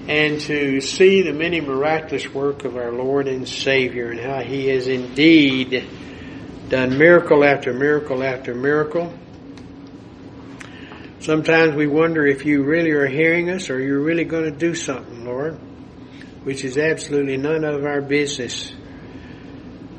and 0.08 0.40
to 0.40 0.80
see 0.80 1.20
the 1.20 1.34
many 1.34 1.60
miraculous 1.60 2.26
work 2.32 2.64
of 2.64 2.78
our 2.78 2.90
Lord 2.90 3.28
and 3.28 3.46
Savior 3.46 4.10
and 4.10 4.18
how 4.18 4.40
He 4.40 4.68
has 4.68 4.88
indeed 4.88 5.86
done 6.70 6.96
miracle 6.96 7.44
after 7.44 7.74
miracle 7.74 8.22
after 8.22 8.54
miracle. 8.54 9.12
Sometimes 11.20 11.74
we 11.74 11.86
wonder 11.86 12.26
if 12.26 12.46
you 12.46 12.62
really 12.62 12.92
are 12.92 13.06
hearing 13.06 13.50
us 13.50 13.68
or 13.68 13.80
you're 13.80 14.00
really 14.00 14.24
going 14.24 14.44
to 14.44 14.50
do 14.50 14.74
something, 14.74 15.26
Lord, 15.26 15.58
which 16.44 16.64
is 16.64 16.78
absolutely 16.78 17.36
none 17.36 17.64
of 17.64 17.84
our 17.84 18.00
business. 18.00 18.72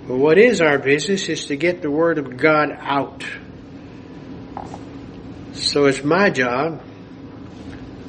But 0.07 0.17
what 0.17 0.37
is 0.37 0.61
our 0.61 0.77
business 0.77 1.29
is 1.29 1.47
to 1.47 1.55
get 1.55 1.81
the 1.81 1.89
Word 1.89 2.19
of 2.19 2.37
God 2.37 2.69
out. 2.79 3.25
So 5.53 5.85
it's 5.85 6.03
my 6.03 6.29
job 6.29 6.83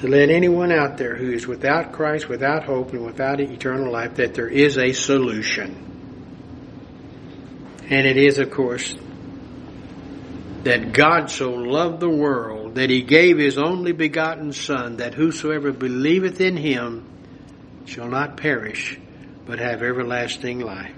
to 0.00 0.08
let 0.08 0.28
anyone 0.28 0.72
out 0.72 0.98
there 0.98 1.16
who 1.16 1.32
is 1.32 1.46
without 1.46 1.92
Christ, 1.92 2.28
without 2.28 2.64
hope, 2.64 2.92
and 2.92 3.06
without 3.06 3.40
eternal 3.40 3.90
life 3.90 4.16
that 4.16 4.34
there 4.34 4.48
is 4.48 4.76
a 4.76 4.92
solution. 4.92 5.84
And 7.88 8.06
it 8.06 8.18
is, 8.18 8.38
of 8.38 8.50
course, 8.50 8.94
that 10.64 10.92
God 10.92 11.30
so 11.30 11.52
loved 11.52 12.00
the 12.00 12.10
world 12.10 12.74
that 12.74 12.90
he 12.90 13.02
gave 13.02 13.38
his 13.38 13.56
only 13.56 13.92
begotten 13.92 14.52
Son, 14.52 14.98
that 14.98 15.14
whosoever 15.14 15.72
believeth 15.72 16.42
in 16.42 16.58
him 16.58 17.08
shall 17.86 18.08
not 18.08 18.36
perish, 18.36 18.98
but 19.46 19.60
have 19.60 19.82
everlasting 19.82 20.58
life. 20.60 20.92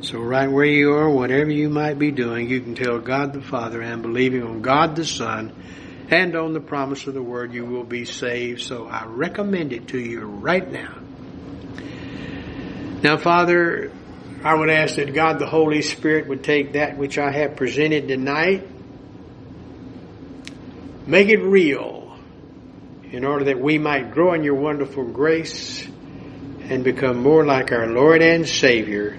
So 0.00 0.20
right 0.20 0.50
where 0.50 0.64
you 0.64 0.92
are, 0.92 1.10
whatever 1.10 1.50
you 1.50 1.68
might 1.68 1.98
be 1.98 2.12
doing, 2.12 2.48
you 2.48 2.60
can 2.60 2.74
tell 2.74 2.98
God 2.98 3.32
the 3.32 3.42
Father 3.42 3.80
and 3.82 4.00
believing 4.00 4.42
on 4.42 4.62
God 4.62 4.94
the 4.94 5.04
Son 5.04 5.52
and 6.10 6.36
on 6.36 6.52
the 6.52 6.60
promise 6.60 7.06
of 7.06 7.14
the 7.14 7.22
Word, 7.22 7.52
you 7.52 7.64
will 7.64 7.84
be 7.84 8.04
saved. 8.04 8.62
So 8.62 8.86
I 8.86 9.04
recommend 9.06 9.72
it 9.72 9.88
to 9.88 9.98
you 9.98 10.20
right 10.20 10.70
now. 10.70 10.94
Now, 13.02 13.16
Father, 13.16 13.92
I 14.44 14.54
would 14.54 14.70
ask 14.70 14.96
that 14.96 15.12
God 15.12 15.38
the 15.38 15.46
Holy 15.46 15.82
Spirit 15.82 16.28
would 16.28 16.44
take 16.44 16.72
that 16.72 16.96
which 16.96 17.18
I 17.18 17.30
have 17.32 17.56
presented 17.56 18.08
tonight, 18.08 18.66
make 21.06 21.28
it 21.28 21.42
real, 21.42 22.16
in 23.10 23.24
order 23.24 23.46
that 23.46 23.60
we 23.60 23.78
might 23.78 24.12
grow 24.12 24.32
in 24.32 24.44
your 24.44 24.54
wonderful 24.54 25.04
grace 25.04 25.86
and 26.62 26.84
become 26.84 27.18
more 27.18 27.44
like 27.44 27.72
our 27.72 27.88
Lord 27.88 28.22
and 28.22 28.48
Savior. 28.48 29.18